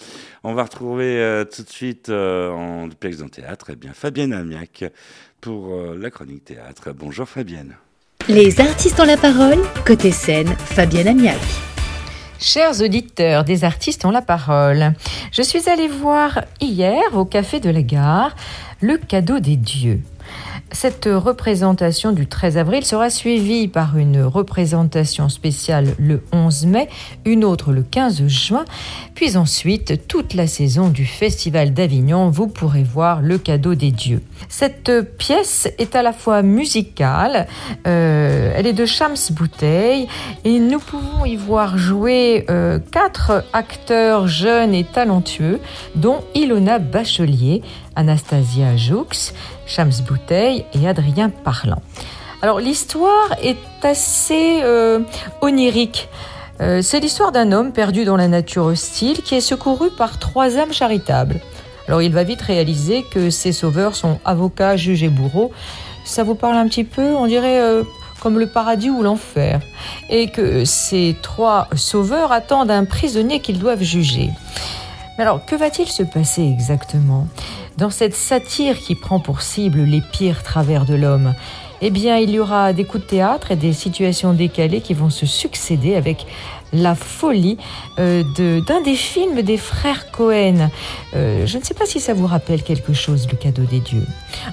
On 0.44 0.52
va 0.54 0.64
retrouver 0.64 1.16
euh, 1.18 1.44
tout 1.44 1.62
de 1.62 1.68
suite 1.70 2.10
euh, 2.10 2.50
en 2.52 2.86
duplex 2.88 3.18
dans 3.18 3.24
le 3.24 3.30
théâtre, 3.30 3.66
eh 3.72 3.76
bien, 3.76 3.92
Fabienne 3.94 4.32
Amiac 4.34 4.84
pour 5.40 5.72
euh, 5.72 5.96
la 5.98 6.10
chronique 6.10 6.44
théâtre. 6.44 6.92
Bonjour 6.94 7.26
Fabienne. 7.28 7.74
Les 8.28 8.60
artistes 8.60 9.00
ont 9.00 9.04
la 9.06 9.16
parole. 9.16 9.58
Côté 9.86 10.10
scène, 10.10 10.48
Fabienne 10.48 11.08
Amiac. 11.08 11.38
Chers 12.38 12.82
auditeurs 12.82 13.42
des 13.44 13.64
artistes 13.64 14.04
ont 14.04 14.10
la 14.12 14.22
parole, 14.22 14.92
je 15.32 15.42
suis 15.42 15.68
allée 15.68 15.88
voir 15.88 16.40
hier 16.60 17.02
au 17.14 17.24
Café 17.24 17.58
de 17.58 17.68
la 17.70 17.82
Gare 17.82 18.36
le 18.80 18.96
cadeau 18.96 19.40
des 19.40 19.56
dieux. 19.56 20.00
Cette 20.70 21.08
représentation 21.10 22.12
du 22.12 22.26
13 22.26 22.58
avril 22.58 22.84
sera 22.84 23.08
suivie 23.08 23.68
par 23.68 23.96
une 23.96 24.22
représentation 24.22 25.30
spéciale 25.30 25.94
le 25.98 26.22
11 26.32 26.66
mai, 26.66 26.88
une 27.24 27.44
autre 27.44 27.72
le 27.72 27.82
15 27.82 28.26
juin, 28.26 28.66
puis 29.14 29.38
ensuite 29.38 30.06
toute 30.06 30.34
la 30.34 30.46
saison 30.46 30.88
du 30.88 31.06
Festival 31.06 31.72
d'Avignon, 31.72 32.28
vous 32.28 32.48
pourrez 32.48 32.82
voir 32.82 33.22
le 33.22 33.38
cadeau 33.38 33.74
des 33.74 33.90
dieux. 33.90 34.22
Cette 34.48 34.92
pièce 35.16 35.68
est 35.78 35.96
à 35.96 36.02
la 36.02 36.12
fois 36.12 36.42
musicale, 36.42 37.46
euh, 37.86 38.52
elle 38.54 38.66
est 38.66 38.74
de 38.74 38.84
Shams 38.86 39.16
Bouteille 39.30 40.06
et 40.44 40.58
nous 40.60 40.80
pouvons 40.80 41.24
y 41.24 41.36
voir 41.36 41.78
jouer 41.78 42.44
euh, 42.50 42.78
quatre 42.92 43.42
acteurs 43.54 44.28
jeunes 44.28 44.74
et 44.74 44.84
talentueux, 44.84 45.60
dont 45.94 46.20
Ilona 46.34 46.78
Bachelier, 46.78 47.62
Anastasia 47.96 48.76
Joux, 48.76 49.32
Shams 49.68 49.92
Bouteille 50.06 50.64
et 50.72 50.88
Adrien 50.88 51.30
Parlant. 51.30 51.82
Alors 52.42 52.58
l'histoire 52.58 53.36
est 53.42 53.56
assez 53.82 54.60
euh, 54.62 55.00
onirique. 55.40 56.08
Euh, 56.60 56.82
c'est 56.82 56.98
l'histoire 56.98 57.30
d'un 57.30 57.52
homme 57.52 57.72
perdu 57.72 58.04
dans 58.04 58.16
la 58.16 58.26
nature 58.26 58.64
hostile 58.64 59.22
qui 59.22 59.36
est 59.36 59.40
secouru 59.40 59.90
par 59.90 60.18
trois 60.18 60.56
âmes 60.56 60.72
charitables. 60.72 61.40
Alors 61.86 62.02
il 62.02 62.12
va 62.12 62.24
vite 62.24 62.42
réaliser 62.42 63.04
que 63.04 63.30
ses 63.30 63.52
sauveurs 63.52 63.94
sont 63.94 64.18
avocats, 64.24 64.76
juges 64.76 65.02
et 65.02 65.08
bourreaux. 65.08 65.52
Ça 66.04 66.24
vous 66.24 66.34
parle 66.34 66.56
un 66.56 66.66
petit 66.66 66.84
peu 66.84 67.14
On 67.14 67.26
dirait 67.26 67.60
euh, 67.60 67.84
comme 68.20 68.38
le 68.38 68.46
paradis 68.46 68.90
ou 68.90 69.02
l'enfer. 69.02 69.60
Et 70.10 70.30
que 70.30 70.64
ces 70.64 71.16
trois 71.22 71.68
sauveurs 71.74 72.32
attendent 72.32 72.70
un 72.70 72.84
prisonnier 72.84 73.40
qu'ils 73.40 73.58
doivent 73.58 73.82
juger. 73.82 74.30
Mais 75.16 75.24
alors, 75.24 75.44
que 75.44 75.56
va-t-il 75.56 75.88
se 75.88 76.04
passer 76.04 76.42
exactement? 76.42 77.26
Dans 77.78 77.90
cette 77.90 78.14
satire 78.14 78.76
qui 78.78 78.96
prend 78.96 79.20
pour 79.20 79.40
cible 79.40 79.82
les 79.82 80.00
pires 80.00 80.42
travers 80.42 80.84
de 80.84 80.94
l'homme 80.94 81.34
Eh 81.80 81.90
bien, 81.90 82.16
il 82.16 82.30
y 82.30 82.40
aura 82.40 82.72
des 82.72 82.84
coups 82.84 83.04
de 83.04 83.08
théâtre 83.08 83.52
et 83.52 83.56
des 83.56 83.72
situations 83.72 84.32
décalées 84.32 84.80
qui 84.80 84.94
vont 84.94 85.10
se 85.10 85.26
succéder 85.26 85.94
avec 85.94 86.26
la 86.72 86.96
folie 86.96 87.56
euh, 88.00 88.24
d'un 88.66 88.80
des 88.80 88.96
films 88.96 89.42
des 89.42 89.56
frères 89.56 90.10
Cohen. 90.10 90.70
Euh, 91.14 91.46
je 91.46 91.56
ne 91.56 91.62
sais 91.62 91.74
pas 91.74 91.86
si 91.86 92.00
ça 92.00 92.14
vous 92.14 92.26
rappelle 92.26 92.64
quelque 92.64 92.92
chose, 92.92 93.28
le 93.30 93.36
cadeau 93.36 93.62
des 93.62 93.80
dieux. 93.80 94.06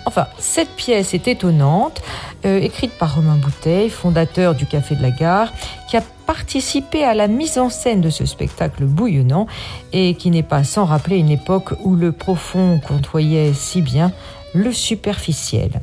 Enfin, 0.06 0.28
cette 0.38 0.70
pièce 0.76 1.16
est 1.16 1.28
étonnante, 1.28 2.04
euh, 2.46 2.60
écrite 2.60 2.92
par 2.92 3.16
Romain 3.16 3.38
Bouteille, 3.38 3.90
fondateur 3.90 4.54
du 4.54 4.68
Café 4.68 4.96
de 4.96 5.02
la 5.02 5.12
Gare, 5.12 5.52
qui 5.90 5.98
a 5.98 6.04
participé 6.26 7.04
à 7.04 7.14
la 7.14 7.28
mise 7.28 7.58
en 7.58 7.70
scène 7.70 8.02
de 8.02 8.10
ce 8.10 8.26
spectacle 8.26 8.86
bouillonnant 8.86 9.48
et 9.94 10.16
qui 10.16 10.32
n'est 10.32 10.44
pas 10.44 10.64
sans 10.64 10.86
rappeler 10.86 11.18
une 11.18 11.30
époque 11.30 11.74
où 11.84 11.96
le 11.96 12.12
profond 12.12 12.80
côtoyait 12.86 13.54
si 13.54 13.82
bien 13.82 14.12
le 14.54 14.72
superficiel. 14.72 15.82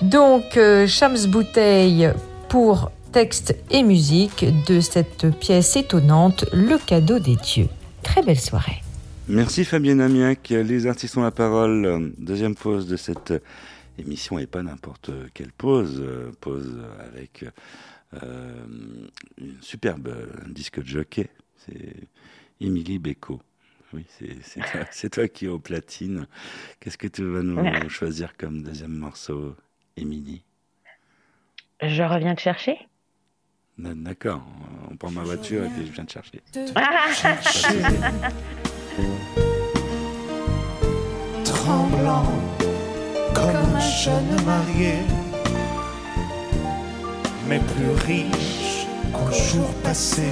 Donc, 0.00 0.56
euh, 0.56 0.86
Shams 0.86 1.26
Bouteille 1.28 2.10
pour 2.48 2.90
texte 3.12 3.54
et 3.70 3.82
musique 3.82 4.46
de 4.66 4.80
cette 4.80 5.38
pièce 5.38 5.76
étonnante, 5.76 6.46
Le 6.52 6.78
cadeau 6.78 7.18
des 7.18 7.36
dieux. 7.36 7.68
Très 8.02 8.22
belle 8.22 8.40
soirée. 8.40 8.82
Merci 9.28 9.64
Fabienne 9.64 10.00
Amiac. 10.00 10.48
Les 10.48 10.86
artistes 10.86 11.16
ont 11.16 11.22
la 11.22 11.30
parole. 11.30 11.84
Euh, 11.84 12.08
Deuxième 12.18 12.54
pause 12.56 12.86
de 12.88 12.96
cette 12.96 13.30
euh, 13.32 13.38
émission 13.98 14.38
et 14.38 14.46
pas 14.46 14.62
n'importe 14.62 15.10
quelle 15.34 15.52
pause. 15.52 16.00
euh, 16.00 16.32
Pause 16.40 16.74
avec 17.12 17.44
euh, 17.44 17.50
une 18.12 19.10
superbe 19.60 20.08
euh, 20.08 20.26
disque 20.48 20.80
de 20.80 20.86
jockey. 20.86 21.28
C'est 21.56 22.08
Émilie 22.60 22.98
Beko. 22.98 23.40
Oui, 23.92 24.06
c'est 24.90 25.10
toi, 25.10 25.28
qui 25.28 25.46
es 25.46 25.48
au 25.48 25.58
platine. 25.58 26.26
Qu'est-ce 26.80 26.98
que 26.98 27.08
tu 27.08 27.24
vas 27.24 27.42
nous 27.42 27.58
choisir 27.88 28.36
comme 28.36 28.62
deuxième 28.62 28.94
morceau, 28.94 29.56
Émilie? 29.96 30.42
Je 31.82 32.02
reviens 32.02 32.34
te 32.34 32.40
chercher? 32.40 32.78
D'accord, 33.78 34.46
on 34.90 34.96
prend 34.96 35.10
ma 35.10 35.22
voiture 35.22 35.64
et 35.64 35.68
puis 35.68 35.86
je 35.86 35.92
viens 35.92 36.04
te 36.04 36.12
chercher. 36.12 36.42
tremblant 41.62 42.24
comme 43.34 43.76
un 43.76 43.80
jeune 43.80 44.44
marié, 44.44 44.94
mais 47.48 47.58
plus 47.58 47.90
riche 48.06 48.86
qu'au 49.12 49.32
jour 49.32 49.68
passé 49.82 50.28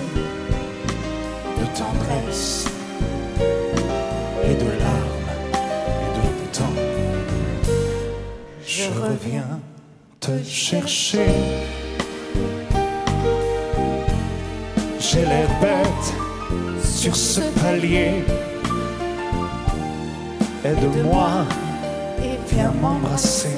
de 1.59 1.67
tendresse 1.79 2.67
et 4.45 4.55
de 4.55 4.71
larmes 4.85 5.31
et 6.25 6.33
de 6.41 6.57
temps. 6.57 6.79
Je 8.67 8.89
reviens 9.01 9.61
te 10.21 10.43
chercher. 10.45 11.27
J'ai 14.99 15.25
l'air 15.25 15.49
bête 15.61 16.85
sur 16.85 17.17
ce 17.17 17.41
palier. 17.61 18.25
Aide-moi 20.65 21.47
et 22.23 22.55
viens 22.55 22.73
m'embrasser. 22.81 23.57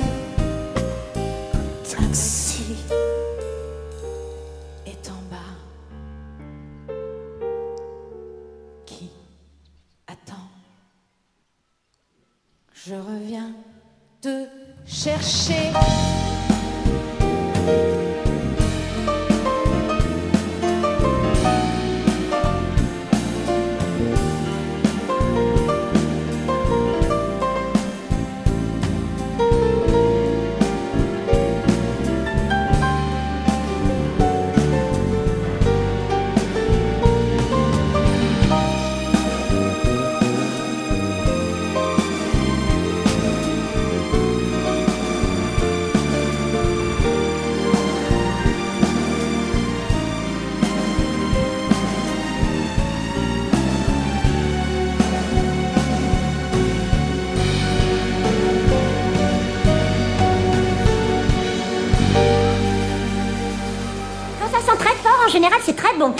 Les 66.02 66.10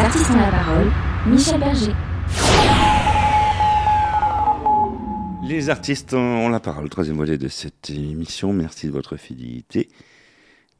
artistes 0.00 0.30
ont 0.30 0.40
la 0.40 0.50
parole. 0.50 0.90
Michel 1.26 1.60
Berger. 1.60 1.92
Les 5.44 5.68
artistes 5.68 6.14
ont 6.14 6.48
la 6.48 6.60
parole. 6.60 6.88
Troisième 6.88 7.18
volet 7.18 7.36
de 7.36 7.48
cette 7.48 7.90
émission. 7.90 8.54
Merci 8.54 8.86
de 8.86 8.92
votre 8.92 9.18
fidélité. 9.18 9.90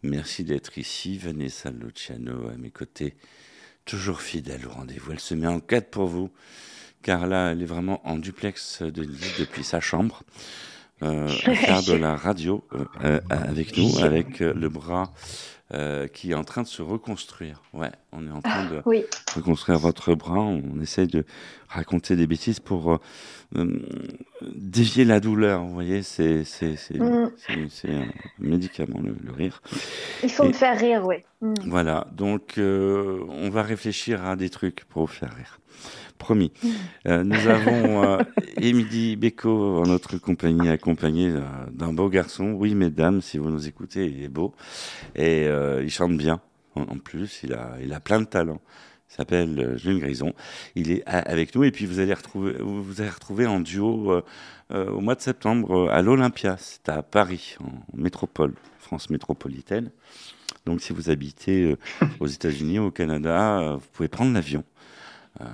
Merci 0.03 0.45
d'être 0.45 0.79
ici. 0.79 1.19
Vanessa 1.19 1.71
Luciano 1.71 2.49
à 2.49 2.57
mes 2.57 2.71
côtés, 2.71 3.17
toujours 3.85 4.23
fidèle 4.23 4.67
au 4.67 4.71
rendez-vous. 4.71 5.13
Elle 5.13 5.21
se 5.21 5.35
met 5.35 5.49
en 5.49 5.61
quête 5.61 5.91
pour 5.91 6.07
vous, 6.07 6.31
car 7.03 7.27
là, 7.27 7.51
elle 7.53 7.61
est 7.61 7.67
vraiment 7.67 8.01
en 8.09 8.17
duplex 8.17 8.81
de 8.81 9.03
lit 9.03 9.35
depuis 9.39 9.63
sa 9.63 9.81
chambre, 9.81 10.23
euh, 11.03 11.29
à 11.45 11.55
faire 11.55 11.83
de 11.83 11.93
la 11.99 12.17
radio 12.17 12.65
euh, 12.73 12.87
euh, 13.05 13.21
avec 13.29 13.77
nous, 13.77 13.99
avec 13.99 14.41
euh, 14.41 14.55
le 14.55 14.71
bras 14.71 15.13
euh, 15.73 16.07
qui 16.07 16.33
est 16.33 16.35
en 16.35 16.45
train 16.45 16.63
de 16.63 16.67
se 16.69 16.83
reconstruire. 16.83 17.63
Ouais, 17.73 17.91
on 18.13 18.27
est 18.27 18.31
en 18.31 18.43
train 18.43 18.69
de 18.71 18.83
Oui. 18.85 19.05
reconstruire 19.35 19.79
votre 19.79 20.15
bras. 20.15 20.39
On 20.41 20.81
essaye 20.83 21.07
de 21.07 21.25
raconter 21.69 22.15
des 22.17 22.27
bêtises 22.27 22.61
pour 22.61 22.93
euh, 22.93 22.99
euh, 23.57 23.81
dévier 24.55 25.05
la 25.05 25.19
douleur. 25.21 25.63
Vous 25.65 25.73
voyez, 25.75 26.03
c'est 26.03 26.45
Mm. 26.99 27.29
un 27.89 28.05
médicament 28.39 29.01
le, 29.01 29.15
le 29.23 29.33
rire. 29.33 29.63
Il 30.23 30.31
faut 30.31 30.45
Et- 30.45 30.49
me 30.49 30.53
faire 30.53 30.79
rire, 30.79 31.05
oui. 31.07 31.17
Mm. 31.41 31.55
Voilà, 31.67 32.07
donc 32.13 32.59
euh, 32.59 33.21
on 33.29 33.49
va 33.51 33.63
réfléchir 33.63 34.25
à 34.25 34.37
des 34.37 34.51
trucs 34.51 34.85
pour 34.85 35.03
vous 35.07 35.13
faire 35.13 35.35
rire. 35.35 35.59
Promis. 36.23 36.53
Euh, 37.09 37.25
nous 37.25 37.49
avons 37.49 38.05
euh, 38.05 38.23
Émilie 38.57 39.17
Beko 39.17 39.81
en 39.81 39.87
notre 39.87 40.19
compagnie, 40.19 40.69
accompagnée 40.69 41.31
euh, 41.31 41.41
d'un 41.73 41.93
beau 41.93 42.09
garçon. 42.09 42.53
Oui, 42.53 42.77
mesdames, 42.77 43.21
si 43.21 43.39
vous 43.39 43.51
nous 43.51 43.67
écoutez, 43.67 44.07
il 44.07 44.23
est 44.23 44.29
beau. 44.29 44.55
Et 45.17 45.47
il 45.47 45.91
chante 45.91 46.17
bien. 46.17 46.41
En, 46.77 46.83
en 46.83 46.99
plus, 46.99 47.41
il 47.43 47.55
a, 47.55 47.77
il 47.83 47.93
a 47.93 47.99
plein 47.99 48.21
de 48.21 48.27
talent. 48.27 48.61
Il 49.11 49.15
s'appelle 49.17 49.77
Jules 49.77 49.99
Grison. 49.99 50.33
Il 50.77 50.93
est 50.93 51.03
avec 51.07 51.57
nous. 51.57 51.65
Et 51.65 51.73
puis, 51.73 51.87
vous 51.87 51.99
allez 51.99 52.15
retrouver, 52.15 52.53
vous 52.53 52.85
vous 52.85 53.01
allez 53.01 53.11
retrouver 53.11 53.47
en 53.47 53.59
duo 53.59 54.23
au 54.71 55.01
mois 55.01 55.17
de 55.17 55.21
septembre 55.21 55.91
à 55.91 56.03
l'Olympia. 56.03 56.57
C'est 56.59 56.89
à 56.89 57.03
Paris, 57.03 57.57
en 57.61 57.97
métropole, 57.97 58.55
France 58.79 59.11
métropolitaine. 59.11 59.91
Donc, 60.67 60.81
si 60.81 60.93
vous 60.93 61.11
habitez 61.11 61.77
aux 62.21 62.29
États-Unis, 62.29 62.79
au 62.79 62.93
Canada, 62.93 63.75
vous 63.75 63.89
pouvez 63.93 64.09
prendre 64.09 64.33
l'avion. 64.33 64.63
Euh, 65.41 65.45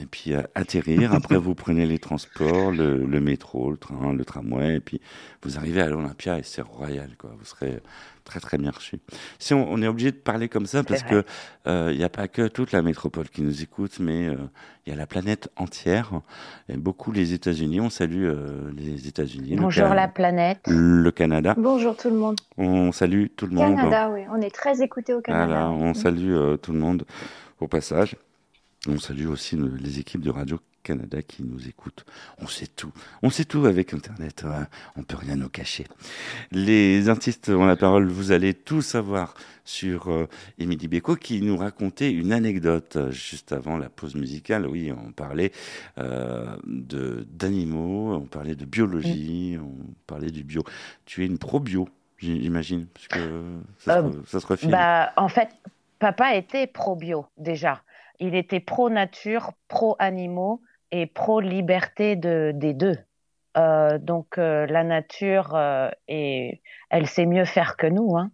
et 0.00 0.06
puis 0.06 0.32
euh, 0.32 0.42
atterrir. 0.54 1.12
Après, 1.12 1.36
vous 1.36 1.54
prenez 1.54 1.86
les 1.86 1.98
transports, 1.98 2.70
le, 2.70 3.04
le 3.04 3.20
métro, 3.20 3.70
le 3.70 3.76
train, 3.76 4.14
le 4.14 4.24
tramway, 4.24 4.76
et 4.76 4.80
puis 4.80 5.00
vous 5.42 5.58
arrivez 5.58 5.82
à 5.82 5.88
l'Olympia 5.88 6.38
et 6.38 6.42
c'est 6.42 6.62
royal, 6.62 7.10
quoi. 7.18 7.30
Vous 7.38 7.44
serez 7.44 7.80
très 8.28 8.40
très 8.40 8.58
bien 8.58 8.70
reçu. 8.70 8.98
Si 9.38 9.54
on, 9.54 9.70
on 9.70 9.80
est 9.82 9.86
obligé 9.88 10.12
de 10.12 10.16
parler 10.16 10.48
comme 10.48 10.66
ça 10.66 10.84
parce 10.84 11.02
que 11.02 11.24
euh, 11.66 11.90
il 11.92 11.98
n'y 11.98 12.04
a 12.04 12.08
pas 12.10 12.28
que 12.28 12.46
toute 12.46 12.72
la 12.72 12.82
métropole 12.82 13.28
qui 13.28 13.42
nous 13.42 13.62
écoute, 13.62 13.98
mais 14.00 14.28
euh, 14.28 14.36
il 14.86 14.90
y 14.90 14.92
a 14.92 14.96
la 14.96 15.06
planète 15.06 15.48
entière 15.56 16.20
et 16.68 16.76
beaucoup 16.76 17.10
les 17.10 17.32
États-Unis. 17.32 17.80
On 17.80 17.90
salue 17.90 18.24
euh, 18.24 18.70
les 18.76 19.08
États-Unis, 19.08 19.56
le, 19.56 19.62
Bonjour 19.62 19.88
la 19.88 20.08
planète. 20.08 20.60
le 20.66 21.10
Canada. 21.10 21.54
Bonjour 21.56 21.96
tout 21.96 22.10
le 22.10 22.16
monde. 22.16 22.36
On 22.58 22.92
salue 22.92 23.26
tout 23.34 23.46
le 23.46 23.54
monde. 23.54 23.76
Canada, 23.76 24.10
oui. 24.12 24.22
On 24.30 24.40
est 24.40 24.54
très 24.54 24.82
écoutés 24.82 25.14
au 25.14 25.20
Canada. 25.20 25.46
Voilà, 25.46 25.70
on 25.70 25.94
salue 25.94 26.32
euh, 26.32 26.56
tout 26.56 26.72
le 26.72 26.78
monde 26.78 27.04
au 27.60 27.66
passage. 27.66 28.14
On 28.86 28.98
salue 28.98 29.26
aussi 29.26 29.56
le- 29.56 29.74
les 29.76 29.98
équipes 29.98 30.20
de 30.20 30.30
Radio 30.30 30.60
Canada 30.84 31.20
qui 31.20 31.42
nous 31.42 31.68
écoutent. 31.68 32.06
On 32.38 32.46
sait 32.46 32.68
tout. 32.68 32.92
On 33.22 33.28
sait 33.28 33.44
tout 33.44 33.66
avec 33.66 33.92
Internet. 33.92 34.44
ouais. 34.44 34.64
On 34.96 35.02
peut 35.02 35.16
rien 35.16 35.36
nous 35.36 35.48
cacher. 35.48 35.84
Les 36.52 37.08
artistes 37.08 37.48
ont 37.50 37.66
la 37.66 37.76
parole. 37.76 38.08
Vous 38.08 38.30
allez 38.32 38.54
tout 38.54 38.80
savoir 38.80 39.34
sur 39.64 40.08
euh, 40.08 40.26
Émilie 40.58 40.88
qui 41.20 41.42
nous 41.42 41.56
racontait 41.58 42.10
une 42.10 42.32
anecdote 42.32 42.96
euh, 42.96 43.10
juste 43.10 43.52
avant 43.52 43.76
la 43.76 43.90
pause 43.90 44.14
musicale. 44.14 44.66
Oui, 44.66 44.90
on 44.92 45.10
parlait 45.12 45.52
euh, 45.98 46.56
de 46.64 47.26
d'animaux, 47.30 48.14
on 48.14 48.26
parlait 48.26 48.54
de 48.54 48.64
biologie, 48.64 49.58
on 49.60 49.74
parlait 50.06 50.30
du 50.30 50.44
bio. 50.44 50.62
Tu 51.04 51.24
es 51.24 51.26
une 51.26 51.38
pro-bio, 51.38 51.88
j'imagine, 52.18 52.86
parce 52.86 53.08
que 53.08 53.42
ça, 53.78 53.98
Euh, 53.98 54.12
se, 54.24 54.30
ça 54.30 54.40
se 54.40 54.46
refile. 54.46 54.70
Bah, 54.70 55.12
en 55.16 55.28
fait, 55.28 55.48
papa 55.98 56.34
était 56.36 56.66
pro-bio 56.66 57.26
déjà. 57.36 57.82
Il 58.20 58.34
était 58.34 58.60
pro-nature, 58.60 59.52
pro-animaux 59.68 60.60
et 60.90 61.06
pro-liberté 61.06 62.16
de, 62.16 62.52
des 62.54 62.74
deux. 62.74 62.96
Euh, 63.56 63.98
donc 63.98 64.38
euh, 64.38 64.66
la 64.66 64.84
nature, 64.84 65.54
euh, 65.54 65.90
et 66.08 66.60
elle 66.90 67.06
sait 67.06 67.26
mieux 67.26 67.44
faire 67.44 67.76
que 67.76 67.86
nous, 67.86 68.16
hein. 68.16 68.30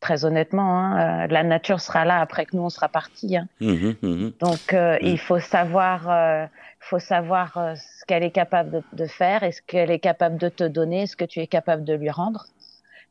très 0.00 0.24
honnêtement. 0.24 0.78
Hein. 0.78 1.24
Euh, 1.24 1.26
la 1.28 1.42
nature 1.42 1.80
sera 1.80 2.04
là 2.04 2.20
après 2.20 2.46
que 2.46 2.56
nous 2.56 2.62
on 2.62 2.68
sera 2.70 2.88
partis. 2.88 3.36
Hein. 3.36 3.46
Mhm, 3.60 3.96
mhm. 4.02 4.32
Donc 4.40 4.72
euh, 4.72 4.96
Mm. 4.96 5.06
il 5.06 5.18
faut 5.18 5.38
savoir, 5.40 6.08
euh, 6.10 6.46
faut 6.80 6.98
savoir 6.98 7.56
euh, 7.56 7.74
ce 7.76 8.04
qu'elle 8.06 8.22
est 8.22 8.30
capable 8.30 8.70
de, 8.70 8.82
de 8.92 9.06
faire 9.06 9.42
et 9.42 9.52
ce 9.52 9.62
qu'elle 9.62 9.90
est 9.90 9.98
capable 10.00 10.36
de 10.36 10.48
te 10.48 10.64
donner, 10.64 11.06
ce 11.06 11.16
que 11.16 11.24
tu 11.24 11.40
es 11.40 11.46
capable 11.46 11.84
de 11.84 11.94
lui 11.94 12.10
rendre. 12.10 12.46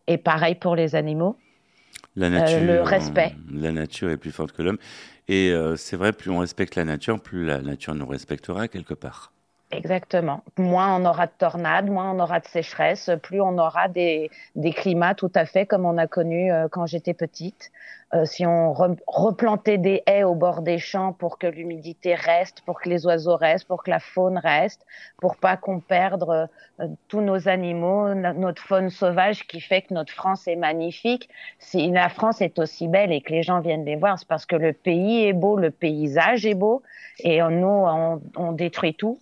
Et 0.07 0.17
pareil 0.17 0.55
pour 0.55 0.75
les 0.75 0.95
animaux. 0.95 1.35
La 2.15 2.29
nature, 2.29 2.59
le 2.61 2.81
respect. 2.81 3.33
euh, 3.53 3.61
La 3.61 3.71
nature 3.71 4.09
est 4.09 4.17
plus 4.17 4.31
forte 4.31 4.51
que 4.51 4.61
l'homme. 4.63 4.79
Et 5.29 5.51
euh, 5.53 5.77
c'est 5.77 5.95
vrai, 5.95 6.11
plus 6.11 6.29
on 6.29 6.39
respecte 6.39 6.75
la 6.75 6.83
nature, 6.83 7.21
plus 7.21 7.45
la 7.45 7.61
nature 7.61 7.95
nous 7.95 8.05
respectera 8.05 8.67
quelque 8.67 8.93
part. 8.93 9.31
Exactement. 9.71 10.41
Moins 10.57 10.95
on 10.99 11.05
aura 11.05 11.27
de 11.27 11.31
tornades, 11.37 11.91
moins 11.91 12.11
on 12.11 12.19
aura 12.19 12.39
de 12.39 12.47
sécheresse, 12.47 13.11
plus 13.21 13.39
on 13.39 13.59
aura 13.59 13.87
des, 13.87 14.31
des 14.55 14.71
climats 14.73 15.13
tout 15.13 15.31
à 15.35 15.45
fait 15.45 15.67
comme 15.67 15.85
on 15.85 15.99
a 15.99 16.07
connu 16.07 16.51
euh, 16.51 16.67
quand 16.67 16.87
j'étais 16.87 17.13
petite. 17.13 17.69
Euh, 18.15 18.25
si 18.25 18.47
on 18.47 18.73
re- 18.73 18.97
replantait 19.05 19.77
des 19.77 20.01
haies 20.07 20.23
au 20.23 20.33
bord 20.33 20.63
des 20.63 20.79
champs 20.79 21.13
pour 21.13 21.37
que 21.37 21.45
l'humidité 21.45 22.15
reste, 22.15 22.61
pour 22.61 22.81
que 22.81 22.89
les 22.89 23.05
oiseaux 23.05 23.35
restent, 23.35 23.67
pour 23.67 23.83
que 23.83 23.91
la 23.91 23.99
faune 23.99 24.39
reste, 24.39 24.83
pour 25.21 25.37
pas 25.37 25.55
qu'on 25.55 25.79
perde 25.79 26.49
euh, 26.79 26.87
tous 27.07 27.21
nos 27.21 27.47
animaux, 27.47 28.15
no- 28.15 28.33
notre 28.33 28.63
faune 28.63 28.89
sauvage 28.89 29.45
qui 29.45 29.61
fait 29.61 29.83
que 29.83 29.93
notre 29.93 30.11
France 30.13 30.47
est 30.47 30.55
magnifique. 30.55 31.29
Si 31.59 31.91
la 31.91 32.09
France 32.09 32.41
est 32.41 32.57
aussi 32.57 32.87
belle 32.87 33.11
et 33.11 33.21
que 33.21 33.31
les 33.31 33.43
gens 33.43 33.59
viennent 33.61 33.85
les 33.85 33.97
voir, 33.97 34.17
c'est 34.17 34.27
parce 34.27 34.47
que 34.47 34.55
le 34.55 34.73
pays 34.73 35.25
est 35.27 35.33
beau, 35.33 35.57
le 35.57 35.69
paysage 35.69 36.43
est 36.47 36.55
beau, 36.55 36.81
et 37.19 37.39
nous 37.39 37.67
on, 37.67 38.19
on 38.35 38.51
détruit 38.51 38.95
tout 38.95 39.19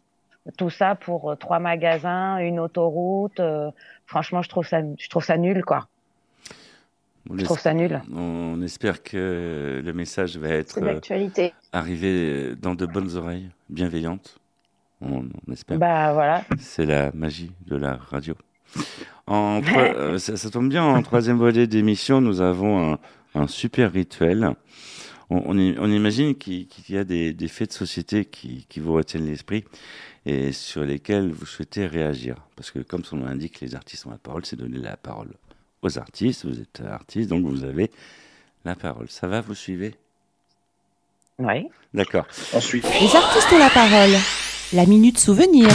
tout 0.57 0.69
ça 0.69 0.95
pour 0.95 1.31
euh, 1.31 1.35
trois 1.35 1.59
magasins, 1.59 2.37
une 2.37 2.59
autoroute. 2.59 3.39
euh, 3.39 3.69
franchement, 4.05 4.41
je 4.41 4.49
trouve 4.49 4.65
ça, 4.67 4.81
je 4.97 5.09
trouve 5.09 5.23
ça 5.23 5.37
nul, 5.37 5.63
quoi. 5.65 5.87
On 7.29 7.37
Je 7.37 7.43
trouve 7.43 7.59
ça 7.59 7.73
nul. 7.73 8.01
On 8.15 8.61
espère 8.61 9.03
que 9.03 9.81
le 9.83 9.93
message 9.93 10.37
va 10.37 10.49
être 10.49 10.77
euh, 10.81 10.99
arrivé 11.73 12.55
dans 12.55 12.73
de 12.75 12.85
bonnes 12.85 13.15
oreilles, 13.17 13.49
bienveillantes. 13.69 14.39
On, 15.01 15.25
on 15.47 15.51
espère. 15.51 15.77
Bah 15.77 16.13
voilà. 16.13 16.43
C'est 16.57 16.85
la 16.85 17.11
magie 17.13 17.51
de 17.65 17.75
la 17.75 17.97
radio. 17.97 18.33
En 19.27 19.61
euh, 19.77 20.17
ça, 20.19 20.37
ça 20.37 20.49
tombe 20.49 20.69
bien, 20.69 20.83
en 20.85 21.01
troisième 21.01 21.37
volet 21.37 21.67
d'émission, 21.67 22.21
nous 22.21 22.39
avons 22.41 22.93
un, 22.93 22.99
un 23.35 23.47
super 23.47 23.91
rituel. 23.91 24.49
On, 25.29 25.43
on, 25.45 25.57
i- 25.57 25.75
on 25.79 25.91
imagine 25.91 26.33
qu'il 26.35 26.67
qu'il 26.67 26.95
y 26.95 26.97
a 26.97 27.03
des, 27.03 27.33
des 27.33 27.47
faits 27.49 27.69
de 27.69 27.73
société 27.73 28.23
qui, 28.23 28.65
qui 28.69 28.79
vous 28.79 28.93
retiennent 28.93 29.25
l'esprit 29.25 29.65
et 30.27 30.51
sur 30.51 30.83
lesquels 30.83 31.31
vous 31.31 31.45
souhaitez 31.45 31.87
réagir. 31.87 32.35
Parce 32.57 32.69
que 32.69 32.79
comme 32.79 33.05
son 33.05 33.15
nom 33.15 33.25
l'indique, 33.25 33.61
les 33.61 33.75
artistes 33.75 34.05
ont 34.05 34.11
la 34.11 34.17
parole, 34.17 34.45
c'est 34.45 34.57
donner 34.57 34.77
la 34.77 34.97
parole 34.97 35.29
aux 35.81 35.97
artistes. 35.97 36.45
Vous 36.45 36.59
êtes 36.59 36.81
artiste, 36.81 37.29
donc 37.29 37.45
vous 37.45 37.63
avez 37.63 37.89
la 38.65 38.75
parole. 38.75 39.09
Ça 39.09 39.27
va, 39.27 39.39
vous 39.39 39.55
suivez? 39.55 39.95
Oui. 41.39 41.69
D'accord. 41.93 42.27
Ensuite. 42.53 42.83
Les 42.99 43.15
artistes 43.15 43.53
ont 43.53 43.57
la 43.57 43.69
parole. 43.69 44.17
La 44.73 44.85
minute 44.85 45.17
souvenir. 45.17 45.69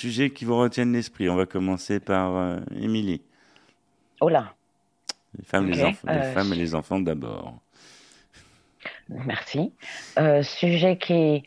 Sujets 0.00 0.30
qui 0.30 0.44
vous 0.44 0.56
retiennent 0.56 0.92
l'esprit, 0.92 1.28
on 1.28 1.36
va 1.36 1.46
commencer 1.46 2.00
par 2.00 2.36
euh, 2.36 2.58
Émilie. 2.80 3.22
Oh 4.20 4.28
là. 4.28 4.54
Les 5.38 5.44
femmes, 5.44 5.66
les, 5.70 5.84
enfants, 5.84 6.08
les 6.08 6.14
euh, 6.18 6.32
femmes 6.34 6.52
et 6.52 6.56
les 6.56 6.74
enfants 6.74 7.00
d'abord. 7.00 7.58
Merci. 9.08 9.72
Euh, 10.18 10.42
sujet 10.42 10.96
qui, 10.96 11.42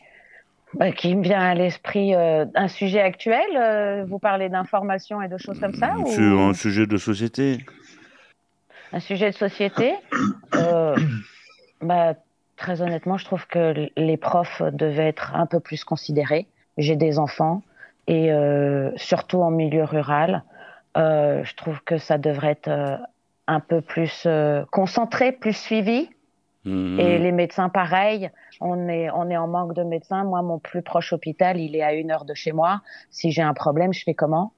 Bah, 0.74 0.90
qui 0.92 1.14
me 1.14 1.22
vient 1.22 1.40
à 1.40 1.54
l'esprit 1.54 2.14
euh, 2.14 2.46
un 2.54 2.68
sujet 2.68 3.00
actuel. 3.00 3.44
euh, 3.56 4.04
vous 4.06 4.18
parlez 4.18 4.48
d'information 4.48 5.20
et 5.22 5.28
de 5.28 5.38
choses 5.38 5.58
comme 5.60 5.74
ça 5.74 5.94
ou 5.98 6.06
C'est 6.10 6.22
un 6.22 6.54
sujet 6.54 6.86
de 6.86 6.96
société. 6.96 7.64
un 8.92 9.00
sujet 9.00 9.30
de 9.30 9.36
société 9.36 9.94
Euh, 10.54 10.96
bah, 11.80 12.14
Très 12.56 12.80
honnêtement, 12.82 13.18
je 13.18 13.24
trouve 13.24 13.46
que 13.48 13.90
les 13.96 14.16
profs 14.16 14.62
devaient 14.62 15.08
être 15.08 15.34
un 15.34 15.44
peu 15.46 15.58
plus 15.58 15.82
considérés. 15.82 16.46
J'ai 16.78 16.94
des 16.94 17.18
enfants 17.18 17.62
et 18.06 18.32
euh, 18.32 18.90
surtout 18.96 19.40
en 19.40 19.50
milieu 19.50 19.84
rural, 19.84 20.44
euh, 20.96 21.42
je 21.44 21.54
trouve 21.54 21.82
que 21.84 21.98
ça 21.98 22.18
devrait 22.18 22.52
être 22.52 22.68
euh, 22.68 22.96
un 23.46 23.60
peu 23.60 23.80
plus 23.80 24.24
euh, 24.26 24.64
concentré, 24.70 25.32
plus 25.32 25.56
suivi. 25.56 26.08
Mhm. 26.64 26.98
Et 26.98 27.18
les 27.18 27.32
médecins, 27.32 27.68
pareil, 27.68 28.30
on 28.60 28.88
est, 28.88 29.10
on 29.10 29.28
est 29.28 29.36
en 29.36 29.48
manque 29.48 29.74
de 29.74 29.82
médecins. 29.82 30.24
Moi, 30.24 30.40
mon 30.42 30.58
plus 30.58 30.82
proche 30.82 31.12
hôpital, 31.12 31.58
il 31.58 31.76
est 31.76 31.82
à 31.82 31.92
une 31.92 32.10
heure 32.10 32.24
de 32.24 32.34
chez 32.34 32.52
moi. 32.52 32.80
Si 33.10 33.32
j'ai 33.32 33.42
un 33.42 33.54
problème, 33.54 33.92
je 33.92 34.02
fais 34.02 34.14
comment? 34.14 34.52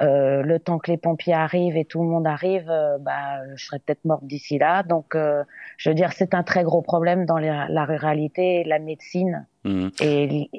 Euh, 0.00 0.42
Le 0.42 0.58
temps 0.58 0.78
que 0.78 0.90
les 0.90 0.96
pompiers 0.96 1.34
arrivent 1.34 1.76
et 1.76 1.84
tout 1.84 2.02
le 2.02 2.08
monde 2.08 2.26
arrive, 2.26 2.70
euh, 2.70 2.96
bah, 2.98 3.46
je 3.54 3.64
serais 3.64 3.78
peut-être 3.78 4.04
morte 4.04 4.24
d'ici 4.24 4.58
là. 4.58 4.82
Donc, 4.82 5.14
euh, 5.14 5.44
je 5.76 5.90
veux 5.90 5.94
dire, 5.94 6.12
c'est 6.12 6.34
un 6.34 6.42
très 6.42 6.64
gros 6.64 6.80
problème 6.80 7.26
dans 7.26 7.38
la, 7.38 7.68
la 7.68 7.84
ruralité, 7.84 8.64
la 8.64 8.78
médecine. 8.78 9.46
Mhm. 9.64 9.90
Et, 10.00 10.50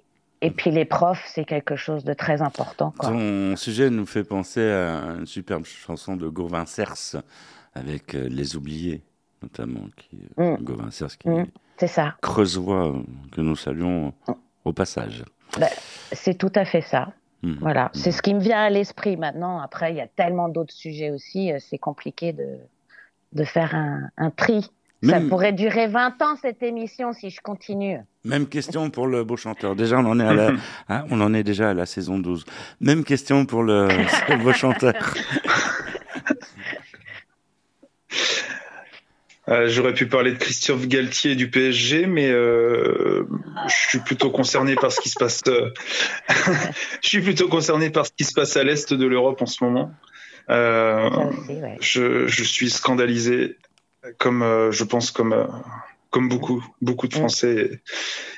et 0.45 0.51
puis 0.51 0.69
les 0.71 0.85
profs, 0.85 1.23
c'est 1.27 1.45
quelque 1.45 1.75
chose 1.75 2.03
de 2.03 2.13
très 2.13 2.41
important. 2.41 2.93
Quoi. 2.97 3.09
Ton 3.09 3.55
sujet 3.55 3.89
nous 3.89 4.05
fait 4.05 4.23
penser 4.23 4.61
à 4.61 5.15
une 5.19 5.25
superbe 5.25 5.65
chanson 5.65 6.15
de 6.15 6.27
Gauvin 6.27 6.65
Cers 6.65 7.21
avec 7.73 8.13
euh, 8.13 8.27
Les 8.29 8.55
Oubliés, 8.55 9.01
notamment, 9.41 9.85
qui, 9.97 10.17
Mm. 10.37 10.55
Gauvin 10.61 10.91
Cers 10.91 11.17
qui 11.17 11.29
Mm, 11.29 11.45
ça. 11.87 12.15
creusois, 12.21 12.87
euh, 12.89 13.03
que 13.31 13.41
nous 13.41 13.55
saluons 13.55 14.13
au 14.65 14.71
passage. 14.73 15.23
Bah, 15.59 15.67
c'est 16.11 16.37
tout 16.37 16.51
à 16.55 16.65
fait 16.65 16.81
ça. 16.81 17.13
Mhm. 17.41 17.57
Voilà, 17.59 17.89
c'est 17.93 18.11
ce 18.11 18.21
qui 18.21 18.33
me 18.33 18.39
vient 18.39 18.61
à 18.63 18.69
l'esprit 18.69 19.17
maintenant. 19.17 19.59
Après, 19.59 19.91
il 19.91 19.97
y 19.97 20.01
a 20.01 20.07
tellement 20.07 20.47
d'autres 20.49 20.73
sujets 20.73 21.11
aussi, 21.11 21.51
euh, 21.51 21.57
c'est 21.59 21.77
compliqué 21.77 22.31
de, 22.31 22.57
de 23.33 23.43
faire 23.43 23.75
un, 23.75 24.09
un 24.17 24.29
tri. 24.29 24.71
Ça 25.05 25.19
Même- 25.19 25.27
pourrait 25.29 25.51
durer 25.51 25.87
20 25.87 26.21
ans 26.21 26.35
cette 26.41 26.63
émission 26.63 27.11
si 27.11 27.29
je 27.29 27.41
continue. 27.41 27.97
Même 28.23 28.47
question 28.47 28.89
pour 28.89 29.05
le 29.07 29.23
beau 29.25 29.35
chanteur. 29.35 29.75
Déjà, 29.75 29.97
on 29.99 30.05
en 30.05 30.17
est, 30.19 30.23
à 30.25 30.33
la, 30.33 30.51
hein, 30.89 31.03
on 31.11 31.19
en 31.19 31.33
est 31.33 31.43
déjà 31.43 31.71
à 31.71 31.73
la 31.73 31.85
saison 31.85 32.19
12. 32.19 32.45
Même 32.79 33.03
question 33.03 33.45
pour 33.45 33.63
le, 33.63 33.87
le 33.89 34.37
beau 34.43 34.53
chanteur. 34.53 34.93
Euh, 39.49 39.67
J'aurais 39.67 39.93
pu 39.93 40.05
parler 40.07 40.31
de 40.31 40.37
Christophe 40.37 40.87
Galtier 40.87 41.35
du 41.35 41.49
PSG, 41.49 42.05
mais 42.05 42.29
euh, 42.31 43.27
je 43.67 43.73
suis 43.89 43.99
plutôt 43.99 44.31
concerné 44.31 44.75
par 44.75 44.91
ce 44.93 45.01
qui 45.01 45.09
se 45.09 45.19
passe. 45.19 45.41
euh, 45.47 45.69
je 47.01 47.09
suis 47.09 47.21
plutôt 47.21 47.49
concerné 47.49 47.89
par 47.89 48.05
ce 48.05 48.11
qui 48.17 48.23
se 48.23 48.33
passe 48.33 48.55
à 48.55 48.63
l'est 48.63 48.93
de 48.93 49.05
l'Europe 49.05 49.41
en 49.41 49.45
ce 49.45 49.61
moment. 49.63 49.91
Euh, 50.49 51.09
Ça 51.09 51.25
aussi, 51.25 51.51
ouais. 51.61 51.77
je, 51.81 52.25
je 52.27 52.43
suis 52.43 52.69
scandalisé, 52.69 53.57
comme 54.17 54.41
euh, 54.43 54.71
je 54.71 54.83
pense 54.83 55.11
comme 55.11 55.33
euh, 55.33 55.45
comme 56.09 56.29
beaucoup 56.29 56.63
beaucoup 56.81 57.07
de 57.07 57.13
Français 57.13 57.81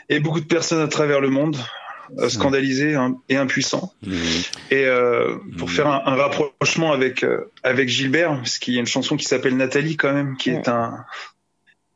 et, 0.09 0.15
et 0.15 0.19
beaucoup 0.19 0.39
de 0.39 0.45
personnes 0.45 0.81
à 0.81 0.87
travers 0.87 1.19
le 1.19 1.29
monde, 1.29 1.57
euh, 2.19 2.29
scandalisés 2.29 2.95
hein, 2.95 3.17
et 3.29 3.35
impuissants. 3.35 3.93
Mhm. 4.05 4.15
Et 4.71 4.85
euh, 4.85 5.37
pour 5.57 5.71
faire 5.71 5.87
un, 5.87 6.01
un 6.05 6.15
rapprochement 6.15 6.91
avec 6.91 7.23
euh, 7.23 7.51
avec 7.63 7.89
Gilbert, 7.89 8.35
parce 8.37 8.59
qu'il 8.59 8.73
y 8.73 8.77
a 8.77 8.79
une 8.79 8.85
chanson 8.87 9.17
qui 9.17 9.25
s'appelle 9.25 9.57
Nathalie 9.57 9.97
quand 9.97 10.13
même, 10.13 10.37
qui 10.37 10.51
est 10.51 10.67
un 10.67 11.05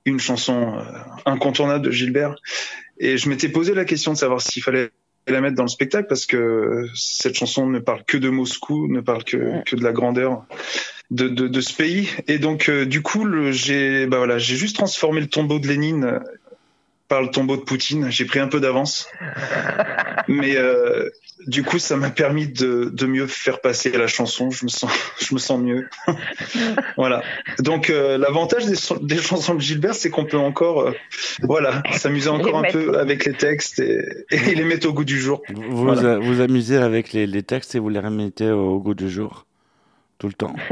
une 0.05 0.20
chanson 0.20 0.78
euh, 0.78 0.84
incontournable 1.26 1.86
de 1.86 1.91
Gilbert. 1.91 2.36
Et 2.99 3.17
je 3.17 3.30
m'étais 3.30 3.49
posé 3.49 3.74
la 3.74 3.86
question 3.86 4.13
de 4.13 4.17
savoir 4.17 4.41
s'il 4.41 4.63
fallait 4.63 4.89
la 5.28 5.41
mettre 5.41 5.55
dans 5.55 5.63
le 5.63 5.70
spectacle 5.70 6.07
parce 6.07 6.26
que 6.26 6.88
cette 6.95 7.36
chanson 7.36 7.67
ne 7.67 7.80
parle 7.80 8.03
que 8.05 8.17
de 8.17 8.30
Moscou, 8.30 8.88
ne 8.88 9.01
parle 9.01 9.24
que, 9.24 9.63
que 9.63 9.76
de 9.76 9.84
la 9.84 9.91
grandeur 9.91 10.45
de, 11.12 11.28
de, 11.28 11.47
de 11.47 11.62
ce 11.62 11.74
pays. 11.74 12.10
Et 12.28 12.38
donc, 12.39 12.70
euh, 12.70 12.86
du 12.86 13.01
coup, 13.01 13.26
j'ai 13.51 14.05
bah 14.07 14.18
voilà, 14.18 14.38
j'ai 14.38 14.55
juste 14.55 14.76
transformé 14.76 15.22
le 15.22 15.28
tombeau 15.28 15.60
de 15.60 15.68
Lénine 15.68 16.03
euh, 16.03 16.20
par 17.07 17.22
le 17.22 17.30
tombeau 17.30 17.57
de 17.57 17.62
Poutine. 17.62 18.12
J'ai 18.12 18.26
pris 18.26 18.39
un 18.39 18.47
peu 18.47 18.60
d'avance. 18.60 19.07
Mais 20.28 20.55
euh, 20.57 21.10
du 21.47 21.64
coup, 21.64 21.80
ça 21.80 21.95
m'a 21.95 22.12
permis 22.12 22.47
de, 22.47 22.91
de 22.93 23.05
mieux 23.07 23.26
faire 23.26 23.62
passer 23.62 23.89
la 23.91 24.05
chanson. 24.05 24.51
Je 24.51 24.66
me 24.66 24.70
sens, 24.70 24.91
je 25.20 25.34
me 25.34 25.39
sens 25.39 25.60
mieux. 25.60 25.89
voilà. 26.97 27.24
Donc, 27.60 27.89
euh, 27.89 28.20
l'avantage 28.20 28.66
des, 28.68 28.76
son- 28.76 28.97
des 28.97 29.18
chansons 29.18 29.55
de 29.55 29.62
Gilbert, 29.62 29.95
c'est 29.95 30.12
qu'on 30.12 30.26
peut 30.26 30.38
encore, 30.38 30.82
euh, 30.82 30.91
voilà, 31.41 31.82
s'amuser 31.93 32.30
encore 32.30 32.62
Les 32.62 32.70
un 32.70 32.72
peu 32.72 32.99
avec 32.99 33.26
les 33.26 33.34
textes 33.34 33.80
et, 33.80 33.99
et 34.30 34.53
les 34.53 34.64
mettre 34.64 34.88
au 34.88 34.93
goût 34.93 35.05
du 35.05 35.20
jour. 35.20 35.41
Vous 35.51 35.86
Voilà. 35.86 36.20
vous 36.20 36.41
amusez 36.41 36.78
avec 36.78 37.14
les, 37.14 37.26
les 37.26 37.41
textes 37.41 37.74
et 37.74 37.80
vous 37.80 37.89
les 37.89 37.99
remettez 37.99 38.51
au 38.51 38.78
goût 38.80 38.93
du 38.93 39.10
jour. 39.10 39.47
Tout 40.20 40.28
le 40.28 40.34
temps. 40.34 40.53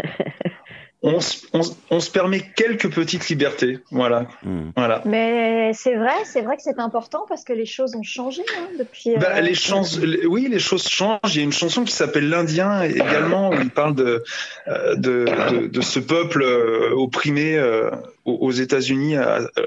On, 1.03 1.19
se- 1.19 1.45
on 1.53 1.61
on 1.91 1.99
se 1.99 2.09
permet 2.09 2.41
quelques 2.55 2.91
petites 2.91 3.29
libertés. 3.29 3.77
Voilà. 3.91 4.25
Hmm. 4.43 4.71
Voilà. 4.75 5.03
Mais 5.05 5.71
c'est 5.73 5.95
vrai, 5.95 6.11
c'est 6.25 6.41
vrai 6.41 6.57
que 6.57 6.63
c'est 6.63 6.79
important 6.79 7.23
parce 7.29 7.43
que 7.43 7.53
les 7.53 7.67
choses 7.67 7.95
ont 7.95 8.01
changé 8.01 8.41
hein, 8.57 8.67
depuis. 8.79 9.15
Bah, 9.15 9.27
euh, 9.35 9.41
les 9.41 9.53
chances, 9.53 9.99
les- 9.99 10.25
oui, 10.25 10.47
les 10.49 10.57
choses 10.57 10.87
changent. 10.87 11.19
Il 11.25 11.37
y 11.37 11.41
a 11.41 11.43
une 11.43 11.53
chanson 11.53 11.83
qui 11.83 11.93
s'appelle 11.93 12.27
L'Indien 12.29 12.81
également 12.81 13.51
où 13.51 13.53
il 13.61 13.69
parle 13.69 13.93
de 13.93 14.23
euh, 14.67 14.95
de, 14.95 15.25
de, 15.51 15.67
de 15.67 15.81
ce 15.81 15.99
peuple 15.99 16.41
euh, 16.41 16.89
opprimé 16.95 17.55
euh, 17.55 17.91
aux 18.27 18.51
États-Unis 18.51 19.15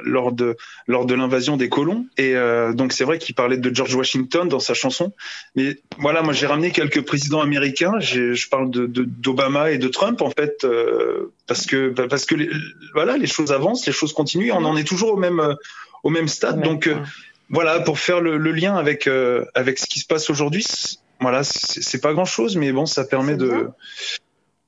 lors 0.03 0.33
de 0.33 0.57
lors 0.87 1.07
de 1.07 1.15
l'invasion 1.15 1.57
des 1.57 1.69
colons. 1.69 2.07
Et 2.17 2.37
euh, 2.37 2.73
donc 2.73 2.93
c'est 2.93 3.05
vrai 3.05 3.19
qu'il 3.19 3.35
parlait 3.35 3.57
de 3.57 3.75
George 3.75 3.95
Washington 3.95 4.49
dans 4.49 4.61
sa 4.61 4.75
chanson. 4.75 5.13
Mais 5.57 5.79
voilà, 5.99 6.23
moi 6.23 6.33
j'ai 6.33 6.47
ramené 6.47 6.71
quelques 6.71 7.03
présidents 7.05 7.41
américains. 7.41 7.99
Je 8.01 8.49
parle 8.49 8.71
de 8.71 8.87
d'Obama 8.87 9.71
et 9.71 9.79
de 9.79 9.89
Trump 9.89 10.23
en 10.23 10.31
fait 10.31 10.65
euh, 10.65 11.33
parce 11.47 11.67
que 11.67 11.89
bah, 11.91 12.07
parce 12.09 12.27
que 12.27 12.35
les, 12.35 12.51
voilà 12.95 13.17
les 13.17 13.27
choses 13.27 13.51
avancent, 13.53 13.87
les 13.87 13.93
choses 13.93 14.13
continuent. 14.13 14.53
On 14.53 14.65
en 14.65 14.77
est 14.77 14.85
toujours 14.87 15.15
au 15.15 15.17
même 15.17 15.41
euh, 15.41 15.55
au 16.03 16.11
même 16.11 16.29
stade. 16.29 16.63
donc 16.63 16.87
euh, 16.87 16.97
voilà, 17.49 17.81
pour 17.81 17.99
faire 17.99 18.21
le, 18.21 18.37
le 18.37 18.53
lien 18.53 18.77
avec 18.77 19.09
avec 19.55 19.79
ce 19.79 19.87
qui 19.87 19.99
se 20.01 20.07
passe 20.07 20.31
aujourd'hui, 20.31 20.63
c'est- 20.63 20.99
voilà, 21.23 21.43
c'est 21.45 22.01
pas 22.01 22.15
grand 22.15 22.25
chose, 22.25 22.57
mais 22.57 22.73
bon, 22.73 22.87
ça 22.87 23.05
permet 23.05 23.37
de, 23.37 23.69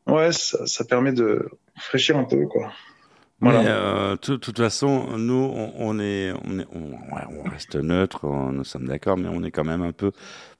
ouais, 0.06 0.32
ça, 0.32 0.66
ça 0.66 0.84
permet 0.84 1.12
de 1.12 1.48
fraîchir 1.80 2.18
un 2.18 2.24
peu, 2.24 2.44
quoi. 2.46 2.70
Voilà. 3.42 3.62
Mais 3.62 3.68
euh, 3.68 4.12
de 4.12 4.36
toute 4.36 4.56
façon, 4.56 5.18
nous, 5.18 5.52
on, 5.76 5.98
est, 5.98 6.32
on, 6.44 6.60
est 6.60 6.66
on, 6.72 7.50
reste 7.50 7.74
neutre, 7.74 8.24
nous 8.26 8.64
sommes 8.64 8.86
d'accord, 8.86 9.16
mais 9.16 9.28
on 9.28 9.42
est 9.42 9.50
quand 9.50 9.64
même 9.64 9.82
un 9.82 9.92
peu 9.92 10.12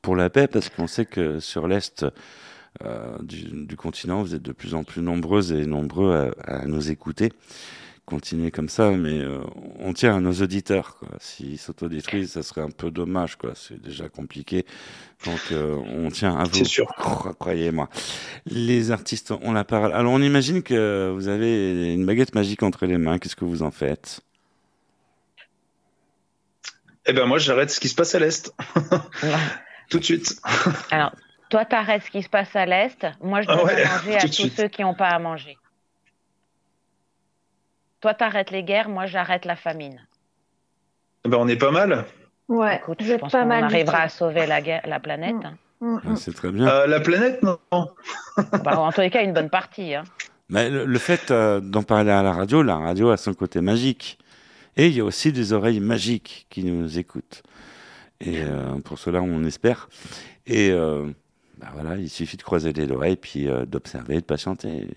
pour 0.03 0.17
la 0.17 0.31
paix 0.31 0.49
parce 0.49 0.69
qu'on 0.69 0.89
sait 0.89 1.07
que 1.07 1.39
sur 1.39 1.69
l'est 1.69 2.05
euh, 2.85 3.17
du, 3.23 3.67
du 3.67 3.77
continent, 3.77 4.23
vous 4.23 4.35
êtes 4.35 4.43
de 4.43 4.53
plus 4.53 4.75
en 4.75 4.83
plus 4.83 5.01
nombreuses 5.01 5.53
et 5.53 5.65
nombreux 5.65 6.33
à, 6.45 6.63
à 6.63 6.67
nous 6.67 6.91
écouter. 6.91 7.33
Continuez 8.13 8.51
comme 8.51 8.69
ça, 8.69 8.91
mais 8.91 9.21
euh, 9.21 9.41
on 9.79 9.95
tient 9.95 10.15
à 10.15 10.21
nos 10.21 10.35
auditeurs. 10.35 10.99
S'ils 11.19 11.59
s'autodétruisent, 11.59 12.33
ça 12.33 12.43
serait 12.43 12.61
un 12.61 12.69
peu 12.71 12.91
dommage. 12.91 13.37
quoi. 13.37 13.53
C'est 13.55 13.81
déjà 13.81 14.11
compliqué. 14.11 14.67
Donc, 15.25 15.41
euh, 15.51 15.77
on 15.87 16.11
tient 16.11 16.37
à 16.37 16.45
vous. 16.45 16.53
C'est 16.53 16.65
sûr. 16.65 16.87
Cro- 16.99 17.33
Croyez-moi. 17.33 17.89
Les 18.45 18.91
artistes 18.91 19.31
ont 19.31 19.53
la 19.53 19.65
parole. 19.65 19.95
Alors, 19.95 20.13
on 20.13 20.21
imagine 20.21 20.63
que 20.63 21.11
vous 21.15 21.29
avez 21.29 21.95
une 21.95 22.05
baguette 22.05 22.35
magique 22.35 22.63
entre 22.63 22.85
les 22.85 22.99
mains. 22.99 23.19
Qu'est-ce 23.19 23.35
que 23.37 23.47
vous 23.47 23.63
en 23.63 23.71
faites? 23.71 24.21
Eh 27.07 27.15
ben 27.15 27.25
moi, 27.25 27.39
j'arrête 27.39 27.71
ce 27.71 27.81
qui 27.81 27.89
se 27.89 27.95
passe 27.95 28.15
à 28.15 28.19
l'est. 28.19 28.53
Tout 29.91 29.99
de 30.01 30.05
suite. 30.05 30.37
Alors, 30.91 31.13
toi, 31.49 31.65
t'arrêtes 31.65 32.03
ce 32.05 32.11
qui 32.11 32.23
se 32.23 32.29
passe 32.29 32.55
à 32.55 32.65
l'Est. 32.67 33.07
Moi, 33.23 33.41
je 33.43 33.49
Ah 33.49 33.65
ouais, 33.65 33.83
à 33.85 33.97
manger 33.97 34.17
à 34.17 34.21
tous 34.21 34.33
suite. 34.33 34.55
ceux 34.57 34.69
qui 34.69 34.83
n'ont 34.83 34.95
pas 34.95 35.09
à 35.09 35.19
manger. 35.19 35.57
Toi, 38.03 38.13
t'arrêtes 38.15 38.51
les 38.51 38.63
guerres. 38.65 38.89
Moi, 38.91 39.07
j'arrête 39.07 39.45
la 39.47 39.57
famine. 39.57 40.07
Eh 41.25 41.29
ben 41.29 41.39
on 41.39 41.49
est 41.49 41.57
pas 41.57 41.71
mal. 41.71 42.05
Ouais, 42.49 42.77
Écoute, 42.77 43.03
je 43.03 43.15
pense 43.15 43.33
qu'on 43.33 43.51
arrivera 43.51 44.03
à 44.03 44.09
sauver 44.09 44.45
la, 44.47 44.61
guerre- 44.61 44.83
la 44.87 45.01
planète. 45.01 45.37
hein. 45.45 45.55
Mm, 45.81 45.99
mm. 46.11 46.17
C'est 46.17 46.35
très 46.35 46.51
bien. 46.51 46.67
Euh, 46.69 46.87
la 46.87 47.01
planète, 47.01 47.43
non. 47.43 47.59
Bah, 48.65 48.79
en 48.79 48.93
tous 48.93 49.01
les 49.01 49.11
cas, 49.11 49.23
une 49.23 49.33
bonne 49.33 49.49
partie. 49.51 49.95
hein. 49.95 50.05
Mais 50.49 50.69
le, 50.69 50.85
le 50.85 50.99
fait 50.99 51.31
euh, 51.31 51.61
d'en 51.61 51.83
parler 51.83 52.11
à 52.11 52.23
la 52.23 52.33
radio, 52.33 52.63
la 52.63 52.77
radio 52.77 53.11
a 53.11 53.17
son 53.17 53.33
côté 53.35 53.61
magique. 53.61 54.19
Et 54.77 54.89
il 54.89 54.95
y 54.95 55.01
a 55.01 55.05
aussi 55.05 55.33
des 55.33 55.53
oreilles 55.53 55.81
magiques 55.81 56.47
qui 56.51 56.65
nous 56.65 56.99
écoutent. 56.99 57.43
Et 58.21 58.43
euh, 58.43 58.79
pour 58.85 58.99
cela, 58.99 59.23
on 59.23 59.45
espère. 59.45 59.89
Et 60.47 60.71
euh, 60.71 61.07
bah 61.63 61.69
voilà, 61.75 61.97
il 61.97 62.11
suffit 62.11 62.37
de 62.37 62.43
croiser 62.43 62.73
les 62.73 62.87
doigts 62.87 63.09
et 63.09 63.17
puis 63.17 63.49
euh, 63.49 63.65
d'observer, 63.65 64.17
de 64.17 64.21
patienter. 64.25 64.89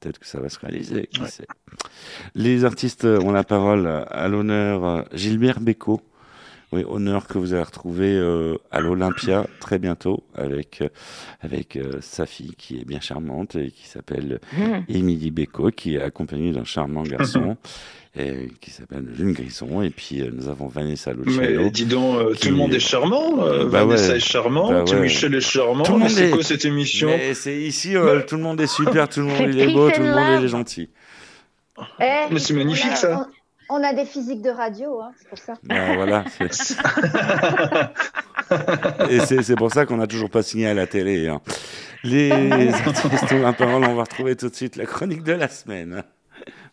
Peut-être 0.00 0.18
que 0.18 0.26
ça 0.26 0.38
va 0.38 0.48
se 0.48 0.58
réaliser. 0.58 1.06
qui 1.06 1.24
sait. 1.26 1.46
Les 2.34 2.64
artistes 2.64 3.04
ont 3.04 3.32
la 3.32 3.42
parole 3.44 3.86
à 4.08 4.28
l'honneur. 4.28 4.84
euh, 4.84 5.02
Gilbert 5.14 5.60
Bécaud, 5.60 6.00
Oui, 6.72 6.84
honneur 6.88 7.26
que 7.26 7.36
vous 7.38 7.52
allez 7.54 7.62
retrouver 7.64 8.14
euh, 8.16 8.56
à 8.70 8.80
l'Olympia 8.80 9.46
très 9.60 9.78
bientôt 9.78 10.22
avec, 10.34 10.82
euh, 10.82 10.88
avec 11.40 11.74
euh, 11.76 11.98
sa 12.00 12.26
fille 12.26 12.54
qui 12.56 12.78
est 12.80 12.84
bien 12.84 13.00
charmante 13.00 13.56
et 13.56 13.70
qui 13.72 13.88
s'appelle 13.88 14.40
Mhm. 14.56 14.84
Émilie 14.88 15.30
Béco, 15.32 15.70
qui 15.70 15.96
est 15.96 16.02
accompagnée 16.02 16.52
d'un 16.52 16.64
charmant 16.64 17.02
garçon. 17.02 17.56
Et 18.16 18.48
qui 18.60 18.72
s'appelle 18.72 19.04
Jeune 19.16 19.32
Grisson 19.32 19.82
et 19.82 19.90
puis 19.90 20.20
euh, 20.20 20.30
nous 20.32 20.48
avons 20.48 20.66
Vanessa 20.66 21.12
Luciano 21.12 21.62
Mais 21.62 21.70
dis 21.70 21.84
donc, 21.86 22.16
euh, 22.18 22.34
qui- 22.34 22.40
tout 22.40 22.48
le 22.48 22.56
monde 22.56 22.74
est 22.74 22.80
charmant. 22.80 23.44
euh, 23.46 23.66
Bah 23.68 23.84
Vanessa 23.84 24.10
ouais. 24.10 24.16
est 24.16 24.20
charmante, 24.20 24.72
Bah 24.72 24.82
ouais. 24.84 25.00
Michel 25.02 25.32
est 25.36 25.40
charmant. 25.40 25.84
Tout 25.84 25.92
le 25.92 25.98
monde 26.00 26.08
c'est 26.10 26.26
est- 26.26 26.30
quoi 26.32 26.42
cette 26.42 26.64
émission 26.64 27.06
Mais 27.06 27.34
c'est 27.34 27.56
ici, 27.56 27.96
euh, 27.96 28.22
tout 28.26 28.34
le 28.36 28.42
monde 28.42 28.60
est 28.60 28.66
super, 28.66 29.08
tout 29.08 29.20
le 29.20 29.26
monde 29.26 29.36
C'est 29.38 29.50
il 29.50 29.60
est 29.60 29.72
beau, 29.72 29.88
tout 29.92 30.02
le 30.02 30.10
monde 30.12 30.42
est 30.44 30.48
gentil. 30.48 30.90
Eh, 32.00 32.24
Mais 32.32 32.40
c'est 32.40 32.52
magnifique, 32.54 32.90
a- 32.90 32.96
ça. 32.96 33.28
On, 33.70 33.76
on 33.80 33.84
a 33.84 33.94
des 33.94 34.04
physiques 34.04 34.42
de 34.42 34.50
radio, 34.50 35.00
hein, 35.00 35.12
c'est 35.16 35.28
pour 35.28 35.38
ça. 35.38 35.54
Ben, 35.62 35.94
voilà. 35.94 36.24
Et 39.08 39.20
c'est 39.20 39.42
c'est 39.42 39.54
pour 39.54 39.70
ça 39.72 39.86
qu'on 39.86 39.98
n'a 39.98 40.08
toujours 40.08 40.30
pas 40.30 40.42
signé 40.42 40.66
à 40.66 40.74
la 40.74 40.86
télé. 40.88 41.28
hein. 41.28 41.40
Les 42.02 42.32
artistes 42.86 43.32
ont 43.32 43.40
la 43.40 43.52
parole, 43.52 43.84
on 43.84 43.94
va 43.94 44.02
retrouver 44.02 44.34
tout 44.34 44.48
de 44.48 44.54
suite 44.56 44.74
la 44.74 44.86
chronique 44.86 45.22
de 45.22 45.32
la 45.32 45.48
semaine. 45.48 46.02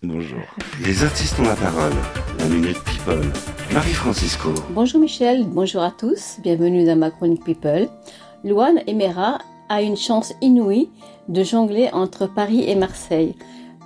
Bonjour. 0.04 0.38
Les 0.86 1.04
artistes 1.04 1.40
ont 1.40 1.44
la 1.44 1.56
parole. 1.56 1.94
La 2.38 2.46
minute 2.46 2.78
people. 2.84 3.32
Marie-Francisco. 3.74 4.54
Bonjour 4.70 5.02
Michel, 5.02 5.44
bonjour 5.48 5.82
à 5.82 5.90
tous, 5.90 6.38
bienvenue 6.44 6.86
dans 6.86 6.96
ma 6.96 7.10
chronique 7.10 7.44
People. 7.44 7.90
Luan 8.44 8.80
Emera 8.86 9.40
a 9.70 9.82
une 9.82 9.98
chance 9.98 10.36
inouïe 10.40 10.92
de 11.30 11.44
jongler 11.44 11.90
entre 11.94 12.28
Paris 12.28 12.70
et 12.70 12.76
Marseille. 12.76 13.36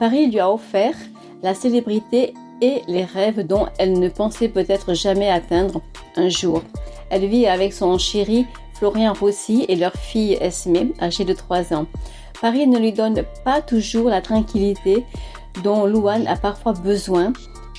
Paris 0.02 0.28
lui 0.28 0.42
a 0.42 0.52
offert 0.52 0.96
la 1.44 1.54
célébrité 1.54 2.34
et 2.62 2.82
les 2.90 3.06
rêves 3.06 3.48
dont 3.48 3.68
elle 3.78 3.98
ne 3.98 4.10
pensait 4.10 4.50
peut-être 4.50 4.94
jamais 4.94 5.30
atteindre 5.30 5.82
un 6.18 6.28
jour. 6.28 6.62
Elle 7.10 7.26
vit 7.28 7.48
avec 7.48 7.72
son 7.72 7.98
chéri 7.98 8.46
Florian 8.74 9.14
Rossi 9.14 9.66
et 9.70 9.78
leur 9.78 9.94
fille 9.94 10.38
Esme, 10.42 10.90
âgée 11.02 11.24
de 11.24 11.34
3 11.34 11.74
ans. 11.74 11.86
Paris 12.42 12.68
ne 12.68 12.80
lui 12.80 12.92
donne 12.92 13.24
pas 13.46 13.62
toujours 13.62 14.10
la 14.10 14.20
tranquillité 14.20 15.06
dont 15.64 15.86
Luan 15.86 16.28
a 16.28 16.36
parfois 16.36 16.74
besoin 16.74 17.34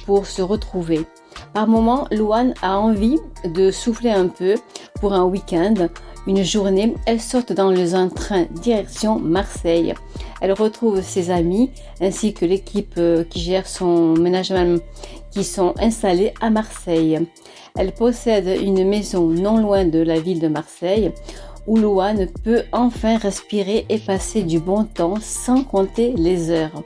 pour 0.07 0.27
se 0.27 0.43
retrouver. 0.43 1.07
Par 1.53 1.67
moments, 1.67 2.07
Luan 2.11 2.55
a 2.63 2.79
envie 2.79 3.19
de 3.45 3.71
souffler 3.71 4.11
un 4.11 4.29
peu 4.29 4.55
pour 5.01 5.13
un 5.13 5.25
week-end. 5.25 5.75
Une 6.27 6.45
journée, 6.45 6.95
elle 7.07 7.21
saute 7.21 7.53
dans 7.53 7.95
un 7.95 8.09
train 8.09 8.45
direction 8.51 9.19
Marseille. 9.19 9.95
Elle 10.41 10.53
retrouve 10.53 11.03
ses 11.03 11.31
amis 11.31 11.71
ainsi 12.01 12.33
que 12.33 12.45
l'équipe 12.45 12.95
euh, 12.99 13.25
qui 13.25 13.41
gère 13.41 13.67
son 13.67 14.15
management 14.15 14.81
qui 15.31 15.45
sont 15.45 15.75
installés 15.79 16.33
à 16.41 16.51
Marseille. 16.51 17.27
Elle 17.77 17.93
possède 17.93 18.61
une 18.63 18.87
maison 18.87 19.27
non 19.27 19.59
loin 19.59 19.85
de 19.85 19.99
la 19.99 20.21
ville 20.21 20.41
de 20.41 20.49
Marseille 20.49 21.13
où 21.67 21.77
Luan 21.77 22.27
peut 22.45 22.65
enfin 22.73 23.19
respirer 23.19 23.87
et 23.89 23.99
passer 23.99 24.43
du 24.43 24.59
bon 24.59 24.85
temps 24.85 25.17
sans 25.21 25.65
compter 25.65 26.13
les 26.17 26.51
heures. 26.51 26.83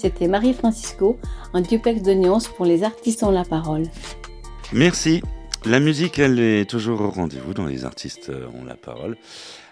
C'était 0.00 0.28
Marie-Francisco 0.28 1.18
en 1.52 1.60
duplex 1.60 2.00
de 2.02 2.12
Nyons 2.12 2.38
pour 2.56 2.64
les 2.64 2.84
artistes 2.84 3.22
ont 3.22 3.30
la 3.30 3.44
parole. 3.44 3.82
Merci. 4.72 5.20
La 5.66 5.78
musique, 5.78 6.18
elle 6.18 6.40
est 6.40 6.64
toujours 6.68 7.02
au 7.02 7.10
rendez-vous 7.10 7.52
dans 7.52 7.66
les 7.66 7.84
artistes 7.84 8.30
euh, 8.30 8.46
ont 8.58 8.64
la 8.64 8.76
parole. 8.76 9.18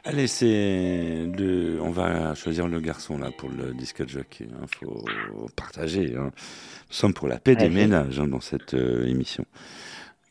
Allez, 0.04 0.26
c'est 0.26 1.26
le, 1.38 1.78
on 1.82 1.90
va 1.90 2.34
choisir 2.34 2.68
le 2.68 2.78
garçon 2.80 3.16
là 3.16 3.30
pour 3.38 3.48
le 3.48 3.72
disque 3.72 4.06
jockey. 4.06 4.46
Il 4.50 4.86
faut 4.86 5.06
partager. 5.56 6.14
hein. 6.14 6.24
Nous 6.30 6.94
sommes 6.94 7.14
pour 7.14 7.26
la 7.26 7.38
paix 7.38 7.56
des 7.56 7.64
Allez. 7.64 7.74
ménages 7.74 8.20
hein, 8.20 8.26
dans 8.28 8.40
cette 8.40 8.74
euh, 8.74 9.06
émission. 9.06 9.46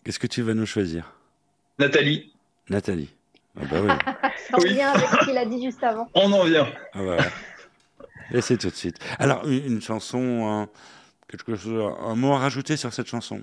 Qu'est-ce 0.03 0.19
que 0.19 0.27
tu 0.27 0.43
vas 0.43 0.53
nous 0.53 0.67
choisir, 0.67 1.11
Nathalie, 1.79 2.31
Nathalie 2.69 3.09
Ah 3.59 3.63
bah 3.69 3.77
oui. 3.83 3.89
Ça 4.51 4.57
revient 4.57 4.81
avec 4.81 5.07
ce 5.09 5.25
qu'il 5.25 5.37
a 5.37 5.45
dit 5.45 5.63
juste 5.65 5.83
avant. 5.83 6.07
on 6.13 6.31
en 6.31 6.43
vient. 6.43 6.67
Ah 6.93 6.99
bah, 7.03 7.17
Et 8.33 8.41
c'est 8.41 8.57
tout 8.57 8.69
de 8.69 8.75
suite. 8.75 8.97
Alors 9.19 9.45
une, 9.47 9.65
une 9.75 9.81
chanson, 9.81 10.47
un, 10.47 10.67
quelque 11.29 11.55
chose, 11.55 11.93
un 12.05 12.15
mot 12.15 12.33
à 12.33 12.39
rajouter 12.39 12.77
sur 12.77 12.93
cette 12.93 13.07
chanson? 13.07 13.41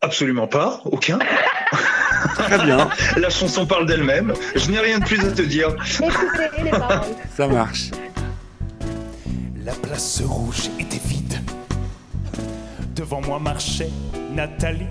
Absolument 0.00 0.46
pas, 0.46 0.80
aucun. 0.84 1.18
Très 2.36 2.58
bien, 2.64 2.88
La 3.16 3.30
chanson 3.30 3.66
parle 3.66 3.86
d'elle-même. 3.86 4.32
Je 4.54 4.70
n'ai 4.70 4.78
rien 4.80 4.98
de 4.98 5.04
plus 5.04 5.24
à 5.24 5.30
te 5.30 5.42
dire. 5.42 5.74
Écoutez 6.00 6.62
les 6.62 6.70
paroles. 6.70 7.00
ça 7.36 7.46
marche. 7.46 7.90
La 9.64 9.72
place 9.72 10.22
rouge 10.22 10.70
était 10.78 11.00
vide. 11.06 11.40
Devant 12.94 13.20
moi 13.22 13.38
marchait 13.38 13.90
Nathalie. 14.32 14.86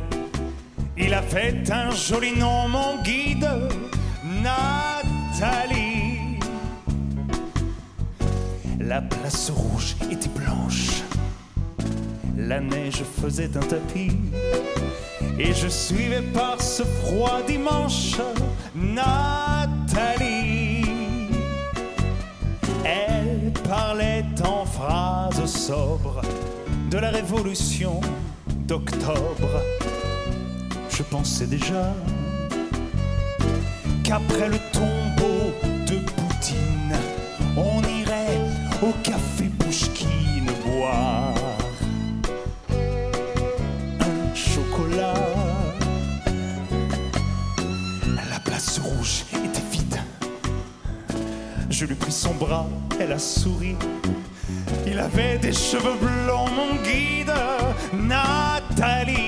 Il 0.98 1.14
avait 1.14 1.64
un 1.72 1.92
joli 1.92 2.38
nom, 2.38 2.68
mon 2.70 3.02
guide, 3.02 3.48
Nathalie. 4.24 5.83
La 8.88 9.02
place 9.02 9.50
rouge 9.50 9.96
était 10.12 10.30
blanche. 10.30 11.04
La 12.38 12.60
neige 12.60 13.04
faisait 13.22 13.56
un 13.56 13.62
tapis. 13.62 14.12
Et 15.40 15.54
je 15.54 15.70
suivais 15.70 16.22
par 16.34 16.62
ce 16.62 16.84
froid 16.84 17.42
dimanche 17.48 18.18
Nathalie. 18.76 19.14
Elle 22.84 23.54
parlait 23.68 24.26
en 24.46 24.66
phrases 24.66 25.46
sobres 25.46 26.22
de 26.92 26.98
la 26.98 27.10
révolution 27.10 28.02
d'octobre. 28.68 29.62
Je 30.90 31.04
pensais 31.04 31.48
déjà 31.48 31.94
qu'après 34.04 34.50
le 34.50 34.58
tombeau 34.74 35.03
au 38.84 38.92
café 39.02 39.46
Pouchkine 39.60 40.52
boire 40.66 41.34
un 44.00 44.36
chocolat. 44.36 45.14
La 48.30 48.40
place 48.44 48.80
rouge 48.80 49.24
était 49.32 49.68
vide. 49.72 50.02
Je 51.70 51.86
lui 51.86 51.96
pris 51.96 52.12
son 52.12 52.34
bras, 52.34 52.68
elle 53.00 53.14
a 53.14 53.20
souri. 53.20 53.76
Il 54.86 55.00
avait 55.00 55.38
des 55.38 55.54
cheveux 55.54 55.98
blancs, 56.02 56.50
mon 56.56 56.76
guide, 56.84 57.34
Nathalie, 57.94 59.24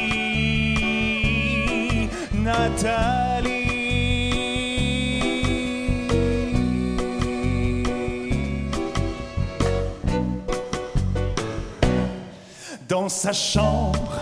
Nathalie. 2.34 3.65
Sa 13.08 13.34
chambre, 13.34 14.20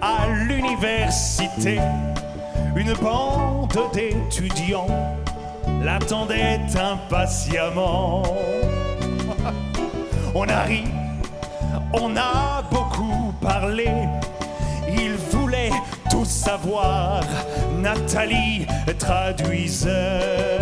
à 0.00 0.26
l'université, 0.28 1.78
une 2.74 2.94
bande 2.94 3.78
d'étudiants 3.92 4.86
l'attendait 5.82 6.60
impatiemment. 6.74 8.22
On 10.34 10.48
a 10.48 10.62
ri, 10.62 10.84
on 11.92 12.16
a 12.16 12.62
beaucoup 12.70 13.34
parlé, 13.42 13.90
il 14.90 15.14
voulait 15.30 15.72
tout 16.10 16.24
savoir. 16.24 17.22
Nathalie 17.76 18.66
traduisait. 18.98 20.57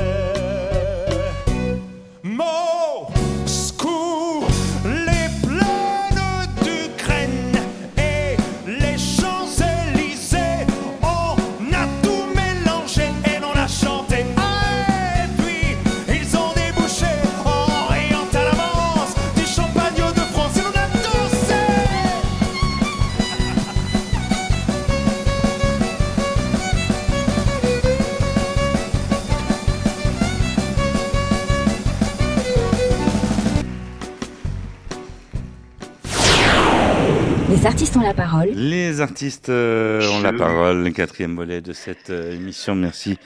Les 38.59 39.03
artistes 39.03 39.51
euh, 39.51 40.01
ont 40.13 40.23
la 40.23 40.33
parole, 40.33 40.83
le 40.83 40.91
quatrième 40.91 41.37
volet 41.37 41.61
de 41.61 41.75
cette 41.75 42.09
euh, 42.09 42.33
émission. 42.33 42.75
Merci 42.75 43.19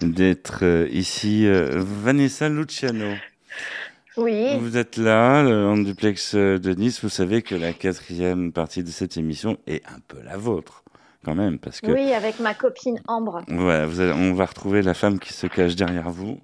d'être 0.00 0.60
euh, 0.62 0.88
ici. 0.90 1.46
Euh, 1.46 1.72
Vanessa 1.74 2.48
Luciano, 2.48 3.12
Oui. 4.16 4.56
vous 4.58 4.78
êtes 4.78 4.96
là, 4.96 5.42
en 5.44 5.76
duplex 5.76 6.34
de 6.34 6.72
Nice. 6.74 7.02
Vous 7.02 7.10
savez 7.10 7.42
que 7.42 7.54
la 7.54 7.74
quatrième 7.74 8.50
partie 8.50 8.82
de 8.82 8.88
cette 8.88 9.18
émission 9.18 9.58
est 9.66 9.84
un 9.86 9.98
peu 10.08 10.22
la 10.24 10.38
vôtre. 10.38 10.82
quand 11.24 11.36
même, 11.36 11.58
parce 11.60 11.80
que 11.80 11.86
Oui, 11.92 12.12
avec 12.14 12.40
ma 12.40 12.52
copine 12.54 13.00
Ambre. 13.06 13.42
ouais, 13.48 13.86
vous 13.86 14.00
allez- 14.00 14.10
on 14.12 14.32
va 14.34 14.44
retrouver 14.46 14.82
la 14.82 14.92
femme 14.94 15.20
qui 15.20 15.32
se 15.32 15.46
cache 15.46 15.76
derrière 15.76 16.10
vous, 16.10 16.40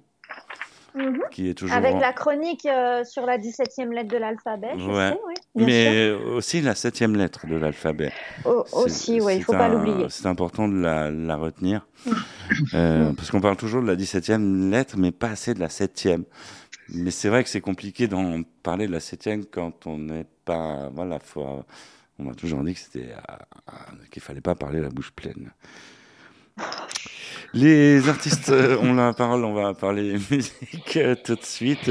Mhm. 0.95 1.19
qui 1.31 1.49
est 1.49 1.53
toujours. 1.53 1.75
Avec 1.75 1.95
en- 1.95 1.99
la 1.99 2.13
chronique 2.13 2.65
euh, 2.65 3.03
sur 3.03 3.25
la 3.25 3.37
17e 3.37 3.91
lettre 3.91 4.07
de 4.07 4.15
l'alphabet. 4.17 4.69
je 4.77 4.85
Ouais. 4.85 5.11
oui, 5.27 5.33
bien 5.55 5.65
Mais 5.65 6.11
aussi 6.11 6.61
la 6.61 6.75
septième 6.75 7.15
lettre 7.15 7.47
de 7.47 7.55
l'alphabet. 7.55 8.11
sûr. 8.43 8.51
O- 8.51 8.65
C'est- 8.65 8.75
aussi, 8.75 9.21
oui, 9.21 9.33
il 9.35 9.39
c'est 9.39 9.43
faut 9.43 9.51
pas 9.53 9.67
l'oublier. 9.69 10.05
C'est 10.09 10.25
important 10.27 10.67
de 10.67 10.79
la, 10.79 11.11
la 11.11 11.35
retenir. 11.35 11.87
Euh, 12.73 13.13
parce 13.13 13.31
qu'on 13.31 13.41
parle 13.41 13.57
toujours 13.57 13.81
de 13.81 13.87
la 13.87 13.95
17e 13.95 14.69
lettre, 14.69 14.97
mais 14.97 15.11
pas 15.11 15.29
assez 15.29 15.53
de 15.53 15.59
la 15.59 15.69
septième. 15.69 16.23
Mais 16.89 17.11
c'est 17.11 17.29
vrai 17.29 17.43
que 17.43 17.49
c'est 17.49 17.61
compliqué 17.61 18.07
d'en 18.07 18.41
parler 18.63 18.87
de 18.87 18.91
la 18.91 18.99
septième 18.99 19.45
quand 19.45 19.85
on 19.87 19.97
n'est 19.97 20.25
pas. 20.45 20.89
Voilà, 20.93 21.19
faut, 21.19 21.63
on 22.17 22.23
m'a 22.23 22.33
toujours 22.33 22.63
dit 22.63 22.75
euh, 22.95 22.99
euh, 23.69 23.71
qu'il 24.11 24.21
fallait 24.21 24.41
pas 24.41 24.55
parler 24.55 24.79
la 24.81 24.89
bouche 24.89 25.11
pleine. 25.11 25.51
Les 27.53 28.07
artistes 28.07 28.49
euh, 28.49 28.77
ont 28.77 28.93
la 28.93 29.11
parole, 29.13 29.43
on 29.43 29.53
va 29.53 29.73
parler 29.73 30.13
musique 30.31 30.97
euh, 30.97 31.15
tout 31.15 31.35
de 31.35 31.43
suite. 31.43 31.89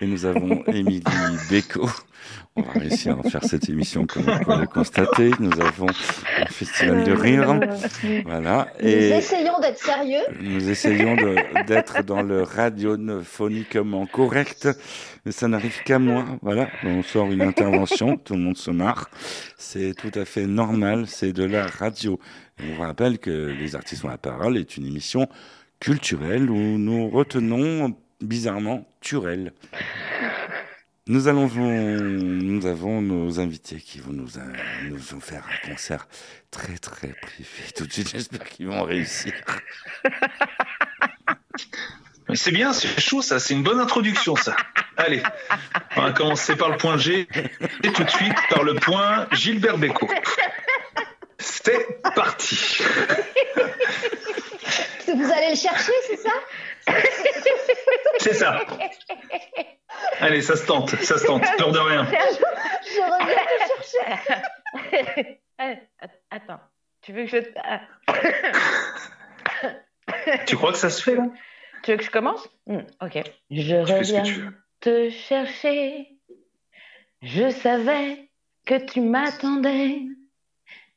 Et 0.00 0.06
nous 0.06 0.26
avons 0.26 0.64
Émilie 0.66 1.02
Beko. 1.48 1.88
On 2.56 2.62
va 2.62 2.72
réussir 2.72 3.16
à 3.22 3.28
faire 3.28 3.44
cette 3.44 3.68
émission 3.68 4.06
comme 4.06 4.24
on 4.28 4.44
peut 4.44 4.60
le 4.60 4.66
constater. 4.66 5.30
Nous 5.38 5.52
avons 5.60 5.86
un 6.40 6.46
festival 6.46 7.04
de 7.04 7.12
rire. 7.12 7.60
Voilà. 8.24 8.68
Nous 8.82 8.88
essayons 8.88 9.60
d'être 9.60 9.78
sérieux. 9.78 10.22
nous 10.40 10.70
essayons 10.70 11.16
d'être 11.66 12.02
dans 12.02 12.22
le 12.22 12.42
radiophoniquement 12.42 14.06
correct, 14.06 14.68
mais 15.24 15.32
ça 15.32 15.48
n'arrive 15.48 15.82
qu'à 15.84 15.98
moi. 15.98 16.24
Voilà, 16.40 16.68
on 16.82 17.02
sort 17.02 17.30
une 17.30 17.42
intervention, 17.42 18.16
tout 18.16 18.34
le 18.34 18.40
monde 18.40 18.56
se 18.56 18.70
marre. 18.70 19.10
C'est 19.58 19.94
tout 19.94 20.18
à 20.18 20.24
fait 20.24 20.46
normal, 20.46 21.04
c'est 21.06 21.32
de 21.32 21.44
la 21.44 21.66
radio. 21.66 22.18
On 22.60 22.74
vous 22.74 22.82
rappelle 22.82 23.18
que 23.18 23.30
Les 23.30 23.74
artistes 23.74 24.04
ont 24.04 24.08
la 24.08 24.18
parole 24.18 24.56
est 24.56 24.76
une 24.76 24.86
émission 24.86 25.28
culturelle 25.80 26.50
où 26.50 26.78
nous 26.78 27.10
retenons 27.10 27.96
bizarrement 28.20 28.88
Turel. 29.00 29.52
Nous 31.06 31.28
allons 31.28 31.48
nous 31.48 32.66
avons 32.66 33.00
nos 33.00 33.38
invités 33.38 33.76
qui 33.76 34.00
vont 34.00 34.12
nous, 34.12 34.28
nous 34.88 34.96
vont 34.96 35.20
faire 35.20 35.44
un 35.46 35.68
concert 35.68 36.08
très 36.50 36.78
très 36.78 37.08
privé 37.08 37.48
tout 37.76 37.86
de 37.86 37.92
suite. 37.92 38.10
J'espère 38.10 38.44
qu'ils 38.44 38.66
vont 38.66 38.82
réussir. 38.82 39.32
C'est 42.34 42.50
bien, 42.50 42.72
c'est 42.72 43.00
chaud 43.00 43.22
ça, 43.22 43.38
c'est 43.38 43.54
une 43.54 43.62
bonne 43.62 43.78
introduction 43.78 44.34
ça. 44.34 44.56
Allez, 44.96 45.22
on 45.96 46.02
va 46.02 46.12
commencer 46.12 46.56
par 46.56 46.70
le 46.70 46.76
point 46.76 46.96
G 46.96 47.28
et 47.84 47.92
tout 47.92 48.02
de 48.02 48.10
suite 48.10 48.34
par 48.50 48.64
le 48.64 48.74
point 48.74 49.28
Gilbert 49.30 49.78
Bécaud. 49.78 50.08
C'est 51.38 52.00
parti. 52.14 52.78
Vous 55.06 55.32
allez 55.32 55.50
le 55.50 55.56
chercher, 55.56 55.92
c'est 56.06 56.16
ça 56.16 56.32
C'est 58.18 58.34
ça. 58.34 58.60
Allez, 60.20 60.42
ça 60.42 60.56
se 60.56 60.66
tente, 60.66 60.90
ça 61.02 61.18
se 61.18 61.26
tente, 61.26 61.44
peur 61.58 61.72
de 61.72 61.78
rien. 61.78 62.04
Je 62.06 63.00
reviens 63.02 63.44
te 63.44 63.84
chercher. 63.98 65.40
Attends, 66.30 66.60
tu 67.02 67.12
veux 67.12 67.24
que 67.26 67.30
je. 67.30 67.38
ah. 67.62 67.80
Tu 70.46 70.56
crois 70.56 70.72
que 70.72 70.78
ça 70.78 70.90
se 70.90 71.02
fait 71.02 71.14
là? 71.14 71.24
Tu 71.82 71.92
veux 71.92 71.96
que 71.98 72.04
je 72.04 72.10
commence? 72.10 72.48
Hmm, 72.66 72.80
Ok. 73.00 73.18
Je 73.50 73.84
Tu 73.84 73.92
reviens 73.92 74.52
te 74.80 75.10
chercher. 75.10 76.08
Je 77.22 77.50
savais 77.50 78.28
que 78.66 78.74
tu 78.84 79.00
m'attendais. 79.00 80.00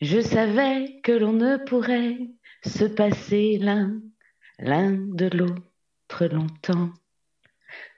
Je 0.02 0.22
savais 0.22 1.00
que 1.04 1.12
l'on 1.12 1.34
ne 1.34 1.58
pourrait 1.58 2.18
se 2.64 2.86
passer 2.86 3.58
l'un 3.58 4.02
l'un 4.60 4.92
de 4.92 5.30
l'autre 5.36 6.26
longtemps. 6.26 6.92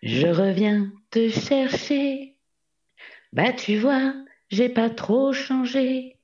Je 0.04 0.28
reviens 0.28 0.92
te 1.10 1.30
chercher. 1.30 2.38
Bah 3.34 3.54
tu 3.54 3.78
vois, 3.78 4.14
j'ai 4.50 4.70
pas 4.70 4.90
trop 4.90 5.34
changé. 5.34 6.18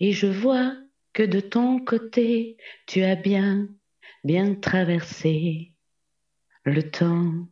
Et 0.00 0.12
je 0.12 0.26
vois 0.26 0.74
que 1.12 1.22
de 1.22 1.40
ton 1.40 1.78
côté, 1.78 2.56
tu 2.86 3.02
as 3.02 3.16
bien, 3.16 3.68
bien 4.24 4.54
traversé 4.54 5.72
le 6.64 6.82
temps. 6.90 7.48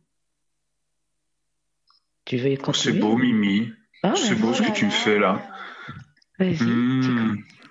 Tu 2.25 2.37
veux 2.37 2.57
Oh, 2.67 2.73
C'est 2.73 2.93
beau, 2.93 3.17
Mimi. 3.17 3.71
C'est 4.15 4.35
beau 4.35 4.53
ce 4.53 4.63
que 4.63 4.71
tu 4.71 4.85
me 4.85 4.91
fais 4.91 5.19
là. 5.19 5.41
Vas-y. 6.39 6.55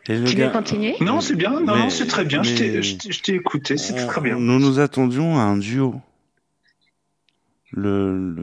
Et 0.08 0.16
le 0.16 0.24
Tu 0.24 0.36
veux 0.36 0.48
continuer 0.50 0.94
Non, 1.00 1.20
c'est 1.20 1.36
bien, 1.36 1.50
non, 1.50 1.60
Mais- 1.74 1.78
non, 1.78 1.90
c'est 1.90 2.06
très 2.06 2.24
bien. 2.24 2.42
Je 2.42 2.54
t'ai- 2.54 2.70
mais- 2.70 2.82
Je 2.82 2.96
t'ai 2.96 3.12
je 3.12 3.22
t'ai 3.22 3.34
écouté, 3.34 3.76
c'est 3.76 4.06
très 4.06 4.20
bien. 4.20 4.36
Nous 4.36 4.58
nous 4.58 4.78
attendions 4.80 5.38
à 5.38 5.42
un 5.42 5.56
duo. 5.56 6.00
Le, 7.72 8.34
le- 8.34 8.42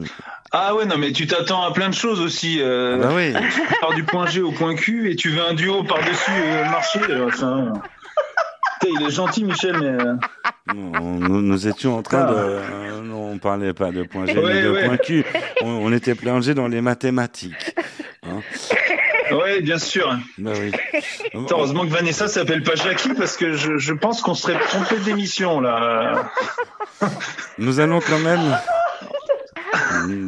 Ah 0.52 0.74
ouais, 0.74 0.86
non, 0.86 0.96
mais 0.96 1.12
tu 1.12 1.26
t'attends 1.26 1.62
à 1.62 1.72
plein 1.72 1.90
de 1.90 1.94
choses 1.94 2.20
aussi. 2.20 2.58
Euh, 2.62 2.98
Ah 3.02 3.08
bah 3.08 3.12
oui. 3.14 3.34
Tu 3.54 3.62
pars 3.80 3.94
du 3.94 4.02
point 4.04 4.26
G 4.26 4.40
au 4.40 4.52
point 4.52 4.74
Q 4.74 5.10
et 5.10 5.16
tu 5.16 5.28
veux 5.28 5.42
un 5.42 5.52
duo 5.52 5.82
par-dessus 5.84 6.30
euh, 6.30 6.64
le 6.64 6.70
marché. 6.70 6.98
euh, 7.10 7.26
enfin, 7.26 7.72
il 8.88 9.02
est 9.06 9.10
gentil, 9.10 9.44
Michel, 9.44 9.76
mais. 9.78 9.86
euh, 10.02 10.14
Non, 10.74 11.18
nous, 11.18 11.42
nous 11.42 11.68
étions 11.68 11.98
en 11.98 12.02
train 12.02 12.24
de. 12.30 12.34
euh, 12.36 13.02
non, 13.02 13.32
on 13.32 13.38
parlait 13.38 13.74
pas 13.74 13.90
de 13.90 14.04
point 14.04 14.24
G, 14.24 14.32
mais 14.34 14.40
Ouais, 14.42 14.62
de 14.62 14.70
ouais. 14.70 14.84
point 14.86 14.96
Q. 14.96 15.24
On, 15.62 15.66
on 15.68 15.92
était 15.92 16.14
plongé 16.14 16.54
dans 16.54 16.68
les 16.68 16.80
mathématiques. 16.80 17.74
Hein 18.22 18.40
Bien 19.62 19.78
sûr. 19.78 20.16
bah 20.38 20.52
oui. 20.60 20.72
Heureusement 21.50 21.82
que 21.84 21.90
Vanessa 21.90 22.28
s'appelle 22.28 22.62
pas 22.62 22.74
Jackie 22.74 23.14
parce 23.14 23.36
que 23.36 23.52
je, 23.54 23.78
je 23.78 23.92
pense 23.92 24.20
qu'on 24.22 24.34
serait 24.34 24.58
trompé 24.58 24.96
d'émission 24.98 25.60
là. 25.60 26.30
Nous 27.58 27.80
allons 27.80 28.00
quand 28.00 28.18
même 28.18 28.56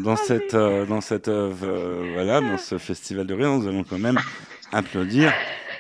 dans 0.05 0.17
cette 0.17 0.55
euh, 0.55 0.85
dans 0.87 1.01
cette 1.01 1.29
euh, 1.29 2.11
voilà 2.15 2.41
dans 2.41 2.59
ce 2.59 2.79
festival 2.79 3.27
de 3.27 3.35
rire, 3.35 3.51
nous 3.51 3.67
allons 3.69 3.85
quand 3.85 3.99
même 3.99 4.19
applaudir 4.73 5.33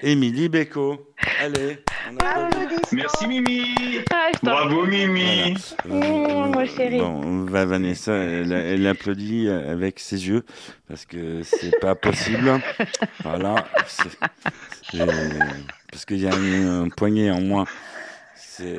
Émilie 0.02 0.48
Beko. 0.48 1.12
Allez. 1.40 1.78
Merci 2.92 3.26
Mimi. 3.26 3.74
Ah, 4.10 4.30
Bravo 4.42 4.86
Mimi. 4.86 5.54
Euh, 5.86 5.90
mon 5.90 6.66
chéri. 6.66 6.98
Bon, 6.98 7.44
va 7.44 7.64
Vanessa, 7.66 8.12
elle, 8.14 8.52
elle 8.52 8.86
applaudit 8.86 9.48
avec 9.48 10.00
ses 10.00 10.26
yeux 10.28 10.44
parce 10.88 11.04
que 11.04 11.42
c'est 11.42 11.78
pas 11.80 11.94
possible. 11.94 12.60
Voilà, 13.22 13.54
parce 15.92 16.04
qu'il 16.06 16.18
y 16.18 16.26
a 16.26 16.34
une, 16.34 16.66
un 16.66 16.88
poignet 16.88 17.30
en 17.30 17.40
moins. 17.40 17.64
C'est 18.34 18.78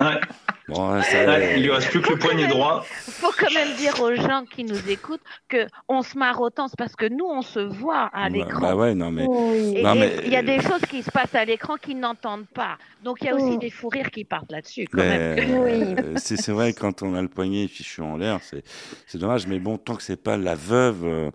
Ouais. 0.00 0.20
Bon, 0.68 1.02
ça- 1.02 1.54
il 1.56 1.62
lui 1.62 1.70
reste 1.70 1.90
plus 1.90 2.00
que 2.00 2.10
le 2.10 2.18
poignet 2.18 2.46
droit. 2.46 2.82
faut 2.88 3.32
quand 3.38 3.52
même 3.52 3.74
dire 3.76 4.00
aux 4.00 4.14
gens 4.14 4.44
qui 4.50 4.64
nous 4.64 4.88
écoutent 4.88 5.20
que 5.48 5.66
on 5.88 6.02
se 6.02 6.16
marre 6.18 6.40
autant, 6.40 6.68
c'est 6.68 6.78
parce 6.78 6.96
que 6.96 7.06
nous 7.06 7.24
on 7.26 7.42
se 7.42 7.60
voit 7.60 8.10
à 8.12 8.28
l'écran. 8.28 8.60
bah 8.60 8.74
ouais, 8.76 8.94
non 8.94 9.10
mais 9.10 9.24
et 9.24 9.82
mais- 9.82 10.16
il 10.24 10.32
y 10.32 10.36
a 10.36 10.42
des 10.42 10.60
choses 10.60 10.80
qui 10.88 11.02
se 11.02 11.10
passent 11.10 11.34
à 11.34 11.44
l'écran 11.44 11.76
qui 11.76 11.94
n'entendent 11.94 12.48
pas. 12.54 12.78
Donc 13.02 13.18
il 13.20 13.26
y 13.26 13.30
a 13.30 13.34
aussi 13.34 13.56
Mm. 13.56 13.58
des 13.58 13.70
fous 13.70 13.88
rires 13.88 14.10
qui 14.10 14.24
partent 14.24 14.50
là-dessus 14.52 14.86
Mais, 14.94 15.18
même. 15.36 15.98
euh, 15.98 16.14
c'est 16.16 16.36
c'est 16.36 16.52
vrai 16.52 16.72
quand 16.72 17.02
on 17.02 17.14
a 17.14 17.22
le 17.22 17.28
poignet 17.28 17.68
fichu 17.68 18.00
en 18.00 18.16
l'air, 18.16 18.38
c'est 18.42 18.62
c'est 19.06 19.18
dommage. 19.18 19.46
Mais 19.46 19.58
bon, 19.58 19.76
tant 19.78 19.94
que 19.96 20.02
c'est 20.02 20.22
pas 20.22 20.36
la 20.36 20.54
veuve, 20.54 21.04
euh, 21.04 21.30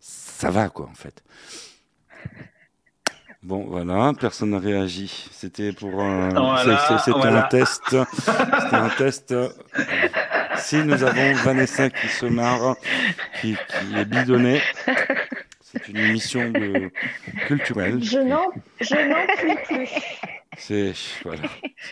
ça 0.00 0.50
va 0.50 0.68
quoi 0.68 0.86
en 0.90 0.94
fait. 0.94 1.22
Bon, 3.44 3.66
voilà, 3.68 4.12
personne 4.18 4.50
n'a 4.50 4.58
réagi. 4.58 5.28
C'était 5.30 5.72
pour 5.72 6.00
un, 6.00 6.30
Voilà, 6.30 6.98
c'était 7.04 7.26
un 7.26 7.42
test. 7.42 7.82
C'était 8.14 8.76
un 8.76 8.88
test. 8.96 9.34
Si 10.56 10.76
nous 10.76 11.02
avons 11.02 11.32
Vanessa 11.44 11.90
qui 11.90 12.08
se 12.08 12.24
marre, 12.26 12.76
qui, 13.40 13.54
qui 13.54 13.98
est 13.98 14.04
bidonnée, 14.06 14.62
c'est 15.60 15.88
une 15.88 15.98
émission 15.98 16.50
de 16.50 16.90
culturelle. 17.46 18.02
Je 18.02 18.18
n'en 18.20 18.46
je 18.80 18.94
n'en 18.94 19.26
puis 19.36 19.56
plus. 19.66 19.88
C'est 20.56 20.92
voilà. 21.24 21.42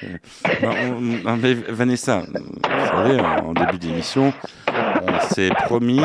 c'est- 0.01 0.63
Non, 0.63 0.71
on- 0.97 1.01
non, 1.01 1.37
mais 1.37 1.53
Vanessa, 1.55 2.21
vous 2.31 2.87
savez, 2.87 3.21
en 3.21 3.53
début 3.53 3.79
d'émission, 3.79 4.33
on 4.69 5.21
s'est 5.35 5.51
promis. 5.67 6.01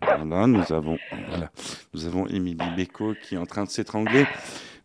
Voilà, 0.00 0.46
nous 0.48 0.72
avons, 0.72 0.96
voilà, 1.28 1.50
nous 1.92 2.06
avons 2.06 2.26
Émilie 2.26 2.70
Beko 2.76 3.14
qui 3.22 3.34
est 3.36 3.38
en 3.38 3.46
train 3.46 3.64
de 3.64 3.68
s'étrangler. 3.70 4.26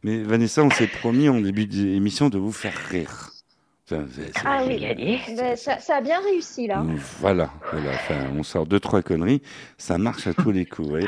Mais 0.04 0.22
Vanessa, 0.24 0.62
on 0.64 0.70
s'est 0.70 0.88
promis 0.88 1.30
en 1.30 1.39
début 1.39 1.66
d'émission 1.66 2.30
de 2.30 2.38
vous 2.38 2.51
faire 2.51 2.76
rire. 2.89 3.30
Enfin, 3.91 4.06
Ah 4.45 4.64
oui, 4.66 5.20
Ben, 5.38 5.56
ça, 5.56 5.80
ça 5.80 5.97
a 5.97 6.01
bien 6.01 6.20
réussi 6.22 6.68
là. 6.68 6.84
Voilà, 7.20 7.49
voilà. 7.72 7.91
Enfin, 7.91 8.16
on 8.38 8.41
sort 8.43 8.66
deux 8.66 8.80
trois 8.80 9.01
conneries, 9.01 9.41
ça 9.78 9.97
marche 9.97 10.26
à 10.28 10.34
tous 10.34 10.51
les 10.51 10.66
coups. 10.66 11.06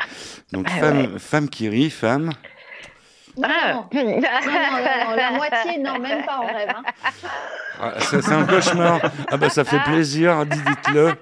Donc 0.52 0.68
Ah 0.70 0.80
femme, 0.80 1.00
ouais. 1.14 1.20
femme 1.20 1.50
qui 1.50 1.68
rit, 1.70 1.90
femme. 1.90 2.32
Non, 3.38 3.50
non, 3.50 3.88
non, 3.94 4.04
non, 4.04 4.22
non, 4.22 5.16
la 5.16 5.32
moitié, 5.32 5.78
non, 5.80 6.00
même 6.00 6.26
pas 6.26 6.38
en 6.38 6.46
rêve. 6.46 6.70
hein. 6.70 6.84
Ah, 7.82 7.94
c'est 8.00 8.30
un 8.32 8.46
cauchemar. 8.46 9.02
Ah 9.30 9.36
bah 9.36 9.50
ça 9.50 9.66
fait 9.66 9.80
plaisir, 9.84 10.46
dites-le. 10.46 11.14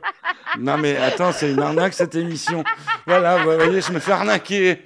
Non 0.59 0.78
mais 0.78 0.95
attends, 0.97 1.32
c'est 1.32 1.51
une 1.51 1.59
arnaque 1.59 1.93
cette 1.95 2.13
émission. 2.13 2.63
Voilà, 3.07 3.38
vous 3.38 3.51
voyez, 3.55 3.82
je 3.82 3.91
me 3.91 3.99
fais 3.99 4.11
arnaquer. 4.11 4.84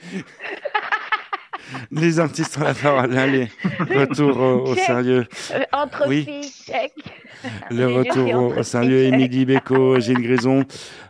Les 1.92 2.20
artistes 2.20 2.58
ont 2.58 2.64
la 2.64 2.74
parole. 2.74 3.18
Allez, 3.18 3.50
retour 3.94 4.38
au, 4.38 4.68
au 4.70 4.76
sérieux. 4.76 5.26
Entre 5.72 6.08
Oui. 6.08 6.24
filles, 6.24 6.52
check. 6.66 6.94
Le 7.70 7.86
retour 7.88 8.34
au, 8.36 8.60
au 8.60 8.64
sérieux. 8.64 9.04
Émilie 9.04 9.46
Béco, 9.46 10.00
Gilles 10.00 10.22
Grison, 10.22 10.64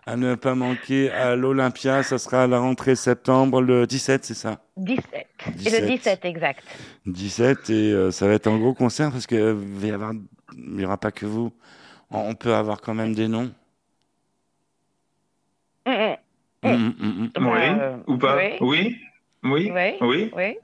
à 0.06 0.16
ne 0.16 0.36
pas 0.36 0.56
manquer 0.56 1.12
à 1.12 1.36
l'Olympia. 1.36 2.04
Ça 2.04 2.18
sera 2.18 2.44
à 2.44 2.48
la 2.48 2.60
rentrée 2.60 2.96
septembre, 2.96 3.62
le 3.62 3.86
17, 3.88 4.26
c'est 4.26 4.34
ça? 4.34 4.60
17. 4.78 5.06
Et 5.48 5.52
17. 5.52 5.82
le 5.82 5.88
17, 5.88 6.26
exact. 6.26 6.64
17 7.06 7.70
et 7.70 7.74
euh, 7.94 8.12
ça 8.12 8.28
va 8.28 8.34
être 8.34 8.48
un 8.48 8.58
gros 8.58 8.74
concert 8.74 9.12
parce 9.12 9.28
que 9.28 9.36
euh, 9.36 9.56
il 9.64 9.80
va 9.82 9.88
y 9.88 9.92
avoir, 9.92 10.14
il 10.58 10.76
n'y 10.76 10.86
aura 10.86 10.98
pas 10.98 11.12
que 11.12 11.26
vous. 11.26 11.52
On 12.12 12.36
peut 12.36 12.54
avoir 12.54 12.82
quand 12.82 12.94
même 12.94 13.14
des 13.14 13.28
noms. 13.28 13.52
Mm, 15.86 15.92
mm. 15.92 16.16
Mm, 16.64 16.70
mm, 16.70 16.94
mm, 17.00 17.30
mm. 17.40 17.48
Oui, 17.48 17.60
Euh, 17.80 17.98
ou 18.08 18.18
pas 18.18 18.36
oui. 18.38 18.52
Oui, 18.62 18.98
oui, 19.44 19.72
Oui, 19.74 19.98
oui. 20.02 20.32
oui. 20.36 20.58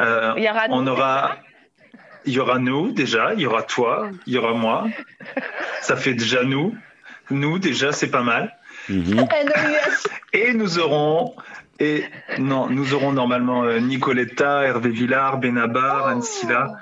Euh, 0.00 0.34
Il 0.36 0.42
y 0.42 0.50
aura 0.50 0.62
on 0.70 0.82
nous, 0.82 0.92
aura, 0.92 1.36
il 2.24 2.32
y 2.32 2.38
aura 2.40 2.58
nous 2.58 2.92
déjà, 2.92 3.34
il 3.34 3.40
y 3.40 3.46
aura 3.46 3.62
toi, 3.62 4.10
il 4.26 4.34
y 4.34 4.38
aura 4.38 4.54
moi. 4.54 4.86
Ça 5.80 5.96
fait 5.96 6.14
déjà 6.14 6.42
nous. 6.44 6.74
Nous 7.30 7.58
déjà, 7.58 7.92
c'est 7.92 8.10
pas 8.10 8.22
mal. 8.22 8.56
Mhm. 8.88 9.26
Et 10.32 10.52
nous 10.54 10.78
aurons, 10.78 11.34
et 11.78 12.04
non, 12.38 12.68
nous 12.68 12.94
aurons 12.94 13.12
normalement 13.12 13.64
euh, 13.64 13.78
Nicoletta, 13.78 14.62
Hervé 14.64 14.90
Villard, 14.90 15.38
Benabar, 15.38 16.08
Anne 16.08 16.22
Silla. 16.22 16.72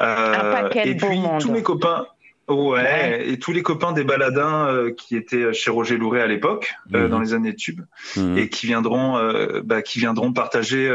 Euh, 0.00 0.68
et 0.74 0.94
puis 0.94 1.18
monde. 1.18 1.40
tous 1.40 1.50
mes 1.52 1.62
copains. 1.62 2.06
Ouais, 2.48 3.28
et 3.28 3.38
tous 3.38 3.52
les 3.52 3.62
copains 3.62 3.92
des 3.92 4.04
baladins 4.04 4.66
euh, 4.68 4.90
qui 4.92 5.16
étaient 5.16 5.52
chez 5.52 5.70
Roger 5.70 5.96
Louret 5.98 6.22
à 6.22 6.26
l'époque, 6.26 6.74
euh, 6.94 7.04
Mhm. 7.04 7.10
dans 7.10 7.20
les 7.20 7.34
années 7.34 7.54
tubes, 7.54 7.82
Mhm. 8.16 8.38
et 8.38 8.48
qui 8.48 8.66
viendront, 8.66 9.16
euh, 9.18 9.60
bah, 9.64 9.82
qui 9.82 9.98
viendront 9.98 10.32
partager 10.32 10.90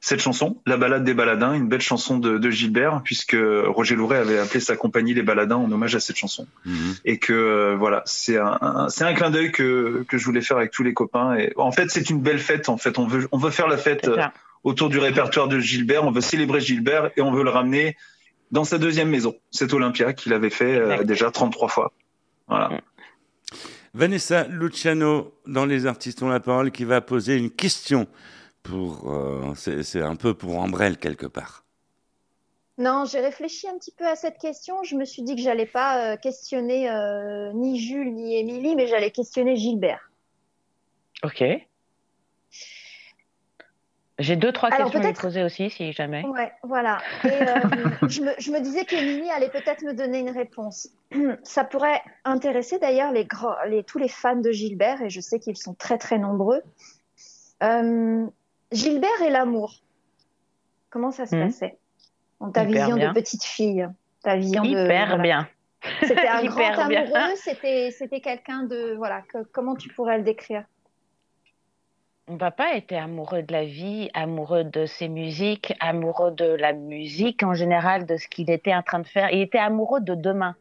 cette 0.00 0.20
chanson, 0.20 0.58
La 0.64 0.76
balade 0.76 1.02
des 1.02 1.12
baladins, 1.12 1.54
une 1.54 1.68
belle 1.68 1.80
chanson 1.80 2.18
de, 2.18 2.38
de 2.38 2.50
Gilbert, 2.50 3.00
puisque 3.04 3.36
Roger 3.66 3.96
Louret 3.96 4.18
avait 4.18 4.38
appelé 4.38 4.60
sa 4.60 4.76
compagnie 4.76 5.12
Les 5.12 5.22
Baladins 5.24 5.56
en 5.56 5.70
hommage 5.72 5.96
à 5.96 6.00
cette 6.00 6.16
chanson 6.16 6.46
Mhm. 6.64 6.94
et 7.04 7.18
que 7.18 7.74
voilà, 7.76 8.02
c'est 8.06 8.38
un, 8.38 8.58
un- 8.60 8.88
c'est 8.90 9.02
un 9.04 9.12
clin 9.12 9.30
d'œil 9.30 9.50
que, 9.50 10.04
que 10.08 10.16
je 10.16 10.24
voulais 10.24 10.40
faire 10.40 10.56
avec 10.58 10.70
tous 10.70 10.84
les 10.84 10.94
copains. 10.94 11.34
Et 11.34 11.52
en 11.56 11.72
fait, 11.72 11.90
c'est 11.90 12.10
une 12.10 12.20
belle 12.20 12.38
fête. 12.38 12.68
En 12.68 12.76
fait, 12.76 12.96
on 12.98 13.08
veut 13.08 13.26
on 13.32 13.38
veut 13.38 13.50
faire 13.50 13.66
la 13.66 13.76
fête 13.76 14.08
autour 14.62 14.88
du 14.88 14.98
répertoire 15.00 15.48
de 15.48 15.58
Gilbert. 15.58 16.04
On 16.04 16.12
veut 16.12 16.20
célébrer 16.20 16.60
Gilbert 16.60 17.10
et 17.16 17.20
on 17.20 17.32
veut 17.32 17.42
le 17.42 17.50
ramener 17.50 17.96
dans 18.50 18.64
sa 18.64 18.78
deuxième 18.78 19.08
maison, 19.08 19.34
cet 19.50 19.72
Olympia 19.72 20.12
qu'il 20.12 20.32
avait 20.32 20.50
fait 20.50 20.76
euh, 20.76 21.04
déjà 21.04 21.30
33 21.30 21.68
fois. 21.68 21.92
Voilà. 22.48 22.80
Vanessa 23.94 24.46
Luciano, 24.48 25.34
dans 25.46 25.66
Les 25.66 25.86
Artistes 25.86 26.22
ont 26.22 26.28
la 26.28 26.40
parole, 26.40 26.70
qui 26.70 26.84
va 26.84 27.00
poser 27.00 27.36
une 27.36 27.50
question. 27.50 28.06
Pour, 28.62 29.10
euh, 29.10 29.54
c'est 29.56 30.02
un 30.02 30.16
peu 30.16 30.34
pour 30.34 30.58
Ambrelle 30.58 30.98
quelque 30.98 31.26
part. 31.26 31.64
Non, 32.78 33.04
j'ai 33.06 33.18
réfléchi 33.18 33.68
un 33.68 33.76
petit 33.76 33.90
peu 33.90 34.06
à 34.06 34.14
cette 34.14 34.38
question. 34.38 34.84
Je 34.84 34.94
me 34.94 35.04
suis 35.04 35.22
dit 35.22 35.34
que 35.34 35.42
j'allais 35.42 35.66
pas 35.66 36.12
euh, 36.12 36.16
questionner 36.16 36.88
euh, 36.88 37.52
ni 37.52 37.80
Jules 37.80 38.14
ni 38.14 38.36
Émilie, 38.36 38.76
mais 38.76 38.86
j'allais 38.86 39.10
questionner 39.10 39.56
Gilbert. 39.56 40.12
Ok. 41.24 41.42
J'ai 44.18 44.34
deux, 44.34 44.50
trois 44.50 44.68
Alors, 44.70 44.90
questions 44.90 45.00
à 45.08 45.12
lui 45.12 45.18
poser 45.20 45.42
aussi, 45.44 45.70
si 45.70 45.92
jamais. 45.92 46.24
Ouais, 46.26 46.52
voilà. 46.64 46.98
Et 47.24 47.28
euh, 47.28 47.60
je, 48.08 48.22
me, 48.22 48.32
je 48.38 48.50
me 48.50 48.60
disais 48.60 48.84
qu'Émilie 48.84 49.30
allait 49.30 49.48
peut-être 49.50 49.82
me 49.84 49.92
donner 49.94 50.18
une 50.18 50.30
réponse. 50.30 50.88
Ça 51.44 51.62
pourrait 51.64 52.02
intéresser 52.24 52.78
d'ailleurs 52.80 53.12
les, 53.12 53.24
grands- 53.26 53.54
les, 53.68 53.84
tous 53.84 53.98
les 53.98 54.08
fans 54.08 54.34
de 54.36 54.50
Gilbert, 54.50 55.02
et 55.02 55.10
je 55.10 55.20
sais 55.20 55.38
qu'ils 55.38 55.56
sont 55.56 55.74
très 55.74 55.98
très 55.98 56.18
nombreux. 56.18 56.62
Euh, 57.62 58.26
Gilbert 58.72 59.22
et 59.24 59.30
l'amour, 59.30 59.74
comment 60.90 61.10
ça 61.10 61.26
se 61.26 61.34
Mhm. 61.36 61.46
passait? 61.46 61.78
Dans 62.40 62.50
ta 62.50 62.62
Hyper 62.64 62.72
vision 62.86 62.96
bien. 62.96 63.08
de 63.08 63.14
petite 63.14 63.44
fille, 63.44 63.88
ta 64.22 64.36
vision 64.36 64.62
de... 64.62 64.68
Hyper 64.68 65.06
voilà. 65.08 65.22
bien. 65.22 65.48
C'était 66.02 66.26
un 66.28 66.42
grand 66.44 66.60
Hyper 66.60 66.80
amoureux, 66.80 67.34
c'était 67.36 67.90
c'était 67.90 68.20
quelqu'un 68.20 68.64
de... 68.64 68.94
Voilà, 68.96 69.22
que- 69.22 69.42
comment 69.52 69.74
tu 69.76 69.88
pourrais 69.88 70.18
le 70.18 70.24
décrire? 70.24 70.64
Mon 72.28 72.36
papa 72.36 72.74
était 72.74 72.96
amoureux 72.96 73.42
de 73.42 73.52
la 73.52 73.64
vie, 73.64 74.10
amoureux 74.12 74.64
de 74.64 74.84
ses 74.84 75.08
musiques, 75.08 75.74
amoureux 75.80 76.30
de 76.32 76.44
la 76.44 76.74
musique 76.74 77.42
en 77.42 77.54
général, 77.54 78.04
de 78.04 78.16
ce 78.16 78.28
qu'il 78.28 78.50
était 78.50 78.74
en 78.74 78.82
train 78.82 78.98
de 78.98 79.06
faire. 79.06 79.30
Il 79.32 79.40
était 79.40 79.58
amoureux 79.58 80.00
de 80.00 80.14
demain. 80.14 80.54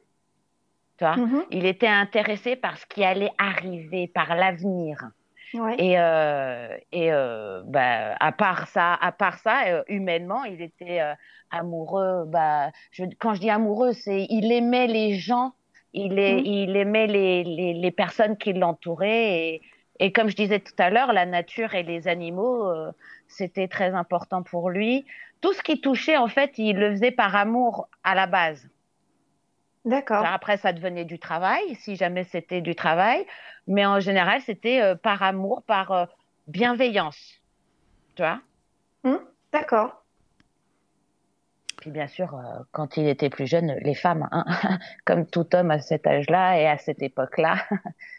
Tu 0.97 1.03
vois? 1.03 1.17
Mhm. 1.17 1.43
Il 1.51 1.65
était 1.65 1.87
intéressé 1.87 2.55
par 2.55 2.77
ce 2.77 2.85
qui 2.85 3.03
allait 3.03 3.31
arriver, 3.37 4.07
par 4.07 4.33
l'avenir. 4.35 5.09
Ouais. 5.53 5.75
Et, 5.77 5.99
euh, 5.99 6.69
et 6.91 7.11
euh, 7.11 7.61
bah, 7.65 8.15
à 8.19 8.31
part 8.31 8.67
ça, 8.67 8.93
à 8.93 9.11
part 9.11 9.37
ça, 9.39 9.67
euh, 9.67 9.83
humainement, 9.89 10.45
il 10.45 10.61
était 10.61 11.01
euh, 11.01 11.13
amoureux. 11.51 12.23
Bah, 12.27 12.71
je, 12.91 13.03
quand 13.19 13.33
je 13.33 13.41
dis 13.41 13.49
amoureux, 13.49 13.91
c'est 13.93 14.25
il 14.29 14.51
aimait 14.51 14.87
les 14.87 15.15
gens, 15.15 15.53
il, 15.93 16.17
est, 16.17 16.35
Mhm. 16.35 16.45
il 16.45 16.77
aimait 16.77 17.07
les, 17.07 17.43
les, 17.43 17.73
les 17.73 17.91
personnes 17.91 18.37
qui 18.37 18.53
l'entouraient. 18.53 19.33
Et, 19.55 19.61
et 19.99 20.11
comme 20.11 20.29
je 20.29 20.35
disais 20.35 20.59
tout 20.59 20.73
à 20.77 20.89
l'heure, 20.89 21.13
la 21.13 21.25
nature 21.25 21.73
et 21.75 21.83
les 21.83 22.07
animaux, 22.07 22.69
euh, 22.69 22.91
c'était 23.27 23.67
très 23.67 23.93
important 23.93 24.43
pour 24.43 24.69
lui. 24.69 25.05
Tout 25.41 25.53
ce 25.53 25.61
qui 25.61 25.81
touchait, 25.81 26.17
en 26.17 26.27
fait, 26.27 26.57
il 26.57 26.77
le 26.77 26.91
faisait 26.91 27.11
par 27.11 27.35
amour 27.35 27.87
à 28.03 28.15
la 28.15 28.27
base. 28.27 28.67
D'accord. 29.85 30.25
Après, 30.25 30.57
ça 30.57 30.73
devenait 30.73 31.05
du 31.05 31.17
travail, 31.17 31.75
si 31.75 31.95
jamais 31.95 32.25
c'était 32.25 32.61
du 32.61 32.75
travail. 32.75 33.25
Mais 33.67 33.85
en 33.85 33.99
général, 33.99 34.41
c'était 34.41 34.81
euh, 34.81 34.95
par 34.95 35.23
amour, 35.23 35.63
par 35.63 35.91
euh, 35.91 36.05
bienveillance. 36.47 37.41
Tu 38.15 38.21
vois? 38.21 38.39
D'accord. 39.53 40.03
Puis 41.81 41.91
bien 41.91 42.07
sûr, 42.07 42.33
euh, 42.33 42.63
quand 42.71 42.97
il 42.97 43.07
était 43.07 43.29
plus 43.29 43.45
jeune, 43.45 43.75
les 43.81 43.93
femmes, 43.93 44.27
hein, 44.31 44.45
comme 45.05 45.27
tout 45.27 45.55
homme 45.55 45.69
à 45.69 45.79
cet 45.79 46.07
âge-là 46.07 46.59
et 46.59 46.67
à 46.67 46.77
cette 46.77 47.03
époque-là, 47.03 47.55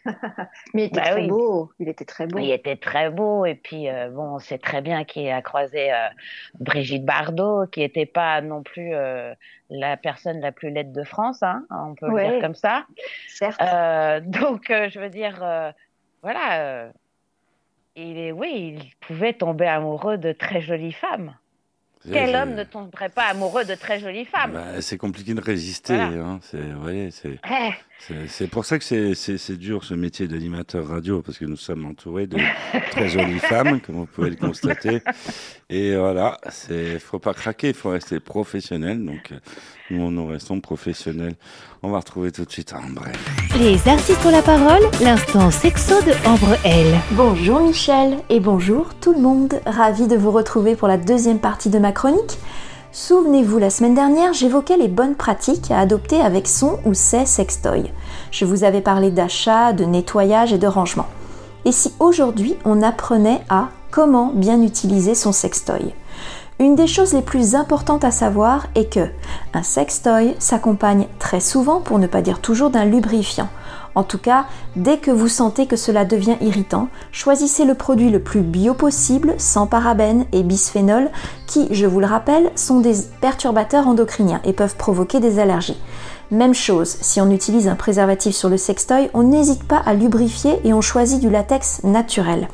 Mais 0.73 0.83
il 0.83 0.85
était 0.85 0.95
Bah 1.01 1.09
très 1.11 1.21
oui. 1.21 1.27
beau. 1.27 1.71
Il 1.79 1.89
était 1.89 2.05
très 2.05 2.25
beau. 2.25 2.39
il 2.39 2.51
était 2.51 2.77
très 2.77 3.09
beau. 3.09 3.45
Et 3.45 3.55
puis, 3.55 3.89
euh, 3.89 4.09
bon, 4.09 4.35
on 4.35 4.39
sait 4.39 4.57
très 4.57 4.81
bien 4.81 5.03
qu'il 5.03 5.29
a 5.29 5.41
croisé 5.41 5.91
euh, 5.91 6.07
Brigitte 6.59 7.03
Bardot, 7.03 7.67
qui 7.67 7.81
n'était 7.81 8.05
pas 8.05 8.41
non 8.41 8.63
plus 8.63 8.91
la 9.69 9.97
personne 9.97 10.39
la 10.39 10.51
plus 10.51 10.71
laide 10.71 10.91
de 10.93 11.03
France, 11.03 11.43
hein, 11.43 11.65
on 11.69 11.95
peut 11.95 12.07
le 12.09 12.31
dire 12.31 12.41
comme 12.41 12.55
ça. 12.55 12.85
Certes. 13.27 13.59
Donc, 14.25 14.65
je 14.69 14.99
veux 14.99 15.09
dire, 15.09 15.73
voilà, 16.23 16.89
il 17.95 18.17
est, 18.17 18.31
oui, 18.31 18.77
il 18.79 18.95
pouvait 19.05 19.33
tomber 19.33 19.67
amoureux 19.67 20.17
de 20.17 20.31
très 20.31 20.61
jolies 20.61 20.93
femmes. 20.93 21.35
Quel 22.13 22.35
homme 22.35 22.55
ne 22.55 22.63
tomberait 22.63 23.09
pas 23.09 23.23
amoureux 23.25 23.65
de 23.65 23.75
très 23.75 23.99
jolies 23.99 24.25
femmes 24.25 24.51
Bah, 24.53 24.81
c'est 24.81 24.97
compliqué 24.97 25.33
de 25.33 25.41
résister. 25.41 25.95
Voilà. 25.95 26.23
hein. 26.23 26.39
C'est 26.43 26.57
ouais, 26.85 27.09
c'est 27.11 27.39
Eh, 27.49 27.69
c'est- 27.99 28.27
c'est 28.27 28.47
pour 28.47 28.65
ça 28.65 28.77
que 28.79 28.83
c'est- 28.85 29.13
c'est 29.13 29.37
c'est 29.37 29.57
dur 29.57 29.83
ce 29.83 29.93
métier 29.93 30.27
d'animateur 30.27 30.87
radio 30.87 31.21
parce 31.21 31.37
que 31.37 31.45
nous 31.45 31.57
sommes 31.57 31.85
entourés 31.85 32.27
de 32.27 32.37
très 32.91 33.09
jolies 33.09 33.39
femmes, 33.39 33.79
comme 33.81 33.95
vous 33.95 34.05
pouvez 34.05 34.29
le 34.31 34.35
constater. 34.35 35.01
Et 35.69 35.95
voilà, 35.95 36.39
c'est 36.49 36.97
faut 36.99 37.19
pas 37.19 37.33
craquer, 37.33 37.69
il 37.69 37.73
faut 37.73 37.89
rester 37.89 38.19
professionnel. 38.19 39.03
Donc 39.05 39.31
nous, 39.91 40.09
nous 40.11 40.25
restons 40.27 40.59
professionnels. 40.61 41.35
On 41.83 41.91
va 41.91 41.99
retrouver 41.99 42.31
tout 42.31 42.45
de 42.45 42.51
suite 42.51 42.73
Ambre. 42.73 43.05
Les 43.59 43.87
artistes 43.87 44.25
ont 44.25 44.31
la 44.31 44.41
parole, 44.41 44.81
l'instant 45.01 45.51
sexo 45.51 46.01
de 46.01 46.11
Ambre 46.27 46.55
L. 46.65 46.87
Bonjour 47.11 47.59
Michel 47.61 48.17
et 48.29 48.39
bonjour 48.39 48.93
tout 49.01 49.13
le 49.13 49.19
monde, 49.21 49.59
ravi 49.65 50.07
de 50.07 50.15
vous 50.15 50.31
retrouver 50.31 50.75
pour 50.75 50.87
la 50.87 50.97
deuxième 50.97 51.39
partie 51.39 51.69
de 51.69 51.79
ma 51.79 51.91
chronique. 51.91 52.37
Souvenez-vous, 52.91 53.59
la 53.59 53.69
semaine 53.69 53.93
dernière, 53.93 54.33
j'évoquais 54.33 54.75
les 54.75 54.87
bonnes 54.87 55.13
pratiques 55.13 55.69
à 55.69 55.79
adopter 55.79 56.21
avec 56.21 56.47
son 56.47 56.79
ou 56.85 56.95
ses 56.95 57.27
sextoys. 57.27 57.91
Je 58.31 58.45
vous 58.45 58.63
avais 58.63 58.81
parlé 58.81 59.11
d'achat, 59.11 59.73
de 59.73 59.85
nettoyage 59.85 60.53
et 60.53 60.57
de 60.57 60.65
rangement. 60.65 61.05
Et 61.65 61.71
si 61.71 61.93
aujourd'hui 61.99 62.55
on 62.65 62.81
apprenait 62.81 63.41
à 63.47 63.69
comment 63.91 64.31
bien 64.33 64.63
utiliser 64.63 65.13
son 65.13 65.31
sextoy? 65.31 65.93
Une 66.57 66.75
des 66.75 66.87
choses 66.87 67.13
les 67.13 67.21
plus 67.21 67.53
importantes 67.53 68.03
à 68.03 68.09
savoir 68.09 68.65
est 68.73 68.91
que 68.91 69.07
un 69.53 69.61
sextoy 69.61 70.35
s'accompagne 70.39 71.05
très 71.19 71.41
souvent, 71.41 71.81
pour 71.81 71.99
ne 71.99 72.07
pas 72.07 72.23
dire 72.23 72.41
toujours, 72.41 72.71
d'un 72.71 72.85
lubrifiant. 72.85 73.49
En 73.99 74.03
tout 74.03 74.17
cas, 74.17 74.45
dès 74.77 74.95
que 74.95 75.11
vous 75.11 75.27
sentez 75.27 75.65
que 75.65 75.75
cela 75.75 76.05
devient 76.05 76.37
irritant, 76.39 76.87
choisissez 77.11 77.65
le 77.65 77.73
produit 77.73 78.09
le 78.09 78.21
plus 78.21 78.39
bio 78.39 78.73
possible, 78.73 79.35
sans 79.37 79.67
parabènes 79.67 80.23
et 80.31 80.41
bisphénol, 80.41 81.09
qui, 81.47 81.67
je 81.71 81.85
vous 81.85 81.99
le 81.99 82.05
rappelle, 82.05 82.49
sont 82.55 82.79
des 82.79 82.93
perturbateurs 83.19 83.89
endocriniens 83.89 84.39
et 84.45 84.53
peuvent 84.53 84.77
provoquer 84.77 85.19
des 85.19 85.37
allergies. 85.37 85.77
Même 86.31 86.53
chose, 86.53 86.95
si 87.01 87.19
on 87.19 87.29
utilise 87.29 87.67
un 87.67 87.75
préservatif 87.75 88.33
sur 88.33 88.47
le 88.47 88.55
sextoy, 88.55 89.09
on 89.13 89.23
n'hésite 89.23 89.65
pas 89.65 89.81
à 89.85 89.93
lubrifier 89.93 90.61
et 90.63 90.73
on 90.73 90.79
choisit 90.79 91.19
du 91.19 91.29
latex 91.29 91.83
naturel. 91.83 92.47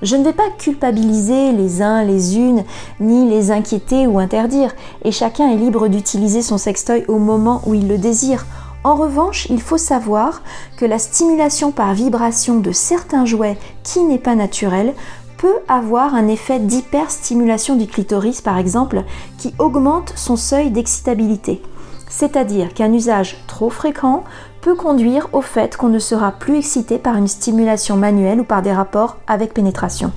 Je 0.00 0.14
ne 0.14 0.22
vais 0.22 0.32
pas 0.32 0.50
culpabiliser 0.58 1.50
les 1.50 1.82
uns, 1.82 2.04
les 2.04 2.36
unes, 2.36 2.62
ni 3.00 3.28
les 3.28 3.50
inquiéter 3.50 4.06
ou 4.06 4.20
interdire, 4.20 4.70
et 5.04 5.10
chacun 5.10 5.50
est 5.50 5.56
libre 5.56 5.88
d'utiliser 5.88 6.40
son 6.40 6.56
sextoy 6.56 7.04
au 7.08 7.18
moment 7.18 7.62
où 7.66 7.74
il 7.74 7.88
le 7.88 7.98
désire. 7.98 8.46
En 8.84 8.96
revanche, 8.96 9.46
il 9.48 9.62
faut 9.62 9.78
savoir 9.78 10.42
que 10.76 10.84
la 10.84 10.98
stimulation 10.98 11.72
par 11.72 11.94
vibration 11.94 12.60
de 12.60 12.70
certains 12.70 13.24
jouets 13.24 13.56
qui 13.82 14.00
n'est 14.02 14.18
pas 14.18 14.34
naturelle 14.34 14.92
peut 15.38 15.56
avoir 15.68 16.14
un 16.14 16.28
effet 16.28 16.58
d'hyperstimulation 16.58 17.76
du 17.76 17.86
clitoris 17.86 18.42
par 18.42 18.58
exemple 18.58 19.02
qui 19.38 19.54
augmente 19.58 20.12
son 20.16 20.36
seuil 20.36 20.70
d'excitabilité. 20.70 21.62
C'est-à-dire 22.10 22.74
qu'un 22.74 22.92
usage 22.92 23.38
trop 23.46 23.70
fréquent 23.70 24.22
peut 24.60 24.74
conduire 24.74 25.28
au 25.32 25.40
fait 25.40 25.78
qu'on 25.78 25.88
ne 25.88 25.98
sera 25.98 26.32
plus 26.32 26.58
excité 26.58 26.98
par 26.98 27.16
une 27.16 27.26
stimulation 27.26 27.96
manuelle 27.96 28.40
ou 28.40 28.44
par 28.44 28.60
des 28.60 28.72
rapports 28.72 29.16
avec 29.26 29.54
pénétration. 29.54 30.12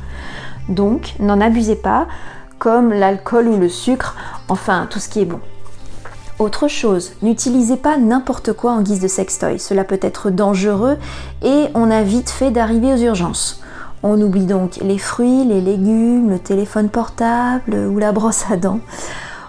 Donc, 0.67 1.15
n'en 1.19 1.39
abusez 1.39 1.77
pas, 1.77 2.07
comme 2.59 2.91
l'alcool 2.91 3.47
ou 3.47 3.57
le 3.57 3.69
sucre, 3.69 4.17
enfin 4.49 4.87
tout 4.89 4.99
ce 4.99 5.07
qui 5.07 5.21
est 5.21 5.25
bon. 5.25 5.39
Autre 6.39 6.67
chose, 6.67 7.13
n'utilisez 7.23 7.77
pas 7.77 7.97
n'importe 7.97 8.53
quoi 8.53 8.73
en 8.73 8.83
guise 8.83 8.99
de 8.99 9.07
sextoy, 9.07 9.57
cela 9.57 9.83
peut 9.83 9.99
être 10.03 10.29
dangereux 10.29 10.97
et 11.43 11.65
on 11.73 11.89
a 11.89 12.03
vite 12.03 12.29
fait 12.29 12.51
d'arriver 12.51 12.93
aux 12.93 12.97
urgences. 12.97 13.63
On 14.03 14.21
oublie 14.21 14.45
donc 14.45 14.77
les 14.77 14.99
fruits, 14.99 15.45
les 15.45 15.61
légumes, 15.61 16.29
le 16.29 16.37
téléphone 16.37 16.89
portable 16.89 17.73
ou 17.73 17.97
la 17.97 18.11
brosse 18.11 18.43
à 18.51 18.55
dents. 18.55 18.81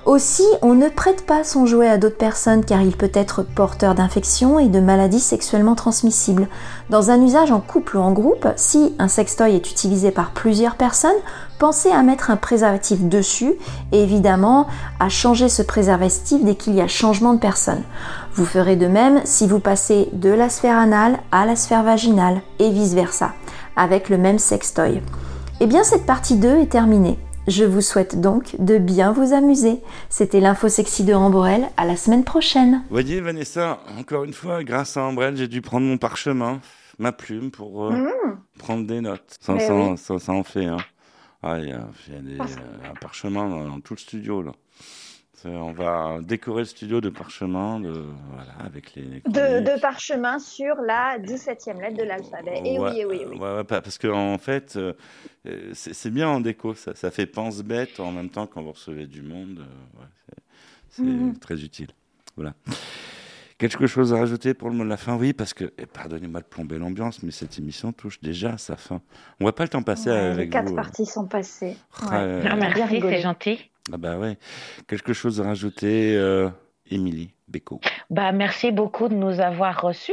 Aussi, 0.09 0.47
on 0.63 0.73
ne 0.73 0.89
prête 0.89 1.27
pas 1.27 1.45
son 1.45 1.67
jouet 1.67 1.87
à 1.87 1.99
d'autres 1.99 2.17
personnes 2.17 2.65
car 2.65 2.81
il 2.81 2.97
peut 2.97 3.11
être 3.13 3.43
porteur 3.43 3.95
d'infections 3.95 4.59
et 4.59 4.69
de 4.69 4.81
maladies 4.81 5.21
sexuellement 5.21 5.75
transmissibles. 5.75 6.49
Dans 6.89 7.11
un 7.11 7.23
usage 7.23 7.53
en 7.53 7.61
couple 7.61 7.99
ou 7.99 8.01
en 8.01 8.13
groupe, 8.13 8.49
si 8.57 8.95
un 8.99 9.09
sextoy 9.09 9.55
est 9.55 9.71
utilisé 9.71 10.11
par 10.11 10.31
plusieurs 10.31 10.77
personnes, 10.77 11.11
pensez 11.59 11.91
à 11.91 12.03
mettre 12.03 12.31
un 12.31 12.37
préservatif 12.37 13.03
dessus 13.03 13.53
et 13.93 14.03
évidemment 14.03 14.67
à 14.99 15.11
changer 15.11 15.51
ce 15.51 15.61
préservatif 15.61 16.43
dès 16.43 16.55
qu'il 16.55 16.75
y 16.75 16.81
a 16.81 16.89
changement 16.89 17.35
de 17.35 17.39
personne. 17.39 17.83
Vous 18.33 18.47
ferez 18.47 18.77
de 18.77 18.87
même 18.87 19.21
si 19.25 19.47
vous 19.47 19.61
passez 19.61 20.09
de 20.15 20.31
la 20.31 20.49
sphère 20.49 20.79
anale 20.79 21.19
à 21.33 21.45
la 21.45 21.55
sphère 21.55 21.83
vaginale 21.83 22.41
et 22.61 22.71
vice-versa 22.71 23.33
avec 23.77 24.09
le 24.09 24.17
même 24.17 24.39
sextoy. 24.39 25.03
Eh 25.61 25.67
bien 25.67 25.85
cette 25.85 26.07
partie 26.07 26.37
2 26.37 26.61
est 26.61 26.71
terminée. 26.71 27.19
Je 27.49 27.65
vous 27.65 27.81
souhaite 27.81 28.21
donc 28.21 28.55
de 28.61 28.79
bien 28.79 29.11
vous 29.13 29.33
amuser. 29.33 29.81
C'était 30.11 30.39
l'info 30.41 30.69
sexy 30.69 31.03
de 31.03 31.15
Ambrel. 31.15 31.67
À 31.77 31.87
la 31.87 31.97
semaine 31.97 32.23
prochaine. 32.23 32.83
Vous 32.89 32.91
voyez, 32.95 33.21
Vanessa, 33.21 33.81
encore 33.99 34.25
une 34.25 34.35
fois, 34.35 34.63
grâce 34.63 34.97
à 34.99 35.03
Ambrel, 35.05 35.37
j'ai 35.37 35.49
dû 35.49 35.63
prendre 35.63 35.87
mon 35.87 35.97
parchemin, 35.97 36.61
ma 36.99 37.11
plume 37.11 37.51
pour 37.51 37.87
euh, 37.87 37.91
Mmh. 37.93 38.37
prendre 38.59 38.87
des 38.87 39.01
notes. 39.01 39.39
Ça, 39.41 39.55
Mais 39.55 39.67
ça, 39.67 39.75
oui. 39.75 39.97
ça, 39.97 40.19
ça 40.19 40.33
en 40.33 40.45
fait. 40.45 40.67
Hein. 40.67 40.77
Ah, 41.43 41.59
il 41.59 41.69
y 41.71 41.73
a, 41.73 41.89
il 42.09 42.15
y 42.15 42.17
a 42.19 42.21
des- 42.21 42.37
Parce- 42.37 42.53
euh, 42.57 42.91
un 42.91 42.95
parchemin 43.01 43.49
dans, 43.49 43.65
dans 43.67 43.81
tout 43.81 43.95
le 43.95 43.99
studio. 43.99 44.43
Là. 44.43 44.53
On 45.45 45.73
va 45.73 46.19
décorer 46.23 46.63
le 46.63 46.67
studio 46.67 47.01
de 47.01 47.09
parchemin 47.11 47.81
de, 47.81 47.91
voilà, 48.33 48.53
avec 48.65 48.95
les. 48.95 49.03
les 49.03 49.21
De, 49.21 49.31
chroniques. 49.31 49.65
de 49.75 49.81
parchemin 49.81 50.39
sur 50.39 50.75
la 50.77 51.19
17e 51.19 51.81
lettre 51.81 51.97
de 51.97 52.03
l'alphabet. 52.05 52.61
Et 52.65 52.79
Ouais, 52.79 52.91
oui, 52.93 53.01
et 53.01 53.05
oui, 53.05 53.17
et 53.23 53.27
oui. 53.27 53.37
ouais, 53.39 53.57
ouais, 53.57 53.65
pas- 53.65 53.81
parce 53.81 53.99
qu'en 53.99 54.39
fait, 54.39 54.75
euh, 54.77 54.93
euh, 55.47 55.71
c'est 55.75 56.11
bien 56.11 56.29
en 56.29 56.41
déco, 56.41 56.75
ça, 56.75 56.95
ça 56.95 57.11
fait 57.11 57.27
pense-bête 57.27 58.01
en 58.01 58.11
même 58.13 58.31
temps 58.31 58.47
quand 58.47 58.63
vous 58.63 58.73
recevez 58.73 59.07
du 59.07 59.23
monde. 59.23 59.59
euh, 59.61 60.01
ouais, 60.01 60.07
c'est- 60.91 61.03
Mhm. 61.03 61.39
très 61.39 61.63
utile. 61.63 61.89
Voilà. 62.37 62.55
Quelque 63.59 63.89
chose 63.89 64.15
à 64.15 64.19
rajouter 64.19 64.55
pour 64.55 64.71
le 64.71 64.77
mot 64.77 64.85
de 64.85 64.89
la 64.89 64.97
fin? 64.97 65.17
Oui, 65.17 65.33
parce 65.33 65.53
que, 65.53 65.65
pardonnez-moi 65.65 66.41
de 66.41 66.47
plomber 66.47 66.79
l'ambiance, 66.79 67.25
mais 67.25 67.33
cette 67.33 67.59
émission 67.59 67.93
touche 67.93 68.21
déjà 68.21 68.53
à 68.53 68.59
sa 68.59 68.77
fin. 68.77 69.01
On 69.41 69.45
voit 69.45 69.55
pas 69.55 69.65
le 69.65 69.69
temps 69.69 69.83
passer 69.83 70.11
Ouais, 70.11 70.17
avec 70.17 70.39
les 70.39 70.49
quatre 70.49 70.69
vous. 70.69 70.77
parties 70.77 71.07
sont 71.07 71.27
passées. 71.27 71.77
Ah, 72.03 72.25
Ouais. 72.25 72.43
Merci, 72.57 73.01
c'est 73.01 73.21
gentil. 73.21 73.71
Ah 73.93 73.97
bah 73.97 74.17
ouais. 74.17 74.37
Quelque 74.87 75.13
chose 75.13 75.41
à 75.41 75.45
rajouter, 75.45 76.17
euh, 76.17 76.49
Émilie 76.91 77.33
Béco. 77.49 77.81
Bah, 78.11 78.33
merci 78.33 78.73
beaucoup 78.73 79.09
de 79.09 79.15
nous 79.15 79.41
avoir 79.41 79.81
reçus. 79.81 80.13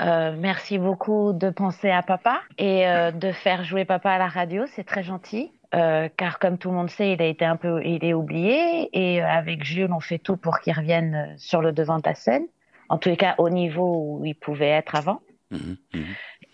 Euh, 0.00 0.34
merci 0.38 0.78
beaucoup 0.78 1.32
de 1.32 1.50
penser 1.50 1.90
à 1.90 2.02
papa 2.02 2.40
et 2.56 2.86
euh, 2.86 3.10
de 3.10 3.32
faire 3.32 3.64
jouer 3.64 3.84
papa 3.84 4.12
à 4.12 4.18
la 4.18 4.28
radio, 4.28 4.64
c'est 4.74 4.84
très 4.84 5.02
gentil. 5.02 5.50
Euh, 5.74 6.08
car 6.16 6.38
comme 6.38 6.56
tout 6.56 6.70
le 6.70 6.76
monde 6.76 6.88
sait, 6.88 7.12
il 7.12 7.20
a 7.20 7.26
été 7.26 7.44
un 7.44 7.56
peu, 7.56 7.84
il 7.84 8.02
est 8.02 8.14
oublié 8.14 8.88
et 8.92 9.22
euh, 9.22 9.28
avec 9.28 9.64
Jules, 9.64 9.92
on 9.92 10.00
fait 10.00 10.18
tout 10.18 10.38
pour 10.38 10.60
qu'il 10.60 10.72
revienne 10.72 11.14
euh, 11.14 11.34
sur 11.36 11.60
le 11.60 11.72
devant 11.72 11.98
de 11.98 12.04
la 12.06 12.14
scène. 12.14 12.46
En 12.88 12.96
tous 12.96 13.10
les 13.10 13.18
cas, 13.18 13.34
au 13.36 13.50
niveau 13.50 14.18
où 14.18 14.24
il 14.24 14.34
pouvait 14.34 14.70
être 14.70 14.94
avant. 14.94 15.20
Mhm, 15.50 15.76
mhm. 15.92 16.04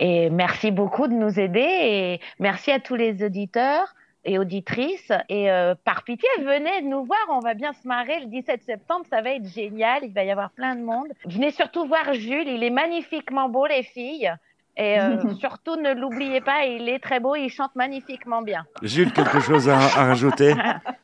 Et 0.01 0.31
merci 0.31 0.73
beaucoup 0.73 1.07
de 1.07 1.13
nous 1.13 1.39
aider 1.39 1.61
et 1.61 2.21
merci 2.41 2.73
à 2.73 2.81
tous 2.81 2.97
les 2.97 3.25
auditeurs 3.25 3.95
et 4.25 4.39
auditrices. 4.39 5.13
Et 5.29 5.51
euh, 5.51 5.75
par 5.85 6.05
pitié, 6.05 6.29
venez 6.39 6.83
nous 6.83 7.05
voir, 7.05 7.19
on 7.31 7.41
va 7.41 7.55
bien 7.55 7.73
se 7.73 7.87
marrer 7.87 8.21
le 8.21 8.27
17 8.27 8.63
septembre, 8.63 9.05
ça 9.11 9.23
va 9.23 9.31
être 9.31 9.47
génial, 9.47 10.01
il 10.03 10.13
va 10.13 10.25
y 10.25 10.31
avoir 10.31 10.51
plein 10.51 10.75
de 10.77 10.83
monde. 10.83 11.09
Venez 11.27 11.51
surtout 11.51 11.87
voir 11.87 12.15
Jules, 12.15 12.49
il 12.49 12.63
est 12.63 12.71
magnifiquement 12.71 13.49
beau 13.49 13.67
les 13.67 13.83
filles. 13.83 14.33
Et 14.77 15.01
euh, 15.01 15.35
surtout 15.41 15.77
ne 15.77 15.95
l'oubliez 15.95 16.41
pas, 16.41 16.65
il 16.65 16.89
est 16.89 16.99
très 16.99 17.21
beau, 17.21 17.37
il 17.37 17.49
chante 17.49 17.75
magnifiquement 17.77 18.43
bien. 18.43 18.65
Jules, 18.83 19.13
quelque 19.13 19.41
chose 19.41 19.69
à, 19.69 19.77
à 19.77 20.05
rajouter? 20.07 20.55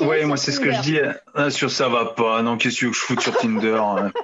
Ouais, 0.00 0.24
moi 0.24 0.36
c'est 0.36 0.52
ce 0.52 0.60
que 0.60 0.72
je 0.72 0.80
dis. 0.80 0.98
Ah, 1.34 1.50
sur 1.50 1.70
ça 1.70 1.88
va 1.88 2.06
pas. 2.06 2.42
Non, 2.42 2.56
qu'est-ce 2.56 2.80
que 2.80 2.92
je 2.92 2.98
foute 2.98 3.20
sur 3.20 3.36
Tinder 3.36 3.80
hein? 3.80 4.12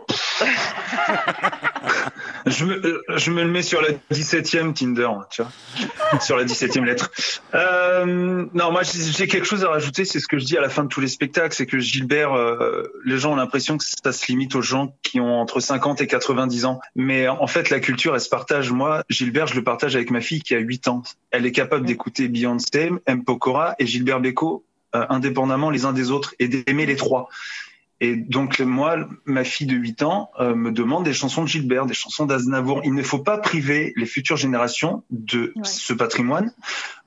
Je, 2.46 2.64
me, 2.64 2.74
euh, 2.86 3.02
je 3.16 3.30
me 3.30 3.42
le 3.42 3.48
mets 3.48 3.62
sur 3.62 3.82
la 3.82 3.88
17e 4.12 4.72
Tinder, 4.72 5.08
tu 5.30 5.42
vois, 5.42 6.20
sur 6.20 6.36
la 6.36 6.44
17e 6.44 6.84
lettre. 6.84 7.10
Euh, 7.54 8.46
non, 8.54 8.72
moi 8.72 8.82
j'ai 8.84 9.26
quelque 9.26 9.46
chose 9.46 9.64
à 9.64 9.68
rajouter. 9.68 10.04
C'est 10.04 10.20
ce 10.20 10.28
que 10.28 10.38
je 10.38 10.44
dis 10.44 10.56
à 10.56 10.60
la 10.60 10.68
fin 10.68 10.84
de 10.84 10.88
tous 10.88 11.00
les 11.00 11.08
spectacles, 11.08 11.54
c'est 11.54 11.66
que 11.66 11.78
Gilbert, 11.78 12.32
euh, 12.32 12.84
les 13.04 13.18
gens 13.18 13.32
ont 13.32 13.36
l'impression 13.36 13.76
que 13.76 13.84
ça 13.84 14.12
se 14.12 14.26
limite 14.28 14.54
aux 14.54 14.62
gens 14.62 14.94
qui 15.02 15.20
ont 15.20 15.40
entre 15.40 15.60
50 15.60 16.00
et 16.00 16.06
90 16.06 16.64
ans. 16.64 16.80
Mais 16.94 17.28
en 17.28 17.46
fait, 17.46 17.70
la 17.70 17.80
culture, 17.80 18.14
elle 18.14 18.20
se 18.20 18.28
partage. 18.28 18.70
Moi, 18.70 19.02
Gilbert, 19.08 19.46
je 19.46 19.54
le 19.54 19.64
partage 19.64 19.96
avec 19.96 20.10
ma 20.10 20.20
fille 20.20 20.42
qui 20.42 20.54
a 20.54 20.58
8 20.58 20.88
ans. 20.88 21.02
Elle 21.30 21.44
est 21.44 21.52
capable 21.52 21.86
d'écouter 21.86 22.28
Beyoncé, 22.28 22.90
M. 23.06 23.24
Pokora 23.24 23.74
et 23.78 23.86
Gilbert 23.86 24.20
Bécaud 24.20 24.64
euh, 24.94 25.06
indépendamment 25.08 25.70
les 25.70 25.84
uns 25.84 25.92
des 25.92 26.10
autres 26.10 26.34
et 26.38 26.48
d'aimer 26.48 26.86
les 26.86 26.96
trois. 26.96 27.28
Et 28.00 28.14
donc 28.14 28.60
moi, 28.60 29.08
ma 29.24 29.42
fille 29.42 29.66
de 29.66 29.74
8 29.74 30.02
ans 30.02 30.30
euh, 30.38 30.54
me 30.54 30.70
demande 30.70 31.04
des 31.04 31.12
chansons 31.12 31.42
de 31.42 31.48
Gilbert, 31.48 31.86
des 31.86 31.94
chansons 31.94 32.26
d'Aznavour. 32.26 32.80
Il 32.84 32.94
ne 32.94 33.02
faut 33.02 33.18
pas 33.18 33.38
priver 33.38 33.92
les 33.96 34.06
futures 34.06 34.36
générations 34.36 35.02
de 35.10 35.52
ce 35.64 35.92
patrimoine, 35.92 36.52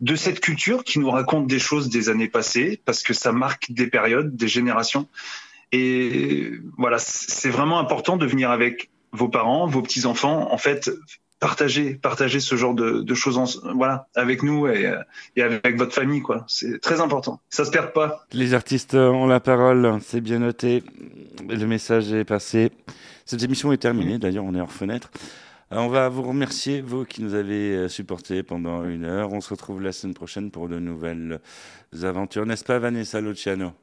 de 0.02 0.16
cette 0.16 0.42
culture 0.42 0.84
qui 0.84 1.00
nous 1.00 1.10
raconte 1.10 1.48
des 1.48 1.60
choses 1.60 1.90
des 1.90 2.10
années 2.10 2.28
passées, 2.28 2.82
parce 2.84 3.04
que 3.04 3.14
ça 3.14 3.32
marque 3.32 3.72
des 3.72 3.88
périodes, 3.88 4.36
des 4.36 4.50
générations. 4.50 5.08
Et 5.72 6.52
voilà, 6.78 7.00
c'est 7.00 7.50
vraiment 7.50 7.80
important 7.80 8.18
de 8.18 8.26
venir 8.26 8.52
avec 8.52 8.90
vos 9.14 9.30
parents, 9.30 9.68
vos 9.68 9.82
petits 9.82 10.06
enfants, 10.06 10.52
en 10.52 10.58
fait, 10.58 10.92
partager, 11.42 11.96
partager 11.96 12.40
ce 12.40 12.56
genre 12.56 12.76
de, 12.76 13.14
choses, 13.16 13.62
voilà, 13.76 14.08
avec 14.16 14.44
nous 14.44 14.68
et, 14.68 14.86
euh, 14.86 15.02
et 15.36 15.42
avec 15.42 15.76
votre 15.76 15.94
famille, 15.94 16.22
quoi. 16.22 16.46
C'est 16.48 16.80
très 16.80 17.02
important. 17.02 17.42
Ça 17.50 17.66
se 17.66 17.72
perd 17.72 17.92
pas. 17.92 18.26
Les 18.32 18.54
artistes 18.54 18.94
ont 18.94 19.26
la 19.26 19.42
parole, 19.42 20.00
c'est 20.02 20.22
bien 20.22 20.40
noté. 20.40 20.84
Le 21.50 21.66
message 21.66 22.14
est 22.14 22.24
passé. 22.24 22.72
Cette 23.26 23.44
émission 23.44 23.74
est 23.74 23.78
terminée, 23.78 24.20
d'ailleurs, 24.20 24.46
on 24.46 24.54
est 24.54 24.62
hors 24.62 24.72
fenêtre. 24.72 25.10
Euh, 25.74 25.78
On 25.78 25.88
va 25.88 26.10
vous 26.10 26.22
remercier, 26.22 26.80
vous 26.80 27.06
qui 27.06 27.24
nous 27.24 27.34
avez 27.34 27.76
euh, 27.76 27.88
supportés 27.90 28.44
pendant 28.44 28.86
une 28.86 29.04
heure. 29.04 29.34
On 29.34 29.42
se 29.42 29.50
retrouve 29.50 29.82
la 29.82 29.92
semaine 29.92 30.14
prochaine 30.14 30.52
pour 30.52 30.70
de 30.70 30.78
nouvelles 30.78 31.40
aventures, 32.04 32.46
n'est-ce 32.46 32.64
pas, 32.64 32.78
Vanessa 32.78 33.20
Luciano? 33.20 33.74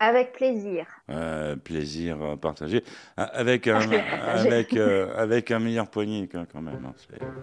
Avec 0.00 0.32
plaisir. 0.32 0.86
Euh, 1.10 1.56
Plaisir 1.56 2.18
partagé. 2.40 2.84
Ah, 3.16 3.24
Avec 3.24 3.66
un, 3.66 3.80
avec, 4.28 4.72
euh, 4.76 5.08
avec 5.16 5.50
un 5.50 5.58
meilleur 5.58 5.88
poignet, 5.88 6.28
quand 6.30 6.60
même. 6.60 6.80
hein, 6.86 6.92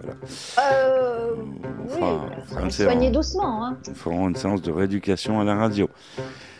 voilà. 0.02 0.18
Euh, 0.72 1.34
On 1.36 1.42
oui, 1.84 1.90
fera- 1.90 2.00
bah, 2.16 2.36
on 2.38 2.42
fera 2.46 2.62
une 2.62 2.72
soigner 2.72 3.00
séance- 3.02 3.12
doucement. 3.12 3.66
Hein. 3.66 3.78
Nous 3.88 3.96
ferons 3.96 4.30
une 4.30 4.36
séance 4.36 4.62
de 4.62 4.72
rééducation 4.72 5.42
à 5.42 5.44
la 5.44 5.56
radio. 5.56 5.90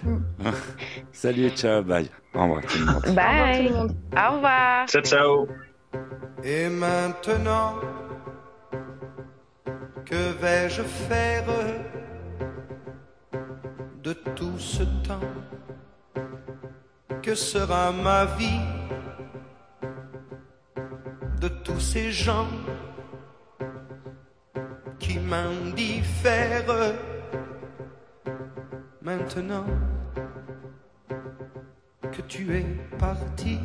Mm. 0.04 0.18
Salut, 1.14 1.50
ciao, 1.52 1.82
bye. 1.82 2.10
Au 2.34 2.42
revoir 2.44 2.62
tout 2.64 2.78
le 2.80 2.86
monde. 2.86 3.16
Bye. 3.16 3.72
Au 3.72 4.36
revoir. 4.36 4.88
Ciao, 4.90 5.02
ciao. 5.02 5.48
Et 6.44 6.68
maintenant, 6.68 7.76
que 10.06 10.34
vais-je 10.42 10.82
faire? 10.82 11.46
De 14.06 14.14
tout 14.14 14.60
ce 14.60 14.84
temps. 15.08 15.32
Que 17.24 17.34
sera 17.34 17.92
ma 17.92 18.26
vie 18.38 18.62
de 21.42 21.48
tous 21.48 21.80
ces 21.80 22.12
gens 22.12 22.48
qui 25.00 25.18
m'indiffèrent 25.18 26.94
Maintenant 29.02 29.66
que 32.12 32.22
tu 32.22 32.56
es 32.56 32.66
parti? 33.00 33.60